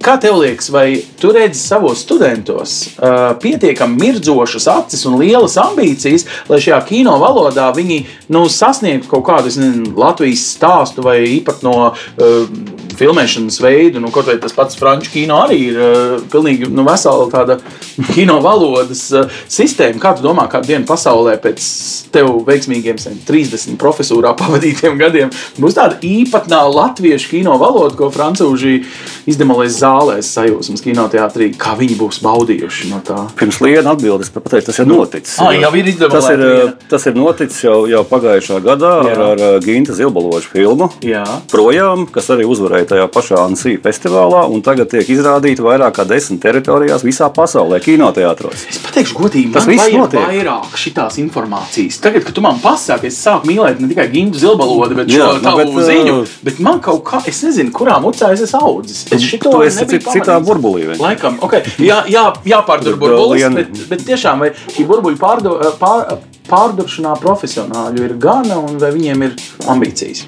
Kā 0.00 0.14
tev 0.20 0.38
liekas, 0.38 0.70
vai 0.70 1.02
tu 1.20 1.32
redzi 1.34 1.58
savos 1.58 1.98
studentos 2.04 2.94
uh, 2.96 3.34
pietiekami 3.42 3.98
mirdzošas 4.00 4.66
acis 4.72 5.02
un 5.08 5.18
lielas 5.20 5.56
ambīcijas, 5.60 6.24
lai 6.48 6.60
šajā 6.62 6.78
kino 6.88 7.16
valodā 7.20 7.66
viņi 7.74 7.98
nu, 8.32 8.44
sasniegtu 8.48 9.10
kaut 9.10 9.24
kādu 9.26 9.50
nezinu, 9.50 9.92
Latvijas 9.98 10.45
stāstu 10.54 11.04
vai 11.06 11.18
īpat 11.36 11.64
no 11.66 11.76
uh, 11.90 12.76
filmēšanas 12.98 13.60
veidu? 13.62 14.02
Nu, 14.02 14.10
kaut 14.14 14.28
vai 14.30 14.38
tas 14.42 14.54
pats 14.56 14.78
franču 14.78 15.12
kino 15.14 15.38
arī 15.44 15.58
ir 15.70 15.80
uh, 15.80 16.16
pilnīgi 16.32 16.70
nu, 16.72 16.84
vesela 16.86 17.28
tāda 17.32 17.58
kino 18.14 18.38
valodas 18.44 19.06
uh, 19.14 19.30
sistēma. 19.48 20.00
Kā 20.02 20.14
tu 20.16 20.26
domā, 20.26 20.48
kādu 20.52 20.72
dienu 20.72 20.88
pasaulē 20.88 21.36
pēc 21.42 21.66
tev 22.14 22.32
veiksmīgiem 22.46 23.00
sen, 23.02 23.20
30 23.28 23.78
profesūrā 23.80 24.34
pavadītiem 24.40 24.98
gadiem 25.00 25.32
būs 25.60 25.76
tāda 25.78 26.00
īpatnā 26.04 26.62
latviešu 26.72 27.32
kino 27.36 27.56
valoda, 27.60 27.94
ko 27.98 28.10
francūži 28.14 28.80
izdemolēs 29.28 29.80
zālēs, 29.80 30.30
sajūsmas 30.36 30.84
kinoteātrī, 30.84 31.50
kā 31.58 31.74
viņi 31.78 31.98
būs 31.98 32.20
baudījuši 32.24 32.90
no 32.92 33.00
tā? 33.04 33.26
Pirms 33.38 33.60
liena 33.64 33.94
atbildes 33.96 34.30
pat 34.34 34.46
pateikt, 34.46 34.68
tas 34.70 34.80
ir 34.82 34.88
noticis. 34.90 35.36
Ah, 35.42 35.52
jau 35.56 35.72
ir 35.76 35.90
tas 36.06 36.28
ir, 36.30 36.42
lieta. 36.42 36.88
tas 36.90 37.06
ir 37.08 37.16
noticis 37.18 37.64
jau, 37.64 37.78
jau 37.90 38.02
pagājušā 38.08 38.60
gadā 38.64 38.92
Jā. 39.06 39.16
ar, 39.16 39.42
ar 39.48 39.64
Ginta 39.64 39.96
Zilbalošu 39.96 40.52
filmu. 40.52 40.90
Jā. 41.06 41.24
Projām, 41.50 42.06
kas 42.12 42.30
arī 42.34 42.46
uzvarēja 42.48 42.85
tajā 42.88 43.06
pašā 43.12 43.38
Ansija 43.44 43.78
festivālā, 43.84 44.44
un 44.52 44.62
tagad 44.66 44.88
tiek 44.92 45.08
izrādīta 45.12 45.64
vairāk 45.66 45.94
kā 45.98 46.04
desmit 46.08 46.40
teritorijās 46.42 47.04
visā 47.06 47.28
pasaulē, 47.34 47.80
kinoteātros. 47.84 48.66
Es 48.70 48.78
pateikšu, 48.84 49.14
godīgi, 49.20 49.52
Tas 49.52 49.66
man 49.66 49.74
viss 49.76 49.90
notiek. 49.92 50.20
vairāk 50.30 50.76
šīs 50.76 51.18
informācijas. 51.24 52.00
Tagad, 52.00 52.24
kad 52.24 52.34
tu 52.34 52.40
man 52.44 52.58
pasaki, 52.62 53.06
es 53.10 53.18
sāku 53.24 53.46
mīlēt 53.50 53.80
ne 53.80 53.88
tikai 53.92 54.08
Gintu 54.12 54.38
Zilbalodu, 54.38 54.94
bet 54.96 55.08
šo 55.12 55.18
Jā, 55.18 55.28
nu, 55.34 55.42
tavu 55.44 55.64
bet, 55.64 55.84
ziņu. 55.90 56.16
uh, 56.22 56.34
Bet 56.46 56.58
man 56.60 56.80
kaut 56.80 57.02
kā, 57.04 57.20
es 57.28 57.42
nezinu, 57.42 57.72
kurā 57.72 57.98
mucā 58.02 58.32
es 58.32 58.40
esmu 58.46 58.60
audzis. 58.62 59.04
Es 59.12 59.20
šito 59.22 59.50
tu 59.52 59.62
esi 59.66 59.84
cit- 59.86 60.06
citā 60.06 60.38
burbulī, 60.44 60.86
vai? 60.92 60.96
Laikam, 60.96 61.38
ok. 61.42 61.52
Jā, 61.78 62.04
jā, 62.08 62.24
jāpārdod 62.44 62.94
Tur 62.94 62.96
burbulis, 63.02 63.48
bet, 63.54 63.88
bet 63.90 64.04
tiešām 64.06 64.38
vai 64.44 64.50
šī 64.72 64.86
burbuļu 64.86 65.18
pārdo, 65.20 65.56
pār, 65.80 66.18
pārduršanā 66.48 67.16
profesionāļu 67.20 68.04
ir 68.06 68.14
gana 68.22 68.58
un 68.62 68.78
vai 68.78 68.92
viņiem 68.94 69.24
ir 69.26 69.34
ambīcijas? 69.72 70.24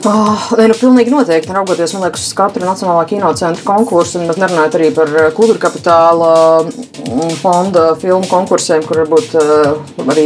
Oh, 0.00 0.44
nē, 0.56 0.64
nu, 0.70 0.74
pilnīgi 0.78 1.12
noteikti. 1.12 1.52
Raugoties 1.52 1.92
liekas, 1.92 2.22
uz 2.24 2.36
katru 2.36 2.64
Nacionālā 2.64 3.02
kinocentra 3.10 3.64
konkursu, 3.66 4.16
un 4.16 4.30
mēs 4.30 4.38
nerunājam 4.40 4.78
arī 4.78 4.86
par 4.96 5.10
eh, 5.12 5.26
kultūra 5.36 5.60
kapitāla 5.60 6.30
mm, 6.64 7.34
fonda 7.42 7.82
filmu 8.00 8.24
konkursiem, 8.30 8.80
kur 8.86 9.02
varbūt 9.02 9.36
eh, 9.36 10.06
arī 10.06 10.24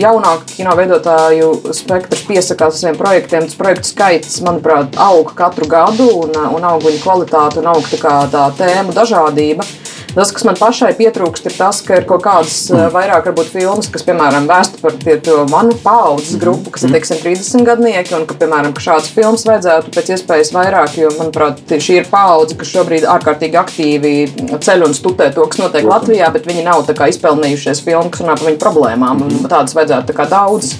jaunāku 0.00 0.48
kino 0.54 0.72
veidotāju 0.78 1.50
spektrs 1.76 2.24
piesakās 2.30 2.78
uz 2.78 2.86
saviem 2.86 2.96
projektiem. 2.96 3.44
Tas 3.44 3.60
projektu 3.60 3.90
skaits, 3.90 4.40
manuprāt, 4.46 4.96
aug 4.96 5.34
katru 5.36 5.68
gadu, 5.68 6.08
un, 6.22 6.32
eh, 6.32 6.48
un 6.56 6.64
aug 6.72 6.88
viņa 6.88 7.04
kvalitāte, 7.04 7.60
un 7.60 7.68
aug 7.74 7.92
tā, 7.92 8.16
tā 8.32 8.48
tēmu 8.56 8.96
dažādība. 8.96 9.68
Tas, 10.10 10.32
kas 10.34 10.42
man 10.42 10.56
pašai 10.58 10.90
pietrūkst, 10.98 11.44
ir 11.46 11.54
tas, 11.54 11.78
ka 11.86 12.00
ir 12.00 12.06
kaut 12.08 12.24
kādas 12.24 12.54
mm. 12.72 12.88
vairāk 12.90 13.28
varbūt, 13.28 13.52
filmas, 13.52 13.86
kas, 13.92 14.02
piemēram, 14.06 14.48
vēsta 14.50 14.80
par 14.82 14.96
tie, 14.98 15.14
to 15.22 15.44
manu 15.50 15.76
paudzes 15.84 16.34
grupu, 16.40 16.72
kas 16.74 16.86
ir 16.86 16.94
teiksim, 16.96 17.20
30 17.22 17.66
gadnieki, 17.68 18.16
un 18.18 18.26
ka, 18.26 18.34
piemēram, 18.40 18.74
ka 18.74 18.82
šādas 18.82 19.12
filmas 19.14 19.46
vajadzētu 19.46 19.94
pēc 19.94 20.10
iespējas 20.16 20.50
vairāk, 20.56 20.98
jo, 20.98 21.12
manuprāt, 21.20 21.62
šī 21.70 22.00
ir 22.00 22.10
paudze, 22.10 22.58
kas 22.58 22.72
šobrīd 22.74 23.06
ārkārtīgi 23.06 23.60
aktīvi 23.62 24.12
ceļ 24.58 24.86
un 24.88 24.98
studē 24.98 25.30
to, 25.36 25.46
kas 25.46 25.62
notiek 25.62 25.86
Latvijā, 25.86 26.32
bet 26.34 26.50
viņi 26.50 26.66
nav 26.66 26.82
kā 26.90 27.06
izpelnījušies 27.12 27.84
filmu, 27.86 28.10
kas 28.10 28.24
runā 28.24 28.34
par 28.34 28.50
viņu 28.50 28.62
problēmām, 28.66 29.24
un 29.28 29.46
tādas 29.46 29.78
vajadzētu 29.78 30.10
tā 30.10 30.18
kā 30.18 30.26
daudz. 30.30 30.74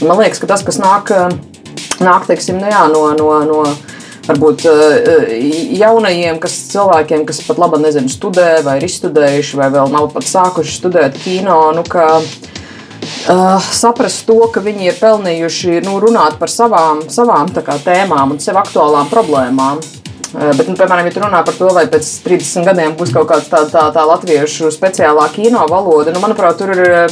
Un 0.00 0.10
man 0.10 0.24
liekas, 0.24 0.42
ka 0.42 0.50
tas, 0.50 0.66
kas 0.66 0.82
nāk, 0.82 1.14
nāk 2.02 2.26
teiksim, 2.26 2.58
nu 2.58 2.72
jā, 2.72 2.86
no. 2.90 3.12
no, 3.14 3.34
no 3.46 3.64
varbūt 4.26 4.64
eh, 4.70 5.34
jaunajiem 5.78 6.40
kas, 6.42 6.56
cilvēkiem, 6.72 7.26
kas 7.28 7.42
pat 7.46 7.60
labi 7.62 7.82
nezinu, 7.82 8.10
studē 8.12 8.62
vai 8.66 8.78
ir 8.78 8.88
izstudējuši, 8.88 9.58
vai 9.60 9.70
vēl 9.74 9.92
nav 9.92 10.10
pat 10.14 10.26
sākuši 10.28 10.78
studēt 10.80 11.20
kino. 11.24 11.64
Nu, 11.76 11.86
ka, 11.86 12.08
Uh, 13.02 13.58
saprast 13.74 14.24
to, 14.26 14.36
ka 14.54 14.60
viņi 14.62 14.88
ir 14.88 14.96
pelnījuši 14.98 15.80
nu, 15.86 15.96
runāt 16.02 16.36
par 16.38 16.50
savām, 16.50 17.04
savām 17.10 17.50
kā, 17.54 17.74
tēmām 17.82 18.34
un 18.34 18.38
sev 18.42 18.58
aktuālām 18.58 19.10
problēmām. 19.10 19.78
Uh, 19.78 20.50
bet, 20.54 20.66
nu, 20.70 20.74
piemēram, 20.78 21.06
ja 21.10 21.22
runā 21.24 21.42
par 21.46 21.54
to, 21.58 21.70
vai 21.74 21.84
pēc 21.90 22.08
30 22.22 22.66
gadiem 22.66 22.94
būs 22.98 23.10
kaut 23.14 23.28
kāda 23.30 23.46
tā, 23.46 23.62
tā, 23.70 23.84
tā 23.94 24.06
latviešu 24.06 24.70
speciālā 24.74 25.28
kino 25.34 25.66
valoda, 25.70 26.14
nu, 26.14 26.22
manuprāt, 26.22 26.58
tur 26.58 26.74
ir 26.74 27.10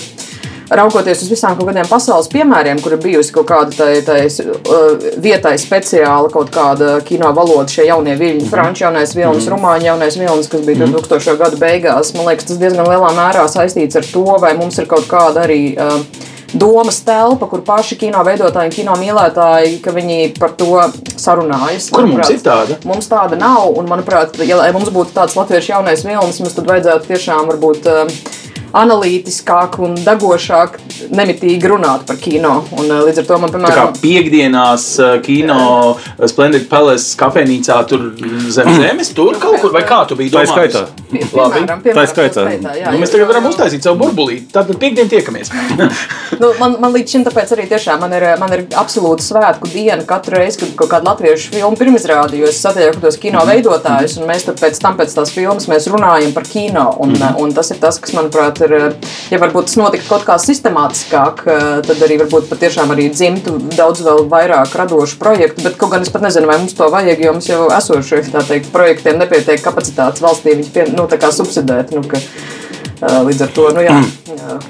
raugoties 0.71 1.25
uz 1.25 1.31
visām 1.33 1.57
kaut 1.59 1.69
kādiem 1.71 1.89
pasaules 1.91 2.31
piemēriem, 2.33 2.81
kur 2.83 2.95
ir 2.97 3.03
bijusi 3.03 3.35
kaut 3.35 3.49
kāda 3.51 3.75
tai, 3.77 3.91
tai, 4.07 4.21
uh, 4.31 5.07
vietai 5.23 5.57
speciāla 5.61 6.31
kaut 6.33 6.53
kāda 6.55 6.99
kino 7.07 7.33
valoda, 7.37 7.69
šie 7.71 7.89
jaunie 7.89 8.17
viļņi, 8.21 8.49
franču 8.51 8.87
jaunais 8.87 9.15
vilnis, 9.17 9.49
rumāņu 9.51 9.91
jaunais 9.91 10.19
vilnis, 10.21 10.51
kas 10.51 10.67
bija 10.67 10.87
2000. 10.87 11.37
gadu 11.41 11.61
beigās. 11.61 12.15
Man 12.17 12.31
liekas, 12.31 12.51
tas 12.51 12.61
diezgan 12.61 12.89
lielā 12.89 13.15
mērā 13.17 13.47
saistīts 13.51 13.99
ar 13.99 14.07
to, 14.07 14.27
vai 14.43 14.57
mums 14.59 14.79
ir 14.81 14.91
kaut 14.91 15.09
kāda 15.11 15.47
arī. 15.49 15.63
Uh, 15.77 16.29
Domas 16.51 16.97
telpa, 17.07 17.47
kur 17.47 17.61
paši 17.63 17.95
kino 17.95 18.25
veidotāji 18.27 18.71
un 18.71 18.75
kino 18.75 18.95
mīlētāji, 18.99 19.77
ka 19.85 19.93
viņi 19.95 20.33
par 20.35 20.57
to 20.59 20.81
sarunājas. 21.15 21.87
Kur 21.95 22.09
mums 22.09 22.17
Manuprāt, 22.17 22.33
ir 22.35 22.43
tāda? 22.43 22.79
Mums 22.91 23.07
tāda 23.11 23.39
nav, 23.39 23.69
un, 23.79 23.87
manuprāt, 23.87 24.35
ja 24.43 24.59
mums 24.75 24.91
būtu 24.91 25.15
tāds 25.15 25.37
latviešu 25.39 25.77
jaunais 25.77 26.03
vilnis, 26.03 26.41
mums 26.43 26.57
tad 26.59 26.67
vajadzētu 26.73 27.07
tiešām 27.13 27.53
varbūt 27.53 27.87
um, 27.93 28.11
analītiskāk 28.77 29.79
un 29.83 29.95
degošāk, 30.05 30.79
nemitīgi 31.17 31.71
runāt 31.71 32.05
par 32.09 32.17
kino. 32.21 32.65
Un, 32.77 32.91
uh, 32.91 33.03
līdz 33.07 33.23
ar 33.23 33.29
to 33.31 33.39
man, 33.43 33.51
Tā 33.51 33.59
kā 33.59 33.67
piemēram, 33.67 33.95
piekdienās 34.03 34.85
uh, 35.03 35.17
kino 35.25 35.59
Splendid 36.31 36.69
Palace 36.71 37.17
kafejnīcā 37.21 37.79
tur 37.91 38.07
zem 38.53 38.71
zemes, 38.81 39.13
tur 39.17 39.39
kaut 39.43 39.61
kur, 39.63 39.73
vai 39.75 39.83
kā 39.89 40.03
tu 40.09 40.17
biji 40.19 40.31
Tā 40.35 40.45
ir 40.45 40.51
domājis? 40.51 40.75
skaitā. 40.75 40.87
pie- 41.11 41.27
Labi. 41.35 41.55
piemēram, 41.61 41.83
piemēram, 41.83 41.99
Tā 41.99 42.03
ir 42.07 42.13
skaitā. 42.15 42.47
jā, 42.81 42.93
Nu, 42.93 42.99
mēs 43.03 43.13
tagad 43.15 43.29
varam 43.33 43.47
uztaisīt 43.51 43.83
savu 43.87 43.99
burbulīti. 44.05 44.51
Tātad 44.55 44.79
piekdien 44.79 45.09
tiekamies. 45.11 45.51
Nu, 46.41 46.53
man, 46.61 46.77
man 46.81 46.93
līdz 46.95 47.11
šim 47.13 47.25
tāpēc 47.27 47.51
arī 47.53 47.67
tiešām 47.69 48.01
man 48.01 48.13
ir, 48.17 48.25
man 48.41 48.53
ir 48.55 48.63
absolūti 48.81 49.21
svētku 49.27 49.69
diena 49.69 50.05
katru 50.09 50.39
reizi, 50.39 50.61
kad 50.63 50.71
kaut 50.79 50.89
kāda 50.95 51.11
latviešu 51.11 51.51
filma 51.53 51.77
pirmizrāda, 51.77 52.33
jo 52.39 52.47
es 52.49 52.61
satieku 52.63 53.03
tos 53.03 53.19
kino 53.21 53.43
veidotājus, 53.45 54.15
un 54.23 54.29
mēs 54.31 54.47
tad 54.47 54.57
pēc 54.63 54.79
tam 54.81 54.97
pēc 54.97 55.13
tās 55.19 55.33
filmas 55.35 55.67
mēs 55.69 55.89
runājam 55.93 56.33
par 56.33 56.47
kino. 56.49 56.87
Un, 57.05 57.13
un 57.43 57.53
tas 57.53 57.69
ir 57.75 57.81
tas, 57.83 57.99
kas, 58.01 58.15
manuprāt, 58.17 58.60
ir, 58.67 58.75
ja 59.33 59.41
varbūt 59.43 59.71
tas 59.71 59.79
notiktu 59.81 60.09
kaut 60.11 60.27
kā 60.29 60.37
sistemātiskāk, 60.41 61.45
tad 61.87 62.05
arī 62.07 62.19
varbūt 62.23 62.51
patiešām 62.51 62.93
arī 62.95 63.09
dzimtu 63.15 63.57
daudz 63.77 64.05
vēl 64.07 64.25
vairāk 64.31 64.75
radošu 64.81 65.21
projektu, 65.21 65.65
bet 65.67 65.79
kaut 65.81 65.95
gan 65.95 66.07
es 66.07 66.13
pat 66.13 66.25
nezinu, 66.27 66.51
vai 66.51 66.59
mums 66.63 66.77
to 66.79 66.91
vajag, 66.93 67.25
jo 67.25 67.37
mums 67.37 67.51
jau 67.51 67.63
esošie, 67.77 68.25
teikt, 68.41 68.73
projektiem 68.75 69.21
nepietiek 69.21 69.63
kapacitātes 69.65 70.25
valstī 70.25 70.57
viņus 70.57 70.75
pie, 70.75 70.87
nu, 70.95 71.09
tā 71.11 71.21
kā 71.21 71.33
subsidēt. 71.35 71.95
Nu, 71.97 72.05
ka, 72.07 72.21
ā, 73.01 73.25
līdz 73.27 73.49
ar 73.49 73.57
to, 73.57 73.73
nu 73.77 73.87
jā. 73.87 73.99
jā. 74.31 74.61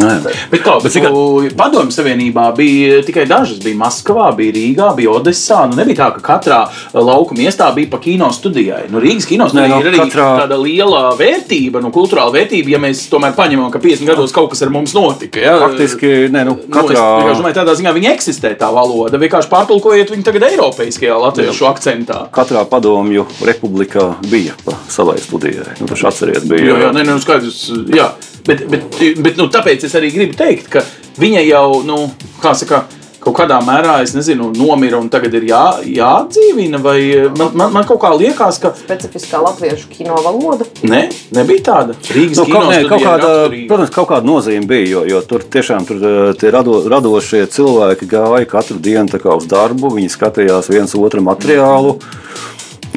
Nē. 0.00 0.34
Bet 0.50 0.62
kā, 0.64 0.76
bet 0.82 1.56
Padomju 1.56 1.92
Savienībā 1.94 2.46
bija 2.56 3.00
tikai 3.06 3.26
dažas. 3.28 3.58
Bija 3.62 3.76
Maskavā, 3.80 4.30
bija 4.36 4.54
Rīgā, 4.56 4.88
bija 4.96 5.12
Odessā. 5.18 5.62
Nu, 5.70 5.76
nebija 5.78 5.98
tā, 6.02 6.08
ka 6.16 6.22
katrā 6.24 6.60
laukuma 6.94 7.42
miestā 7.42 7.68
bija 7.76 7.90
pa 7.92 7.98
kino 8.02 8.30
studijai. 8.32 8.86
Nu, 8.92 9.00
Rīgas 9.02 9.26
kino 9.28 9.48
studijai 9.50 9.68
Nē, 9.70 9.74
nu, 9.74 9.80
ir 9.84 9.90
arī 9.92 10.00
katrā- 10.04 10.30
tāda 10.44 10.58
liela 10.60 11.02
vērtība, 11.18 11.82
nu, 11.84 11.90
kultūrāla 11.94 12.32
vērtība, 12.34 12.72
ja 12.74 12.78
mēs 12.82 13.04
tomēr 13.12 13.34
paņemam, 13.36 13.70
ka 13.74 13.78
50 13.82 14.06
gados 14.08 14.32
kaut 14.36 14.50
kas 14.54 14.62
ar 14.62 14.70
mums 14.72 14.94
notika. 14.96 15.40
Ja? 15.40 15.58
Faktiski, 15.66 16.12
nē, 16.32 16.44
nu, 16.48 16.56
Nu, 16.60 16.64
es 16.66 16.74
katrā, 16.74 17.04
domāju, 17.36 17.54
tādā 17.60 17.74
ziņā 17.78 17.92
viņa 17.96 18.14
eksistē 18.16 18.54
tā 18.58 18.70
valoda. 18.74 19.18
Vienkārši 19.20 19.50
pārtulkojiet 19.52 20.10
viņu 20.14 20.24
tagad 20.26 20.48
Eiropaiskajā 20.50 21.18
latviešu 21.26 21.66
akcentā. 21.68 22.18
katrā 22.32 22.64
padomju 22.68 23.26
republikā 23.44 24.14
bija 24.30 24.52
pa 24.64 24.72
savai 24.88 25.18
studijai. 25.18 25.76
Nu, 25.80 25.86
taču 25.86 26.06
atceriet, 26.10 26.44
bija. 26.48 26.64
Jā, 26.72 26.78
jā, 26.86 26.90
nē, 26.96 27.04
nu, 27.06 27.18
skaidrs, 27.22 27.60
jā. 27.94 28.10
Bet, 28.46 28.64
bet, 28.70 29.02
bet 29.20 29.36
nu, 29.40 29.48
tāpēc 29.52 29.84
es 29.88 29.98
arī 29.98 30.12
gribu 30.14 30.38
teikt, 30.38 30.70
ka 30.72 30.84
viņa 31.20 31.44
jau, 31.48 31.66
nu, 31.86 31.98
kā 32.42 32.54
saka, 32.56 32.84
kaut 33.20 33.36
kādā 33.36 33.58
mērā, 33.60 33.98
es 34.00 34.14
nezinu, 34.16 34.46
nomira 34.56 34.96
un 34.96 35.10
tagad 35.12 35.34
ir 35.36 35.44
jā, 35.50 35.64
jāatdzīvina. 35.84 36.80
Vai 36.80 36.96
man, 37.36 37.50
man, 37.52 37.74
man 37.74 37.84
kaut 37.88 38.00
kā 38.00 38.12
liekas, 38.16 38.60
ka 38.62 38.72
Specifiskā 38.78 39.42
latviešu 39.44 39.90
kino 39.92 40.16
valoda. 40.24 40.64
ne, 40.88 41.02
nebija 41.36 41.66
tāda. 41.68 41.96
Rīgas 42.16 42.40
Nu, 42.40 42.46
kaut, 42.48 42.70
nē, 42.72 42.78
kaut 42.88 43.04
kāda, 43.04 43.28
raksturīga. 43.28 43.68
protams, 43.68 43.92
kaut 43.98 44.08
kāda 44.14 44.30
nozīme 44.30 44.70
bija, 44.70 44.88
jo, 44.94 45.04
jo 45.12 45.20
tur 45.28 45.44
tiešām 45.44 45.88
tur, 45.88 46.00
eh, 46.00 46.32
tie 46.40 46.52
rado, 46.54 46.80
radošie 46.88 47.44
cilvēki 47.52 48.08
gāja 48.08 48.48
katru 48.48 48.80
dienu 48.80 49.12
tā 49.12 49.20
kā 49.20 49.36
uz 49.36 49.44
darbu. 49.50 49.92
Viņi 49.98 50.16
skatījās 50.16 50.72
viens 50.72 50.96
otru 50.96 51.20
materiālu. 51.20 51.98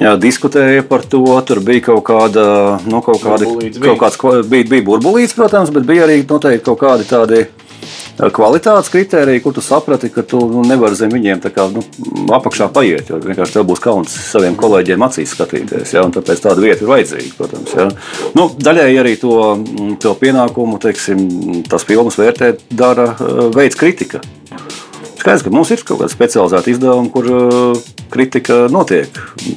Jā, 0.03 0.13
diskutēja 0.19 0.83
par 0.87 1.05
to. 1.07 1.23
Tur 1.47 1.61
bija 1.63 1.87
kaut 1.87 2.03
kāda, 2.07 2.45
nu, 2.89 2.99
kaut 3.05 3.21
kādi, 3.23 3.47
Burbulīts 3.47 3.79
bija. 3.79 3.93
kaut 3.93 4.17
kāds, 4.19 4.47
bija, 4.51 4.67
bija 4.73 4.83
burbulīts, 4.89 5.35
protams, 5.37 5.71
bet 5.71 5.85
bija 5.87 6.07
arī 6.07 6.23
noteikti 6.27 6.65
kaut 6.67 6.81
kādi 6.81 7.07
tādi 7.07 7.45
kvalitātes 8.13 8.91
kritērija, 8.93 9.41
kur 9.41 9.55
tu 9.55 9.61
saprati, 9.63 10.09
ka 10.13 10.21
tu 10.27 10.41
nu, 10.49 10.61
nevari 10.67 10.97
zem 10.97 11.11
viņiem 11.13 11.41
kā, 11.47 11.65
nu, 11.73 11.81
apakšā 12.35 12.67
paiet. 12.75 13.09
Jo 13.09 13.19
vienkārši 13.23 13.57
tev 13.57 13.65
būs 13.69 13.81
kauns 13.83 14.13
saviem 14.27 14.57
kolēģiem 14.59 15.07
acīs 15.07 15.33
skatīties. 15.37 15.95
Ja, 15.95 16.03
tāpēc 16.13 16.43
tāda 16.43 16.61
vieta 16.61 16.83
ir 16.83 16.91
vajadzīga. 16.91 17.33
Protams, 17.39 17.73
ja. 17.79 17.87
nu, 18.37 18.49
daļēji 18.59 19.01
arī 19.01 19.15
to, 19.23 19.33
to 20.03 20.13
pienākumu, 20.19 20.79
teiksim, 20.83 21.25
tas 21.71 21.87
filmas 21.87 22.19
vērtē, 22.19 22.53
dara 22.75 23.13
veids 23.55 23.79
kritika. 23.79 24.21
Skaidrs, 25.23 25.45
ka 25.45 25.55
mums 25.55 25.71
ir 25.71 25.81
kaut 25.87 26.03
kāda 26.03 26.11
specializēta 26.11 26.73
izdevuma, 26.73 27.09
kur 27.13 27.29
uh, 27.31 27.83
kritika 28.13 28.63
notiek. 28.71 29.09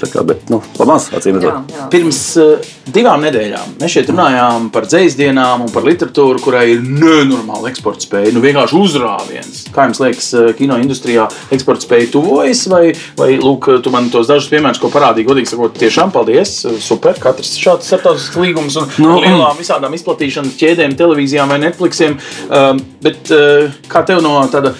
Kā, 0.06 0.22
bet, 0.26 0.46
nu, 0.52 0.60
pamaz, 0.76 1.08
redzot. 1.12 1.72
Pirms 1.92 2.20
uh, 2.40 2.68
divām 2.92 3.24
nedēļām 3.26 3.76
mēs 3.80 3.96
šeit 3.96 4.10
runājām 4.12 4.68
par 4.74 4.86
dzīsdienām 4.88 5.66
un 5.66 5.72
par 5.74 5.86
literatūru, 5.86 6.40
kurai 6.42 6.64
ir 6.74 6.84
nenormāla 6.84 7.70
eksporta 7.70 8.06
spēja. 8.06 8.32
Nu, 8.34 8.42
vienkārši 8.44 8.78
uzrāviens. 8.80 9.62
Kā 9.74 9.88
jums 9.88 10.00
liekas, 10.02 10.30
uh, 10.36 10.50
kino 10.58 10.78
industrijā 10.80 11.26
eksporta 11.54 11.86
spēja 11.86 12.10
tuvojas, 12.14 12.64
vai, 12.72 12.82
vai 13.18 13.30
lūk, 13.42 13.68
tu 13.84 13.92
man 13.94 14.10
tos 14.12 14.30
dažus 14.30 14.50
piemērus, 14.52 14.80
ko 14.82 14.90
parādīji, 14.94 15.28
godīgi 15.28 15.52
sakot, 15.52 15.76
tiešām 15.80 16.14
paldies. 16.14 16.58
Super, 16.84 17.18
katrs 17.22 17.54
šāds 17.60 17.90
starptautisks 17.90 18.40
līgums 18.40 18.78
un 18.80 18.88
no, 19.02 19.16
nu, 19.16 19.20
lielām 19.24 19.60
visādām 19.60 19.94
izplatīšanas 19.98 20.56
ķēdēm, 20.60 20.96
televīzijām 20.98 21.52
vai 21.52 21.60
Netflixiem. 21.66 22.18
Um, 22.48 22.82
bet 23.04 23.32
uh, 23.34 23.74
kā 23.90 24.04
tev 24.06 24.22
no 24.24 24.38
tāda 24.52 24.74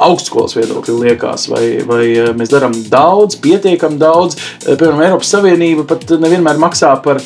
augstskolas 0.00 0.56
viedokļa 0.56 0.96
liekas, 1.02 1.48
vai, 1.52 1.64
vai 1.88 2.04
eh, 2.14 2.32
mēs 2.36 2.52
darām 2.52 2.74
daudz, 2.92 3.38
pietiekami 3.42 4.00
daudz. 4.00 4.38
Eh, 4.62 4.74
piemēram, 4.74 5.04
Eiropas 5.08 5.32
Savienība 5.34 5.86
pat 5.88 6.06
nevienmēr 6.22 6.60
maksā 6.62 6.94
par 7.04 7.22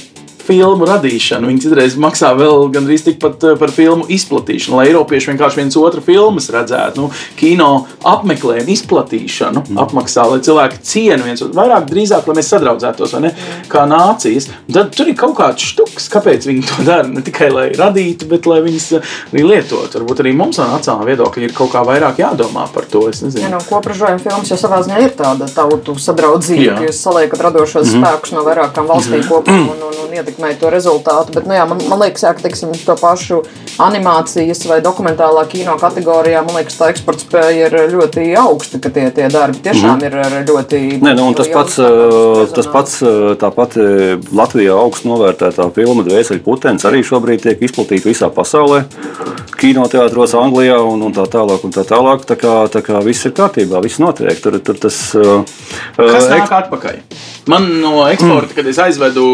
filmu 0.47 0.87
radīšanu. 0.89 1.51
Viņi 1.51 1.65
citreiz 1.67 1.97
maksā 2.01 2.33
vēl 2.39 2.69
gandrīz 2.75 3.05
tikpat 3.07 3.45
eh, 3.47 3.57
par 3.61 3.73
filmu 3.75 4.07
izplatīšanu, 4.13 4.79
lai 4.79 4.89
Eiropieši 4.91 5.33
vienkārši 5.33 5.61
viens 5.61 5.79
otru 5.81 6.03
filmas 6.05 6.49
redzētu. 6.55 7.03
Nu, 7.03 7.11
kino 7.39 7.71
apmeklējumu, 8.07 8.71
izplatīšanu 8.77 9.65
mm. 9.65 9.81
apmaksā, 9.85 10.27
lai 10.31 10.41
cilvēki 10.47 10.81
cienu 10.87 11.27
viens 11.27 11.43
otru. 11.45 11.57
Vairāk 11.59 11.89
drīzāk, 11.91 12.29
lai 12.29 12.39
mēs 12.39 12.51
sadraudzētos, 12.55 13.17
vai 13.17 13.23
ne? 13.27 13.33
Kā 13.73 13.85
nācijas. 13.91 14.49
Tad 14.73 14.93
tur 14.97 15.11
ir 15.11 15.19
kaut 15.19 15.37
kāds 15.41 15.67
štuks, 15.73 16.09
kāpēc 16.13 16.49
viņi 16.49 16.65
to 16.71 16.87
dara. 16.87 17.09
Ne 17.11 17.25
tikai 17.27 17.51
lai 17.53 17.67
radītu, 17.77 18.29
bet 18.31 18.49
lai 18.51 18.63
viņas 18.65 18.89
eh, 18.99 19.13
arī 19.33 19.47
lietotu. 19.51 20.01
Varbūt 20.01 20.25
arī 20.25 20.35
mums 20.37 20.61
no 20.63 20.69
nacionālā 20.73 21.11
viedokļa 21.13 21.49
ir 21.49 21.57
kaut 21.57 21.75
kā 21.75 21.85
vairāk 21.87 22.23
jādomā 22.23 22.67
par 22.75 22.89
to. 22.91 23.07
Ja, 23.07 23.51
nu, 23.53 23.61
Kopražojuma 23.69 24.23
filmas 24.23 24.51
jau 24.51 24.59
savā 24.61 24.81
ziņā 24.85 25.03
ir 25.05 25.13
tāda 25.19 25.47
tautu 25.53 25.95
sadraudzība, 26.01 26.79
ka 26.79 26.89
jūs 26.89 26.99
saliekat 27.05 27.43
radošos 27.47 27.91
mm. 27.93 28.03
spēkus 28.03 28.35
no 28.35 28.43
vairākām 28.47 28.89
valstīm 28.89 29.21
mm. 29.21 29.29
kopā 29.31 29.55
un, 29.55 29.85
un, 29.89 29.99
un 30.07 30.17
ietekmējat 30.17 30.36
ietekmē 30.37 30.59
to 30.61 30.71
rezultātu. 30.71 31.33
Bet, 31.35 31.47
nu, 31.47 31.55
jā, 31.55 31.65
man, 31.67 31.81
man 31.89 32.01
liekas, 32.01 32.25
jā, 32.25 32.33
ka 32.35 32.45
teiksim, 32.45 32.73
to 32.85 32.97
pašu 33.01 33.43
animācijas 33.83 34.65
vai 34.69 34.81
dokumentālā 34.85 35.47
kino 35.49 35.77
kategorijā, 35.81 36.43
man 36.45 36.57
liekas, 36.61 36.77
tā 36.79 36.91
eksporta 36.93 37.25
spēja 37.25 37.69
ir 37.69 37.77
ļoti 37.93 38.35
augsta, 38.41 38.81
ka 38.81 38.91
tie, 38.91 39.09
tie 39.11 39.29
darbi 39.33 39.61
tiešām 39.65 39.99
mm. 39.99 40.07
ir 40.07 40.49
ļoti. 40.49 40.83
Nē, 41.03 41.15
nu, 41.17 41.29
tas, 41.37 41.51
pats, 41.53 41.81
tas 42.57 42.71
pats, 42.73 43.01
tāpat 43.41 43.77
Latvijā 44.37 44.77
augstu 44.77 45.11
novērtētā 45.13 45.69
filma 45.77 46.07
Dvēseli 46.07 46.45
Putens 46.45 46.87
arī 46.89 47.03
šobrīd 47.07 47.45
tiek 47.47 47.67
izplatīta 47.69 48.11
visā 48.11 48.31
pasaulē. 48.33 48.85
Kinoteātros 49.57 50.35
Anglijā 50.39 50.77
un, 50.85 51.03
un 51.07 51.15
tā 51.17 51.25
tālāk. 51.33 51.65
Un 51.67 51.75
tā 51.75 51.85
tālāk 51.89 52.27
tā 52.29 52.37
kā, 52.41 52.55
tā 52.73 52.83
kā 52.85 53.01
viss 53.05 53.27
ir 53.29 53.35
kārtībā, 53.37 53.81
viss 53.85 54.01
notiek. 54.03 54.39
Tur, 54.43 54.59
tur 54.65 54.79
tas, 54.81 55.01
Kas 55.97 56.31
nāk 56.33 56.53
atpakaļ? 56.61 57.03
Man 57.51 57.69
no 57.81 58.07
eksporta, 58.11 58.53
mm. 58.53 58.57
kad 58.59 58.71
es 58.73 58.81
aizvedu 58.83 59.27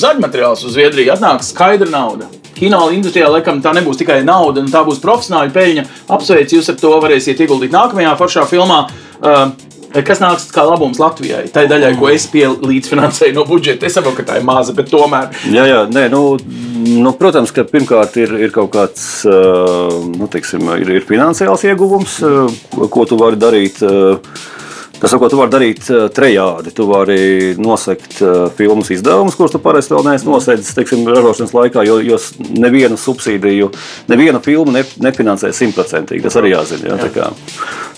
zaļmateriālus 0.00 0.64
uz 0.66 0.76
Zviedriju, 0.76 1.12
atnāk 1.14 1.44
skaidra 1.46 1.90
nauda. 1.90 2.30
Kino 2.56 2.84
industrijā 2.94 3.30
laikam 3.32 3.62
tā 3.64 3.72
nebūs 3.76 3.98
tikai 4.00 4.20
nauda, 4.26 4.62
tā 4.70 4.84
būs 4.86 5.00
profesionāla 5.02 5.50
peļņa. 5.54 5.86
Apsveicu 6.14 6.58
jūs 6.58 6.70
ar 6.72 6.78
to, 6.80 6.92
varēsiet 7.02 7.40
ieguldīt 7.42 7.74
nākamajā 7.74 8.12
foršā 8.20 8.46
filmā. 8.50 8.84
Uh, 9.22 9.46
Kas 9.92 10.22
nāks 10.22 10.46
kā 10.52 10.64
labums 10.64 11.00
Latvijai? 11.00 11.44
Tā 11.52 11.66
ir 11.66 11.72
daļai, 11.72 11.92
ko 12.00 12.08
es 12.08 12.24
līdzfinansēju 12.32 13.36
no 13.36 13.44
budžeta. 13.48 13.86
Es 13.86 13.98
saprotu, 13.98 14.22
ka 14.22 14.30
tā 14.30 14.38
ir 14.40 14.46
maza, 14.48 14.72
bet 14.76 14.88
tomēr. 14.92 15.28
Jā, 15.52 15.66
jā 15.68 15.82
nē, 15.92 16.06
nu, 16.12 16.22
nu, 17.04 17.12
protams, 17.18 17.52
ka 17.52 17.66
pirmkārt 17.68 18.16
ir, 18.22 18.32
ir 18.46 18.54
kaut 18.54 18.72
kāds 18.72 19.04
nu, 19.26 20.30
teiksim, 20.32 20.64
ir, 20.80 20.96
ir 20.96 21.06
finansiāls 21.08 21.66
ieguvums, 21.68 22.18
ko 22.72 23.06
tu 23.08 23.20
vari 23.20 23.40
darīt 23.40 23.82
Tas, 25.02 25.10
ko 25.18 25.26
tu 25.26 25.38
vari 25.40 25.50
darīt 25.50 25.88
eh, 25.90 26.04
trejādi, 26.14 26.70
tu 26.76 26.86
vari 26.86 27.16
nosegt 27.58 28.20
uh, 28.22 28.44
filmas 28.54 28.92
izdevumus, 28.94 29.34
kurus 29.34 29.50
tu 29.50 29.58
parasti 29.62 29.96
vēl 29.96 30.06
neesi 30.06 30.28
nosedzis 30.28 30.76
teiksim, 30.76 31.02
ražošanas 31.10 31.54
laikā, 31.56 31.82
jo, 31.88 31.96
jo 32.06 32.20
nevienu 32.54 32.94
subsīdiju, 33.00 33.72
neviena 34.12 34.38
filma 34.44 34.76
ne, 34.76 34.84
nefinansē 35.02 35.50
simtprocentīgi. 35.58 36.22
Tas 36.28 36.38
arī 36.38 36.54
jāzina. 36.54 36.94
Jā, 36.94 37.10
jā. 37.18 37.32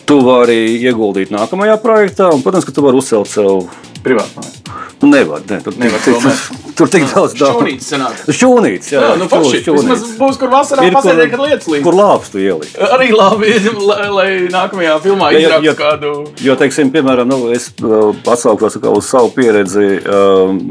Tu 0.09 0.16
vari 0.24 0.59
ieguldīt 0.80 1.32
nākamajā 1.34 1.76
projektā, 1.84 2.30
un, 2.32 2.40
protams, 2.44 2.64
ka 2.64 2.72
tu 2.72 2.86
vari 2.86 2.96
uzcelt 3.02 3.28
sev 3.28 3.66
privātmāju. 4.05 4.64
Nu, 5.02 5.09
nevar, 5.11 5.40
ne, 5.50 5.59
tur, 5.61 5.74
nevar 5.76 6.00
tur, 6.05 6.16
tur, 6.22 6.36
tur 6.78 6.90
tik 6.92 7.05
daudz 7.11 7.34
darba. 7.36 7.64
Šūnītis. 7.66 8.36
Šūnītis, 8.38 8.92
jā. 8.94 9.02
jā 9.02 9.16
nu, 9.20 9.26
forši. 9.28 9.61
Vismaz 9.66 10.05
būs, 10.20 10.38
kur 10.40 10.52
vasarā 10.52 10.86
pasēdē, 10.94 11.26
kad 11.32 11.42
lietas 11.44 11.68
līdz. 11.68 11.84
Kur 11.84 11.98
lāpstu 11.98 12.40
ielikt. 12.40 12.78
Arī 12.94 13.11
labi, 13.12 13.50
lai, 13.88 14.07
lai 14.14 14.28
nākamajā 14.55 14.94
filmā 15.05 15.32
izrakstu 15.36 15.74
kādu. 15.80 16.14
Jo, 16.44 16.57
teiksim, 16.61 16.92
piemēram, 16.94 17.28
nu, 17.28 17.50
es 17.55 17.68
uh, 17.82 18.14
atsaukšos 18.22 18.78
uz 18.94 19.11
savu 19.11 19.34
pieredzi. 19.36 19.90
Um, 20.05 20.62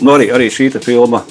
nu, 0.00 0.16
arī, 0.16 0.32
arī 0.34 0.50
šī 0.52 0.72
filma. 0.80 1.22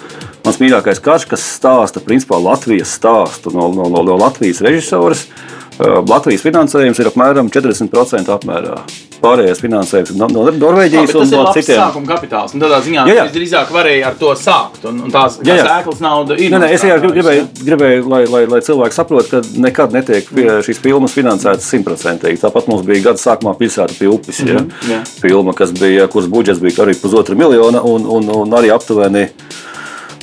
Mans 0.46 0.62
mīļākais 0.62 1.02
karš, 1.02 1.26
kas 1.32 1.44
stāsta 1.58 2.00
principā 2.06 2.38
Latvijas 2.38 2.94
stāstu 3.00 3.52
no, 3.56 3.72
no, 3.74 3.90
no, 3.90 4.06
no 4.06 4.18
Latvijas 4.22 4.62
režisoras. 4.64 5.26
Uh, 5.26 5.55
Latvijas 5.84 6.46
finansējums 6.46 7.02
ir 7.02 7.12
apmēram 7.12 7.52
40% 7.52 8.32
apmērā 8.32 8.80
pārējais 9.26 9.62
finansējums 9.64 10.14
no, 10.20 10.28
no 10.32 10.44
Norvēģijas 10.54 11.14
un 11.16 11.30
no 11.30 11.44
citiem. 11.56 11.56
Tas 11.56 11.70
ir 11.70 11.80
sākuma 11.80 12.10
kapitāls. 12.10 12.54
Un 12.56 12.64
tādā 12.64 12.80
ziņā 12.86 13.06
jā, 13.10 13.16
jā. 13.20 13.26
drīzāk 13.34 13.72
varēja 13.74 14.10
ar 14.12 14.18
to 14.20 14.32
sākt. 14.40 14.86
Un, 14.90 15.02
un 15.08 15.14
tās 15.14 15.38
jā, 15.46 15.58
jā. 15.60 15.66
ēklas 15.80 16.02
nauda 16.04 16.38
ir. 16.40 16.54
Nē, 16.54 16.62
nē, 16.64 16.72
es 16.76 16.86
tikai 16.86 17.12
gribēju, 17.16 17.46
gribēju 17.62 18.08
lai, 18.12 18.22
lai, 18.32 18.44
lai 18.52 18.62
cilvēki 18.66 18.98
saprot, 18.98 19.30
ka 19.32 19.42
nekad 19.66 19.96
netiek 19.96 20.32
šīs 20.68 20.82
filmas 20.84 21.16
finansētas 21.18 21.70
simtprocentīgi. 21.74 22.42
Tāpat 22.44 22.70
mums 22.72 22.86
bija 22.88 23.10
gada 23.10 23.22
sākumā 23.22 23.56
pilsēta 23.60 23.98
pie 24.00 24.10
upes. 24.12 24.42
Mm 24.44 24.58
-hmm, 24.58 24.92
jā. 24.92 25.04
Filma, 25.22 25.56
kas 25.58 25.74
bija, 25.76 26.08
kuras 26.12 26.30
budžets 26.32 26.64
bija 26.64 26.86
arī 26.86 26.98
pusotra 27.02 27.36
miljona 27.36 27.82
un, 27.82 28.06
un, 28.06 28.30
un 28.42 28.60
arī 28.60 28.74
aptuveni. 28.76 29.30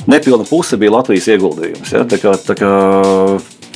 Nepilna 0.05 0.43
puse 0.43 0.77
bija 0.77 0.91
Latvijas 0.91 1.27
ieguldījums. 1.27 1.91
Ja? 1.93 2.03
Tā 2.03 2.19
kā, 2.19 2.35
tā 2.35 2.55
kā 2.59 2.71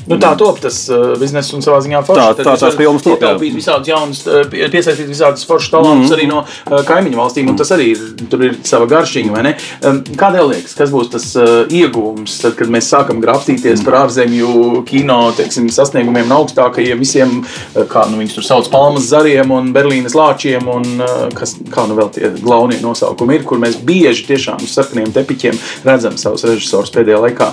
Nu, 0.08 0.18
tā 0.22 0.32
top 0.40 0.62
tas 0.64 0.78
uh, 0.92 1.14
bizness 1.20 1.54
un 1.56 1.64
savā 1.64 1.80
ziņā 1.84 2.02
forši. 2.08 2.24
Tā, 2.40 2.46
tā 2.46 2.56
tās 2.62 2.78
filmas 2.80 3.04
top. 3.04 3.18
Ietaupīt 3.18 3.56
visādus 3.58 3.92
jaunus, 3.92 4.22
uh, 4.28 4.46
piesaistīt 4.48 5.10
visādus 5.10 5.44
foršus 5.48 5.74
talantus 5.74 6.10
mm 6.10 6.14
-hmm. 6.14 6.18
arī 6.18 6.28
no 6.28 6.44
uh, 6.44 6.86
kaimiņu 6.88 7.20
valstīm, 7.20 7.50
un 7.52 7.58
tas 7.60 7.72
arī 7.76 7.90
ir, 7.92 8.04
tur 8.32 8.44
ir 8.46 8.56
sava 8.64 8.88
garšīga, 8.88 9.32
vai 9.32 9.44
ne? 9.44 9.56
Um, 9.84 10.04
Kādēļ 10.18 10.50
liekas, 10.52 10.76
kas 10.80 10.92
būs 10.92 11.12
tas 11.12 11.26
uh, 11.36 11.68
iegūms, 11.68 12.38
tad, 12.42 12.56
kad 12.56 12.72
mēs 12.72 12.92
sākam 12.94 13.20
graftīties 13.22 13.82
mm. 13.82 13.86
par 13.86 13.94
ārzemju 14.06 14.84
kino, 14.86 15.20
teiksim, 15.38 15.70
sasniegumiem 15.70 16.32
un 16.32 16.38
augstākajiem 16.38 17.00
visiem, 17.00 17.44
uh, 17.44 17.84
kā 17.92 18.08
nu 18.10 18.22
viņus 18.22 18.38
tur 18.40 18.44
sauc, 18.44 18.72
palmas 18.72 19.10
zariem 19.12 19.52
un 19.52 19.74
Berlīnes 19.74 20.16
lāčiem, 20.16 20.68
un 20.68 21.02
uh, 21.02 21.28
kas, 21.34 21.58
kā 21.70 21.88
nu 21.88 22.00
vēl 22.00 22.14
tie 22.16 22.32
glaunie 22.40 22.80
nosaukumi 22.82 23.36
ir, 23.36 23.44
kur 23.44 23.60
mēs 23.60 23.76
bieži 23.84 24.26
tiešām 24.32 24.64
uz 24.64 24.72
sarkaniem 24.72 25.12
tepiķiem 25.12 25.60
redzam 25.84 26.18
savus 26.18 26.48
režisorus 26.48 26.92
pēdējā 26.96 27.22
laikā. 27.28 27.52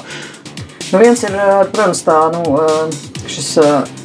Nu, 0.93 1.01
viens 1.01 1.23
ir, 1.25 1.35
protams, 1.73 2.03
tā, 2.05 2.19
nu, 2.35 2.59
šis 3.31 3.49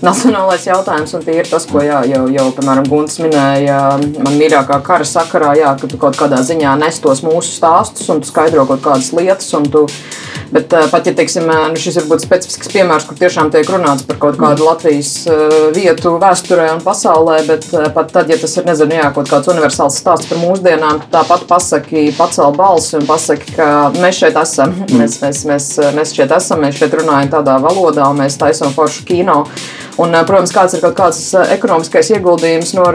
nacionālais 0.06 0.68
jautājums, 0.68 1.14
un 1.18 1.26
tie 1.26 1.40
ir 1.42 1.50
tas, 1.50 1.66
ko 1.70 1.84
jā, 1.84 2.02
jau, 2.10 2.26
jau, 2.34 2.48
piemēram, 2.58 2.88
Gunts 2.90 3.20
minēja 3.24 3.80
man 4.00 4.40
mīļākā 4.40 4.80
kara 4.86 5.08
sakarā, 5.08 5.54
jā, 5.60 5.74
ka 5.80 5.90
tu 5.92 6.00
kaut 6.02 6.20
kādā 6.20 6.42
ziņā 6.46 6.76
nes 6.80 7.02
tos 7.04 7.24
mūsu 7.26 7.54
stāstus 7.58 8.10
un 8.12 8.24
tu 8.24 8.32
skaidro 8.32 8.68
kaut 8.70 8.84
kādas 8.86 9.14
lietas, 9.16 9.52
tu 9.74 9.88
Bet 10.52 10.74
uh, 10.74 10.88
pat 10.90 11.06
ja 11.06 11.14
teiksim, 11.14 11.46
nu, 11.46 11.78
šis 11.78 12.00
ir 12.02 12.06
specifisks 12.22 12.72
piemērs, 12.74 13.06
kur 13.06 13.18
tiešām 13.20 13.52
tiek 13.54 13.68
runāts 13.70 14.06
par 14.08 14.18
kaut 14.22 14.40
kādu 14.42 14.66
Latvijas 14.66 15.12
uh, 15.30 15.70
vietu 15.76 16.16
vēsturē 16.22 16.72
un 16.74 16.82
pasaulē, 16.82 17.44
bet 17.46 17.68
uh, 17.76 17.86
pat 17.94 18.10
tad, 18.16 18.32
ja 18.34 18.38
tas 18.42 18.56
ir 18.58 18.66
nezinu, 18.66 18.98
jā, 18.98 19.12
kaut 19.14 19.30
kāds 19.30 19.52
universāls 19.54 20.00
stāsts 20.02 20.30
par 20.30 20.42
mūsdienām, 20.42 21.04
tāpat 21.14 21.46
pasaki, 21.50 22.08
pacēl 22.18 22.58
balsi 22.58 22.98
un 22.98 23.06
pasaki, 23.10 23.54
ka 23.60 23.68
mēs 24.00 24.24
šeit 24.24 24.40
esam. 24.42 24.74
Mm. 24.74 25.04
Mēs, 25.04 25.20
mēs, 25.22 25.44
mēs, 25.50 25.70
mēs 26.00 26.16
šeit 26.18 26.34
esam, 26.34 26.66
mēs 26.66 26.82
šeit 26.82 26.98
runājam 26.98 27.34
tādā 27.38 27.60
valodā, 27.62 28.10
un 28.10 28.24
mēs 28.24 28.40
taisām 28.42 28.74
foršu 28.74 29.06
kino. 29.10 29.42
Un, 30.00 30.16
protams, 30.24 30.54
kāds 30.56 30.78
ir 30.78 30.86
kaut 30.86 30.96
kāds 30.96 31.34
ekonomiskais 31.58 32.14
ieguldījums 32.16 32.72
no 32.78 32.86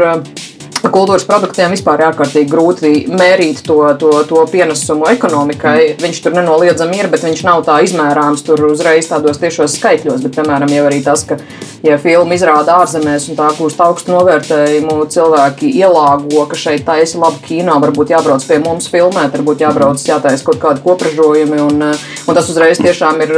kultūras 0.93 1.25
produktiem 1.29 1.73
vispār 1.75 2.01
ir 2.01 2.09
ārkārtīgi 2.11 2.51
grūti 2.51 2.91
mērīt 3.13 3.63
to, 3.67 3.79
to, 4.01 4.11
to 4.29 4.43
pienesumu 4.51 5.07
ekonomikai. 5.13 5.95
Viņš 6.03 6.21
tur 6.25 6.37
nenoliedzami 6.37 6.99
ir, 7.01 7.09
bet 7.13 7.25
viņš 7.25 7.45
nav 7.47 7.63
tā 7.69 7.79
izmērāms 7.87 8.45
tur 8.47 8.61
uzreiz 8.69 9.09
tādos 9.11 9.41
tiešos 9.43 9.79
skaitļos. 9.79 10.25
Bet, 10.25 10.35
piemēram, 10.37 10.73
jau 10.75 10.85
arī 10.89 11.01
tas, 11.07 11.25
ka, 11.29 11.39
ja 11.87 11.99
filma 12.03 12.37
izrāda 12.37 12.79
ārzemēs 12.83 13.29
un 13.31 13.39
tā 13.39 13.51
kļūst 13.57 13.83
augstu 13.87 14.15
novērtējumu, 14.15 14.99
cilvēki 15.15 15.73
ielāgo, 15.79 16.45
ka 16.51 16.59
šeit 16.59 16.87
taisa 16.89 17.23
labu 17.23 17.41
kino, 17.47 17.79
varbūt 17.85 18.15
jābrauc 18.15 18.45
pie 18.49 18.61
mums 18.65 18.91
filmēt, 18.93 19.37
varbūt 19.39 19.65
jābrauc, 19.65 20.05
jātaisa 20.09 20.49
kaut 20.49 20.61
kādi 20.63 20.85
kopražojumi, 20.85 21.61
un, 21.69 21.89
un 21.95 22.41
tas 22.41 22.51
uzreiz 22.53 22.83
tiešām 22.83 23.23
ir 23.25 23.37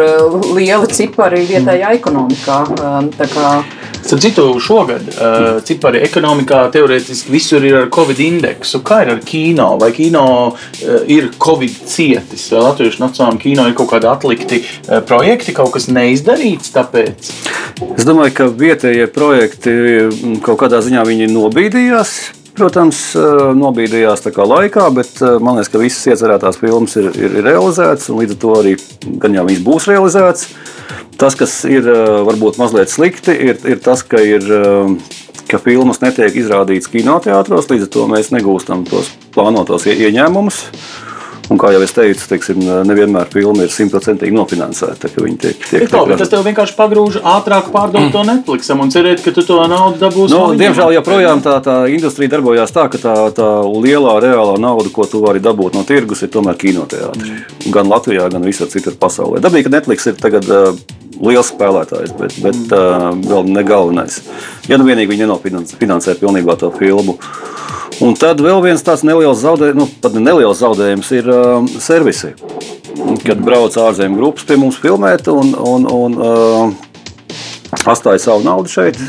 lieli 0.57 0.90
cipari 0.94 1.44
vietējā 1.49 1.94
ekonomikā. 2.01 2.62
Tā 3.16 3.30
kā 3.30 3.51
Starp 4.07 4.22
citu, 4.22 4.42
šogad 4.62 5.03
uh, 5.11 5.47
cipari 5.66 5.99
ekonomikā 6.07 6.61
teorētiski 6.74 7.32
visur 7.37 7.64
ir 7.66 7.82
ar 7.84 7.91
Covid 7.95 8.22
indeksu. 8.24 8.82
Kā 8.87 9.03
ir 9.05 9.12
ar 9.16 9.22
kino? 9.26 9.74
Vai 9.80 9.93
kino 9.97 10.26
uh, 10.49 10.97
ir 11.07 11.30
Covid 11.43 11.82
cietis? 11.87 12.49
Vai 12.53 12.64
Latvijas 12.64 13.01
Nacionālajā 13.03 13.43
kino 13.45 13.68
ir 13.68 13.76
kaut 13.78 13.93
kādi 13.93 14.11
atlikti 14.11 14.62
uh, 14.64 15.03
projekti, 15.07 15.55
kaut 15.57 15.74
kas 15.76 15.91
neizdarīts? 15.93 16.72
Tāpēc? 16.74 17.30
Es 17.93 18.07
domāju, 18.09 18.32
ka 18.39 18.49
vietējie 18.49 19.07
projekti 19.12 19.76
kaut 20.45 20.61
kādā 20.62 20.80
ziņā 20.84 21.05
nobīdījās. 21.28 22.16
Protams, 22.57 23.11
nobīdījās 23.53 24.22
tā 24.24 24.30
kā 24.32 24.47
laikā, 24.49 24.87
bet 24.97 25.18
man 25.45 25.59
liekas, 25.59 25.68
ka 25.68 25.80
visas 25.82 26.07
iecerētās 26.09 26.57
filmas 26.57 26.97
ir, 26.97 27.11
ir, 27.12 27.34
ir 27.37 27.45
realizētas, 27.45 28.09
un 28.09 28.22
līdz 28.22 28.32
ar 28.32 28.41
to 28.41 28.55
arī 28.62 28.72
gan 29.20 29.37
jau 29.37 29.45
viņas 29.45 29.66
būs 29.66 29.89
realizētas. 29.93 30.47
Tas, 31.20 31.37
kas 31.37 31.59
ir 31.68 31.84
varbūt 32.24 32.57
mazliet 32.61 32.93
slikti, 32.93 33.37
ir, 33.51 33.61
ir 33.68 33.82
tas, 33.84 34.01
ka, 34.09 34.22
ir, 34.24 34.49
ka 35.51 35.61
filmas 35.62 36.03
netiek 36.03 36.36
izrādītas 36.36 36.90
kinoteātros, 36.92 37.70
līdz 37.70 37.88
ar 37.88 37.92
to 37.97 38.07
mēs 38.11 38.32
negūstam 38.34 38.86
tos 38.88 39.12
plānotos 39.34 39.88
ieņēmumus. 39.92 40.64
Un, 41.47 41.59
kā 41.62 41.68
jau 41.70 41.78
es 41.84 41.92
teicu, 41.94 42.24
teiksim, 42.26 42.59
nevienmēr 42.88 43.28
filma 43.30 43.62
ir 43.62 43.70
simtprocentīgi 43.70 44.34
nofinansēta. 44.34 45.07
Tiek, 45.12 45.36
tiek, 45.38 45.61
tiek, 45.62 45.84
tiek 45.86 46.18
tas 46.18 46.32
tev 46.32 46.42
vienkārši 46.42 46.74
pagrūž 46.74 47.20
ātrāk 47.22 47.68
pārdot 47.74 48.09
mm. 48.09 48.11
to 48.16 48.24
Netflixam 48.26 48.82
un 48.82 48.90
cerēt, 48.90 49.22
ka 49.22 49.30
tu 49.36 49.44
to 49.47 49.61
naudu 49.70 50.01
dabūsi. 50.01 50.34
No, 50.34 50.49
nu, 50.51 50.59
diemžēl 50.59 50.97
joprojām 50.97 51.44
tā, 51.44 51.61
tā 51.62 51.76
industrija 51.94 52.34
darbojās 52.34 52.74
tā, 52.74 52.88
ka 52.90 52.99
tā, 52.99 53.14
tā 53.36 53.51
lielā 53.62 54.16
reālā 54.26 54.59
nauda, 54.59 54.90
ko 54.90 55.07
tu 55.07 55.22
vari 55.22 55.42
dabūt 55.44 55.78
no 55.78 55.86
tirgus, 55.86 56.24
ir 56.26 56.34
tomēr 56.34 56.59
kinoteātris. 56.59 57.30
Mm. 57.30 57.70
Gan 57.78 57.94
Latvijā, 57.94 58.26
gan 58.34 58.47
visur 58.47 58.72
citur 58.72 58.99
pasaulē. 58.99 59.38
Dabīgi, 59.44 59.68
ka 59.68 59.76
Netflix 59.78 60.11
ir 60.11 60.18
tagad 60.18 60.51
liels 61.22 61.52
spēlētājs, 61.52 62.14
bet, 62.18 62.36
bet 62.44 62.74
uh, 62.76 63.10
vēl 63.16 63.50
ne 63.52 63.64
galvenais. 63.66 64.20
Ja 64.70 64.78
nu 64.80 64.86
vienīgi 64.88 65.12
viņi 65.12 65.26
nenofinansē 65.26 66.16
pilnībā 66.20 66.58
to 66.60 66.70
filmu. 66.76 67.16
Un 68.04 68.16
tad 68.18 68.42
vēl 68.44 68.60
viens 68.64 68.84
tāds 68.84 69.06
neliels 69.06 69.40
zaudējums, 69.40 69.78
nu, 69.78 69.88
pat 70.02 70.16
ne 70.16 70.24
neliels 70.26 70.60
zaudējums 70.60 71.12
ir 71.16 71.30
uh, 71.32 71.60
servisi. 71.80 72.34
Kad 73.24 73.40
brauc 73.44 73.76
ārzemju 73.80 74.18
grupas 74.18 74.46
pie 74.48 74.58
mums 74.60 74.80
filmēt, 74.80 75.28
un, 75.32 75.54
un, 75.56 75.86
un 75.88 76.18
uh, 76.20 76.86
atstāja 77.86 78.20
savu 78.22 78.44
naudu 78.44 78.72
šeit, 78.72 79.00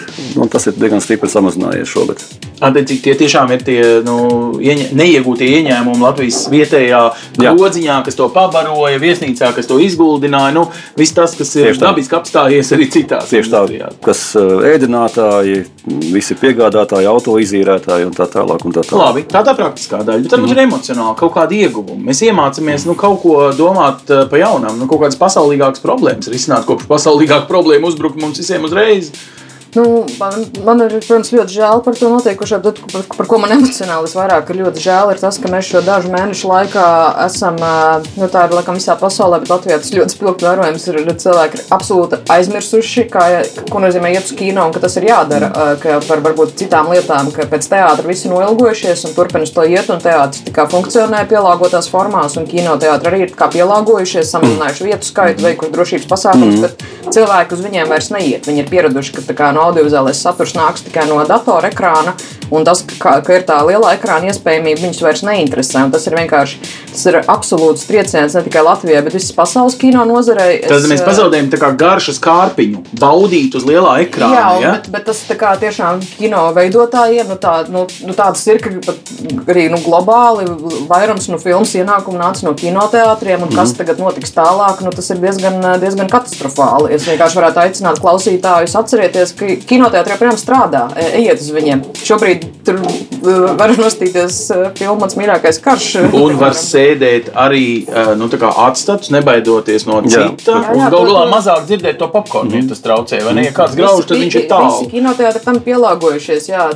tas 0.52 0.70
ir 0.70 0.78
diezgan 0.80 1.04
stipri 1.04 1.32
samazinājies 1.32 1.92
šogad. 1.92 2.24
Attiecīgi, 2.58 3.02
tie 3.06 3.14
tiešām 3.20 3.52
ir 3.54 3.62
tie 3.66 3.82
nu, 4.06 4.18
ieņa, 4.58 4.88
neiegūtie 4.98 5.46
ieņēmumi 5.60 6.02
Latvijas 6.02 6.40
vietējā 6.50 7.02
grodziņā, 7.38 8.00
kas 8.08 8.18
to 8.18 8.26
pabaroja, 8.34 8.98
viesnīcā, 9.02 9.52
kas 9.54 9.70
to 9.70 9.78
izguldināja. 9.84 10.56
Nu, 10.56 10.64
viss 10.98 11.14
tas, 11.14 11.36
kas 11.38 11.54
ir 11.60 11.78
dabiski 11.78 12.18
apstājies 12.18 12.74
arī 12.74 12.90
citās 12.94 13.30
Tieši 13.30 13.54
tā, 13.54 13.92
kas 14.02 14.24
ēdinātāji, 14.38 15.62
visi 16.10 16.38
piegādātāji, 16.42 17.10
auto 17.12 17.38
izīrētāji 17.44 18.10
un 18.10 18.18
tā 18.18 18.26
tālāk. 18.32 18.66
Un 18.66 18.74
tā, 18.74 18.82
tālāk. 18.82 19.04
Labi, 19.04 19.26
tā 19.30 19.46
tā 19.46 19.54
praktiskā 19.58 20.02
daļa, 20.02 20.26
bet 20.26 20.34
varbūt 20.34 20.50
mm. 20.50 20.58
ir 20.58 20.66
emocionāli 20.66 21.18
kaut 21.22 21.36
kādi 21.38 21.62
ieguvumi. 21.68 22.10
Mēs 22.10 22.26
iemācāmies 22.26 22.90
nu, 22.90 22.98
kaut 22.98 23.22
ko 23.22 23.38
domāt 23.58 24.10
pa 24.32 24.42
jaunam, 24.42 24.80
nu, 24.82 24.90
kaut 24.90 25.06
kādas 25.06 25.22
pasaulīgākas 25.22 25.86
problēmas 25.86 26.34
risināt, 26.34 26.66
kopš 26.66 26.90
pasaulīgāka 26.90 27.46
problēma 27.52 27.92
uzbruka 27.92 28.18
mums 28.24 28.42
visiem 28.42 28.66
uzreiz. 28.66 29.14
Nu, 29.78 30.06
man, 30.20 30.34
man 30.66 30.80
ir, 30.82 30.96
protams, 31.06 31.30
ļoti 31.30 31.54
žēl 31.54 31.82
par 31.86 31.94
to 32.00 32.10
notiekušo, 32.10 32.58
bet 32.66 32.80
par, 32.90 33.04
par 33.14 33.28
ko 33.30 33.38
man 33.38 33.52
emocionāli 33.54 34.08
visvairāk 34.08 34.50
ir 34.50 34.58
ļoti 34.64 34.82
žēl, 34.82 35.12
ir 35.14 35.20
tas, 35.22 35.38
ka 35.38 35.52
mēs 35.54 35.68
šo 35.70 35.84
dažu 35.86 36.10
mēnešu 36.10 36.50
laikā 36.50 36.86
esam, 37.28 37.60
nu, 38.18 38.30
tā 38.34 38.48
ir 38.48 38.56
laikam 38.58 38.80
visā 38.80 38.96
pasaulē, 38.98 39.38
bet 39.44 39.52
Latvijā 39.54 39.78
tas 39.84 39.94
ļoti 39.94 40.16
spilgti 40.16 40.48
vērojams, 40.48 40.88
ir 40.90 41.12
cilvēki 41.22 41.60
ir 41.60 41.76
absolūti 41.78 42.20
aizmirsuši, 42.34 43.06
kā, 43.14 43.26
ko 43.70 43.84
nozīmē 43.84 44.16
iet 44.16 44.26
uz 44.26 44.34
kino 44.40 44.66
un 44.66 44.74
ka 44.74 44.82
tas 44.82 44.98
ir 44.98 45.06
jādara, 45.12 45.52
ka 45.84 46.00
par 46.08 46.26
varbūt 46.26 46.58
citām 46.64 46.90
lietām, 46.96 47.30
ka 47.36 47.46
pēc 47.54 47.70
teātra 47.70 48.10
visi 48.10 48.34
noilgojušies 48.34 49.06
un 49.06 49.16
turpinās 49.20 49.54
to 49.54 49.68
iet, 49.70 49.94
un 49.94 50.02
teātris 50.02 50.42
tikai 50.50 50.66
funkcionē 50.74 51.22
pielāgotās 51.30 51.92
formās, 51.94 52.40
un 52.42 52.50
kinoteātri 52.50 53.12
arī 53.14 53.22
ir 53.28 53.38
kā 53.38 53.52
pielāgojušies, 53.54 54.34
samazinājuši 54.34 54.90
vietu 54.90 55.12
skaitu, 55.12 55.46
veikuši 55.46 55.78
drošības 55.78 56.10
pasākumus, 56.16 56.58
mm. 56.58 56.66
bet 56.66 57.14
cilvēki 57.14 57.56
uz 57.56 57.64
viņiem 57.68 57.94
vairs 57.94 58.12
neiet. 58.16 58.48
Viņi 58.50 58.64
ir 58.64 58.72
pieraduši, 58.72 59.16
ka 59.18 59.26
tā 59.30 59.36
kā 59.38 59.54
no 59.56 59.67
audiovizuālais 59.68 60.24
saturs 60.24 60.56
nāks 60.58 60.86
tikai 60.88 61.08
no 61.10 61.20
datora 61.28 61.72
ekrāna, 61.72 62.16
un 62.52 62.66
tas, 62.68 62.84
ka, 63.00 63.18
ka 63.26 63.38
ir 63.38 63.46
tā 63.48 63.60
liela 63.68 63.94
ekrāna 63.98 64.32
iespējamība, 64.32 64.86
viņus 64.86 65.04
vairs 65.04 65.24
neinteresē. 65.28 65.86
Tas 65.94 66.08
ir 66.08 66.18
vienkārši 66.18 66.62
tas 66.98 67.06
ir 67.12 67.18
absolūts 67.30 67.86
trieciens 67.88 68.34
ne 68.34 68.42
tikai 68.48 68.64
Latvijai, 68.66 69.04
bet 69.06 69.16
visas 69.18 69.34
pasaules 69.36 69.78
kino 69.78 70.02
nozarei. 70.08 70.58
Es, 70.64 70.72
Tad 70.72 70.88
mēs 70.90 71.04
pazaudējam 71.06 71.52
tā 71.54 71.60
kā 71.62 71.70
garšas 71.78 72.20
kārpiņu, 72.24 72.84
baudīt 72.98 73.58
uz 73.58 73.68
lielā 73.68 74.00
ekrāna. 74.06 74.38
Jā, 74.38 74.48
ja? 74.64 74.72
bet, 74.78 74.90
bet 74.96 75.06
tas 75.12 75.22
kā, 75.38 75.54
tiešām 75.62 76.02
kino 76.18 76.48
veidotājiem, 76.58 77.30
nu, 77.30 77.38
tā, 77.42 77.54
nu, 77.74 77.86
nu, 78.08 78.16
tādas 78.18 78.42
ir, 78.50 78.62
ka 78.64 78.96
arī 79.52 79.68
nu, 79.74 79.82
globāli 79.86 80.48
vairums 80.90 81.30
no 81.30 81.40
filmas 81.42 81.76
ienākumu 81.78 82.18
nāca 82.22 82.48
no 82.48 82.56
kinoteātriem, 82.58 83.46
un 83.46 83.54
kas 83.54 83.74
mm. 83.74 83.82
tagad 83.82 84.02
notiks 84.02 84.34
tālāk, 84.36 84.82
nu, 84.86 84.94
tas 84.96 85.12
ir 85.14 85.22
diezgan, 85.22 85.62
diezgan 85.84 86.10
katastrofāli. 86.12 86.96
Es 86.98 87.06
vienkārši 87.10 87.42
varētu 87.42 87.64
aicināt 87.66 88.02
klausītājus 88.02 88.78
atcerieties, 88.80 89.36
ka 89.38 89.52
kinoteātrī 89.68 90.16
joprojām 90.16 90.38
strādā. 90.40 90.84
E, 90.96 91.08
ejiet 91.22 91.42
uz 91.42 91.50
viņiem. 91.56 91.84
Šobrīd 92.08 92.46
tur 92.68 92.80
e, 92.84 93.36
var 93.60 93.74
nostīties 93.78 94.40
e, 94.54 94.60
filmas 94.78 95.18
mīļākais 95.20 95.62
karš. 95.64 95.90
Un 96.18 96.38
var 96.40 96.56
sēdēt 96.58 97.32
arī 97.38 97.66
nu, 98.20 98.30
atstatus, 98.50 99.12
nebaidoties 99.14 99.88
no 99.90 100.02
cita. 100.06 100.60
Galu 100.92 101.12
galā 101.12 101.26
mazāk 101.32 101.66
dzirdēt 101.70 102.00
to 102.02 102.10
popkornu, 102.14 102.54
mm. 102.54 102.64
ja 102.64 102.72
tas 102.74 102.84
traucē. 102.86 103.22
Vai 103.28 103.36
ne? 103.40 103.48
Ja 103.48 103.56
kāds 103.56 103.78
grauž, 103.78 104.06
tad 104.10 104.22
viņš 104.22 104.40
ir 104.42 104.48
tālu. 104.52 104.74
Visi 104.74 104.92
kinoteātri 104.94 105.44
tam 105.46 105.62
pielāgojušies. 105.66 106.50
Jā, 106.52 106.68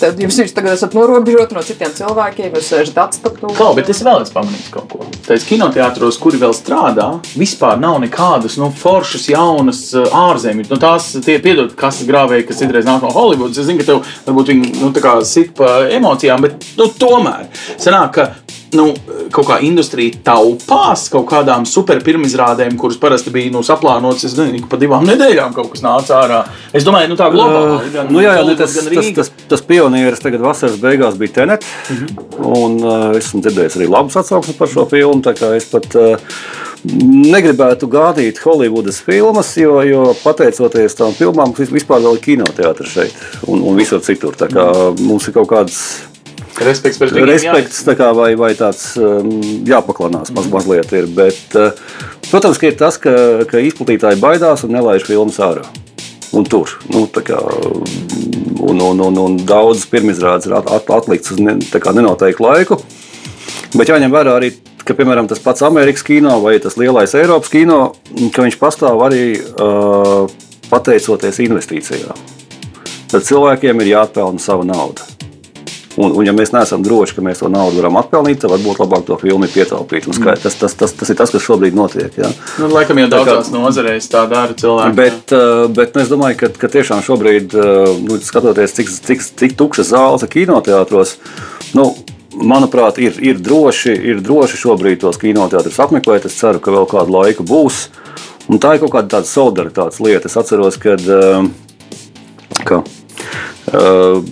tad 0.00 0.22
jūs 0.22 0.40
visi 0.42 0.56
tagad 0.56 0.76
esat 0.76 0.96
norobežoti 0.96 1.56
no 1.56 1.64
citiem 1.66 1.94
cilvēkiem, 1.96 2.56
jūs 2.56 2.72
sēžat 2.72 3.02
atstatu. 3.06 3.52
Kā, 3.56 3.70
bet 3.76 3.90
es 3.92 4.02
vēl 4.06 4.24
esmu 4.24 4.40
pamanījis 4.40 4.72
kaut 4.74 4.88
ko. 4.92 5.06
Tais 5.26 5.46
kinoteātros, 5.46 6.18
kuri 6.22 6.40
vēl 6.42 6.54
strādā, 6.56 7.08
vispār 7.38 7.80
nav 7.82 7.98
nekādas 8.04 8.58
nu, 8.60 8.70
foršas, 8.74 9.26
jaunas 9.32 9.82
ārzemju. 9.96 10.68
Nu, 10.70 10.78
tās 10.82 11.08
tie 11.24 11.38
piedod, 11.42 11.72
kas 11.78 12.02
grāvē 12.06 12.15
grāvēji, 12.16 12.48
kas 12.48 12.64
citreiz 12.64 12.88
nāk 12.88 13.04
no 13.04 13.12
Holivudas. 13.14 13.60
Es 13.60 13.68
zinu, 13.68 13.82
ka 13.82 13.92
tev 13.92 14.02
varbūt 14.26 14.52
viņi 14.54 14.74
nu, 14.80 14.92
sit 15.28 15.54
pa 15.56 15.78
emocijām, 15.92 16.44
bet 16.44 16.66
nu, 16.80 16.90
tomēr 17.00 17.48
sanāk, 17.76 18.16
ka 18.16 18.28
nu, 18.76 18.86
kaut 19.32 19.46
kā 19.48 19.56
industrija 19.64 20.18
taupās 20.26 21.06
kaut 21.12 21.26
kādām 21.30 21.66
super 21.68 22.00
pirmizrādēm, 22.04 22.76
kuras 22.80 22.98
parasti 23.00 23.32
bija 23.34 23.52
nu, 23.54 23.62
saplānotas. 23.66 24.26
Es 24.28 24.36
nezinu, 24.38 24.66
pa 24.70 24.78
divām 24.80 25.06
nedēļām 25.08 25.54
kaut 25.56 25.72
kas 25.74 25.84
nāca 25.84 26.20
ārā. 26.22 26.42
Es 26.76 26.86
domāju, 26.86 27.12
nu, 27.12 27.18
tā 27.20 27.28
globāli. 27.32 27.76
Uh, 27.76 27.88
gan, 27.94 28.12
nu, 28.12 28.22
jā, 28.24 28.36
jā, 28.38 28.44
ne, 28.48 28.56
tas, 28.58 28.76
tas, 28.76 29.10
tas, 29.20 29.32
tas 29.54 29.64
pionieris 29.66 30.22
tagad 30.22 30.44
vasaras 30.44 30.78
beigās 30.82 31.18
bija 31.20 31.40
Tenet. 31.40 31.66
Uh 31.66 31.96
mhm. 31.96 32.06
-huh. 32.06 32.24
Un 32.56 32.76
uh, 32.84 33.16
esmu 33.16 33.40
dzirdējis 33.42 33.78
arī 33.80 33.90
labus 33.90 34.16
atsauksmes 34.16 34.56
par 34.56 34.68
šo 34.68 34.86
filmu. 34.90 35.22
Es 35.56 35.70
pat 35.70 35.94
uh, 35.94 36.16
negribētu 36.86 37.88
gādīt 37.90 38.40
Holivudas 38.44 39.00
filmas, 39.04 39.52
jo, 39.58 39.78
jo 39.86 40.10
pateicoties 40.22 40.98
tam 40.98 41.14
filmām, 41.16 41.54
vispār 41.56 42.04
vēl 42.04 42.18
ir 42.18 42.26
kinoteātris 42.26 42.92
šeit 42.92 43.24
un, 43.46 43.62
un 43.62 43.78
visur 43.78 44.02
citur. 44.04 44.36
Tā 44.38 44.50
kā 44.52 44.66
mums 45.00 45.26
ir 45.28 45.36
kaut 45.36 45.50
kāds 45.54 45.80
Respekts. 46.56 47.02
Respekts 47.12 47.82
tā 47.84 47.92
kā 47.98 48.06
vai, 48.16 48.30
vai 48.38 48.54
tāds 48.56 48.94
um, 48.96 49.28
jāpaklanās 49.68 50.30
maz, 50.32 50.46
mazliet 50.48 50.92
ir. 50.96 51.08
Bet, 51.12 51.42
uh, 51.52 51.76
protams, 52.30 52.56
ka 52.56 52.70
ir 52.70 52.78
tas, 52.80 52.96
ka, 53.00 53.12
ka 53.50 53.60
izplatītāji 53.60 54.20
baidās 54.22 54.64
un 54.64 54.72
nelaiž 54.72 55.04
filmas 55.04 55.36
ārā. 55.44 55.66
Un 56.36 56.48
tur 56.48 56.72
nu, 56.88 57.04
kā, 57.12 57.36
un, 58.64 58.80
un, 58.80 59.02
un, 59.04 59.20
un 59.20 59.36
daudz 59.46 59.84
pirmizrādes 59.92 60.48
ir 60.48 60.56
at, 60.56 60.70
at, 60.72 60.88
atlikts 60.96 61.34
uz 61.36 61.42
ne, 61.44 61.58
nenoteiktu 61.60 62.48
laiku. 62.48 62.80
Bet 63.76 63.92
jāņem 63.92 64.16
vērā 64.16 64.38
arī 64.40 64.54
ka, 64.86 64.94
piemēram, 64.96 65.28
tas 65.30 65.42
pats 65.42 65.64
Amerikas 65.66 66.06
kino 66.06 66.38
vai 66.44 66.56
tas 66.62 66.78
lielais 66.80 67.14
Eiropas 67.18 67.52
kino, 67.52 67.80
ka 68.34 68.46
viņš 68.46 68.60
pastāv 68.60 69.02
arī 69.06 69.24
uh, 69.36 70.30
pateicoties 70.70 71.42
investīcijām. 71.46 72.24
Tad 73.10 73.26
cilvēkiem 73.26 73.82
ir 73.82 73.92
jāatpelna 73.96 74.42
sava 74.42 74.66
nauda. 74.66 75.04
Un, 75.96 76.12
un 76.12 76.26
ja 76.26 76.32
mēs 76.36 76.50
neesam 76.52 76.82
droši, 76.84 77.14
ka 77.16 77.22
mēs 77.24 77.40
to 77.40 77.48
naudu 77.48 77.78
varam 77.80 77.96
atpelnīt, 77.96 78.42
tad 78.42 78.52
varbūt 78.52 78.82
labāk 78.82 79.06
to 79.08 79.16
filmu 79.20 79.48
pietaupīt. 79.48 80.08
Un 80.10 80.16
Skait, 80.16 80.42
tas, 80.42 80.58
tas, 80.60 80.74
tas, 80.76 80.92
tas 80.92 81.12
ir 81.12 81.16
tas, 81.16 81.32
kas 81.32 81.44
šobrīd 81.46 81.76
notiek. 81.76 82.18
Ja? 82.20 82.28
Nu, 82.60 82.68
laikam 82.74 83.00
jau 83.00 83.06
daudzās 83.14 83.48
nozarēs 83.54 84.10
tā 84.12 84.26
dara 84.28 84.52
cilvēki. 84.58 84.96
Bet, 84.98 85.32
uh, 85.32 85.64
bet 85.72 85.96
nu, 85.96 86.02
es 86.04 86.12
domāju, 86.12 86.36
ka, 86.42 86.50
ka 86.60 86.70
tiešām 86.74 87.00
šobrīd, 87.06 87.56
nu, 88.04 88.20
skatoties, 88.20 88.76
cik, 88.76 88.92
cik, 89.08 89.24
cik 89.40 89.56
tukšas 89.56 89.94
zāles 89.94 90.26
ir 90.26 90.32
kinoteātros, 90.36 91.16
nu, 91.78 91.88
manuprāt, 92.36 93.00
ir, 93.02 93.16
ir, 93.22 93.40
droši, 93.42 93.94
ir 94.12 94.20
droši 94.24 94.60
šobrīd 94.60 95.00
tos 95.04 95.20
kinoteātrus 95.20 95.80
apmeklēt. 95.82 96.28
Es 96.28 96.36
ceru, 96.38 96.60
ka 96.62 96.74
vēl 96.74 96.88
kādu 96.90 97.16
laiku 97.16 97.46
būs. 97.46 97.86
Un 98.46 98.60
tā 98.62 98.76
ir 98.76 98.82
kaut 98.84 98.94
kāda 98.94 99.16
tāda 99.16 99.30
solidaritātes 99.30 100.02
lieta. 100.04 100.30
Es 100.30 100.38
atceros, 100.38 100.78
kad, 100.82 101.02
uh, 101.10 101.48
ka 102.68 102.82
uh, 102.84 104.22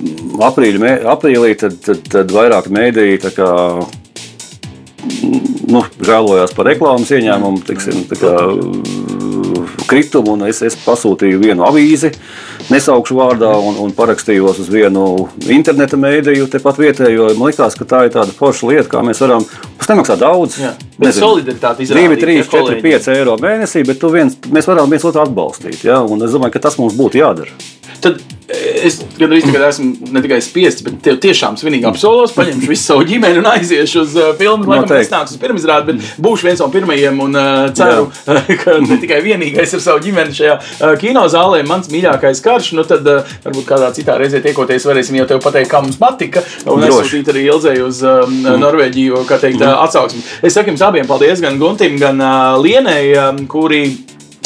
aprīļa, 0.48 0.94
aprīlī 1.14 1.54
tad, 1.58 1.80
tad, 1.82 2.04
tad 2.12 2.34
vairāk 2.34 2.70
mēdīji 2.72 3.20
nu, 5.04 5.82
žēlojās 6.04 6.54
par 6.56 6.68
reklāmas 6.70 7.10
ieņēmumu, 7.14 7.64
tiksim, 7.66 8.04
kritumu. 9.88 10.34
un 10.34 10.46
Es, 10.48 10.60
es 10.66 10.76
pasūtīju 10.76 11.40
vienu 11.40 11.64
avīzi, 11.66 12.10
nesaukšu 12.72 13.16
vārdā, 13.18 13.52
un, 13.56 13.78
un 13.80 13.94
parakstījos 13.96 14.60
uz 14.64 14.68
vienu 14.72 15.28
interneta 15.48 15.98
mēdīju, 16.00 16.48
tepat 16.52 16.80
vietējo. 16.82 17.30
Man 17.38 17.52
liekas, 17.52 17.78
ka 17.78 17.88
tā 17.88 18.04
ir 18.08 18.14
tāda 18.14 18.34
forša 18.36 18.70
lieta, 18.70 18.88
kā 18.92 19.04
mēs 19.06 19.22
varam. 19.24 19.46
Tas 19.80 19.90
nemaksā 19.92 20.18
daudz. 20.20 20.58
Jā, 20.62 20.74
bet 20.98 21.16
solidaritāti 21.16 21.84
2, 21.84 21.88
izrādīt, 21.88 22.24
3, 22.26 22.38
ja 22.38 22.46
4, 22.46 22.52
kolēģi. 22.54 22.84
5 22.88 23.10
eiro 23.16 23.38
mēnesī, 23.40 23.84
bet 23.88 24.06
viens, 24.14 24.38
mēs 24.52 24.70
varam 24.70 24.92
viens 24.92 25.08
otru 25.08 25.24
atbalstīt. 25.24 25.84
Ja? 25.88 26.02
Un 26.04 26.24
es 26.24 26.34
domāju, 26.34 26.56
ka 26.56 26.66
tas 26.68 26.78
mums 26.80 26.96
būtu 26.98 27.22
jādara. 27.22 27.52
Tad 28.04 28.20
es 28.48 28.98
gandrīz 29.16 29.46
tagad 29.46 29.66
esmu 29.70 30.10
ne 30.12 30.22
tikai 30.24 30.38
spiests, 30.44 30.84
bet 30.84 30.98
tev 31.04 31.16
tiešām 31.22 31.56
svinīgi 31.60 31.86
apsolos, 31.88 32.34
paņemšu 32.36 32.68
visu 32.68 32.84
savu 32.90 33.06
ģimeni 33.08 33.40
un 33.40 33.48
aiziešu 33.48 34.02
uz 34.02 34.16
uh, 34.18 34.32
filmu. 34.38 34.68
Laikam 34.68 34.84
Noteikti. 34.84 35.06
es 35.06 35.12
nāku 35.12 35.32
uz 35.32 35.40
pirmizrādi, 35.40 35.94
bet 35.94 36.10
būšu 36.24 36.48
viens 36.48 36.60
no 36.60 36.68
pirmajiem 36.72 37.22
un 37.24 37.38
uh, 37.40 37.72
ceru, 37.76 38.10
ka 38.62 38.76
ne 38.84 38.98
tikai 39.00 39.22
vienīgais 39.24 39.74
ar 39.78 39.84
savu 39.86 40.04
ģimeni 40.04 40.36
šajā 40.36 40.56
uh, 40.60 40.92
kinozālē. 41.00 41.62
Mans 41.68 41.88
mīļākais 41.92 42.44
karš, 42.44 42.72
nu 42.78 42.84
tad 42.88 43.08
uh, 43.08 43.34
varbūt 43.46 43.68
kādā 43.70 43.90
citā 43.96 44.18
reizē 44.20 44.42
tiekoties, 44.44 44.88
varēsim 44.90 45.18
jau 45.22 45.28
tev 45.32 45.40
pateikt, 45.44 45.72
kā 45.72 45.80
mums 45.84 46.00
patika. 46.00 46.44
Un 46.68 46.84
es 46.84 46.96
sūtīju 47.00 47.32
arī 47.32 47.46
Ilzei 47.48 47.78
uz 47.84 48.02
um, 48.04 48.42
Norvēģiju, 48.60 49.24
kā 49.28 49.40
teikt, 49.40 49.64
uh, 49.64 49.78
atsauksmi. 49.86 50.24
Es 50.44 50.56
saku 50.56 50.74
jums 50.74 50.84
abiem 50.84 51.08
paldies, 51.08 51.40
gan 51.44 51.56
Guntim, 51.60 51.96
gan 52.00 52.20
uh, 52.20 52.58
Lienai, 52.60 53.06
um, 53.24 53.46
kuri 53.48 53.86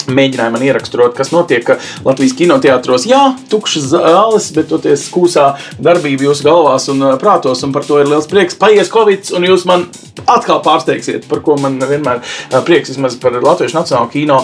mēģināja 0.08 0.54
man 0.54 0.64
ieraksturot, 0.66 1.14
kas 1.16 1.32
notiek 1.34 1.68
Latvijas 2.06 2.34
kinoteātros. 2.38 3.06
Jā, 3.08 3.22
tukšas 3.52 3.90
zāles, 3.92 4.50
bet 4.56 4.70
toties 4.72 5.06
kūsā 5.12 5.50
darbība 5.82 6.28
jūsu 6.28 6.46
galvās 6.48 6.88
un 6.92 7.04
prātos, 7.20 7.64
un 7.66 7.74
par 7.74 7.86
to 7.88 8.00
ir 8.02 8.10
liels 8.10 8.28
prieks. 8.30 8.58
Paies 8.58 8.90
Covid, 8.92 9.32
un 9.38 9.46
jūs 9.48 9.66
man 9.68 9.86
atkal 10.28 10.62
pārsteigsiet, 10.64 11.28
par 11.30 11.42
ko 11.46 11.56
man 11.60 11.78
vienmēr 11.78 12.22
prieks 12.66 12.92
vismaz 12.92 13.18
par 13.22 13.36
Latvijas 13.38 13.76
Nacionālo 13.76 14.10
kino 14.12 14.40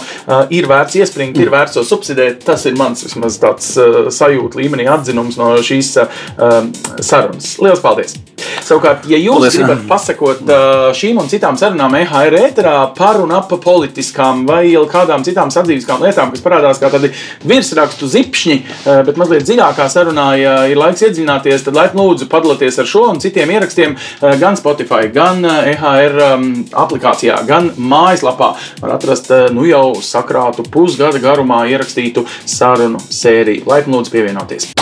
ir 0.54 0.68
vērts 0.70 1.00
iespringt, 1.00 1.40
ir 1.40 1.52
vērts 1.52 1.78
to 1.78 1.86
subsidēt. 1.86 2.44
Tas 2.46 2.66
ir 2.68 2.78
mans 2.78 3.04
vismaz 3.06 3.40
tāds 3.42 3.72
sajūta 4.14 4.60
līmenī 4.60 4.86
atzinums 4.90 5.40
no 5.40 5.54
šīs 5.64 5.96
sarunas. 7.00 7.56
Lielas 7.62 7.82
paldies! 7.84 8.16
Savukārt, 8.64 9.04
ja 9.10 9.18
jūs 9.20 9.42
Paldies. 9.42 9.56
gribat 9.58 9.82
pasakot 9.88 10.50
šīm 10.96 11.18
un 11.20 11.28
citām 11.28 11.56
sarunām 11.60 11.96
EHR 11.98 12.36
ēterā 12.38 12.76
par 12.96 13.18
un 13.20 13.32
ap 13.36 13.52
politiskām 13.64 14.44
vai 14.48 14.72
kādām 14.90 15.24
citām 15.26 15.52
sadzīviskām 15.54 16.02
lietām, 16.04 16.32
kas 16.34 16.44
parādās 16.44 16.80
kā 16.82 16.90
tādi 16.92 17.12
virsrakstu 17.46 18.08
zipšņi, 18.10 18.58
eh, 18.60 19.02
bet 19.06 19.20
mazliet 19.20 19.46
dziļākā 19.48 19.88
sarunā, 19.92 20.28
ja 20.40 20.54
ir 20.70 20.80
laiks 20.80 21.04
iedziļināties, 21.06 21.64
tad 21.66 21.78
laipni 21.78 22.02
lūdzu 22.02 22.28
padalieties 22.30 22.80
ar 22.82 22.90
šo 22.90 23.06
un 23.12 23.20
citiem 23.22 23.50
ierakstiem 23.54 23.96
eh, 23.96 24.36
gan 24.40 24.58
Spotify, 24.60 25.08
gan 25.12 25.44
eh, 25.44 25.72
EHR 25.74 26.18
um, 26.28 26.48
aplikācijā, 26.84 27.40
gan 27.48 27.70
mājaslapā. 27.78 28.54
Var 28.82 28.96
atrast 28.96 29.30
eh, 29.34 29.46
nu 29.54 29.66
jau 29.68 29.94
sakrātu 30.04 30.66
pusgada 30.70 31.20
garumā 31.22 31.64
ierakstītu 31.70 32.26
sarunu 32.44 33.00
sēriju. 33.08 33.66
Laipni 33.70 33.96
lūdzu 33.96 34.14
pievienoties! 34.14 34.72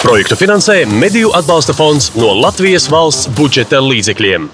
Projektu 0.00 0.36
finansē 0.36 0.82
Mediju 0.88 1.34
atbalsta 1.36 1.76
fonds 1.76 2.10
no 2.16 2.32
Latvijas 2.40 2.88
valsts 2.92 3.28
budžeta 3.36 3.82
līdzekļiem. 3.84 4.48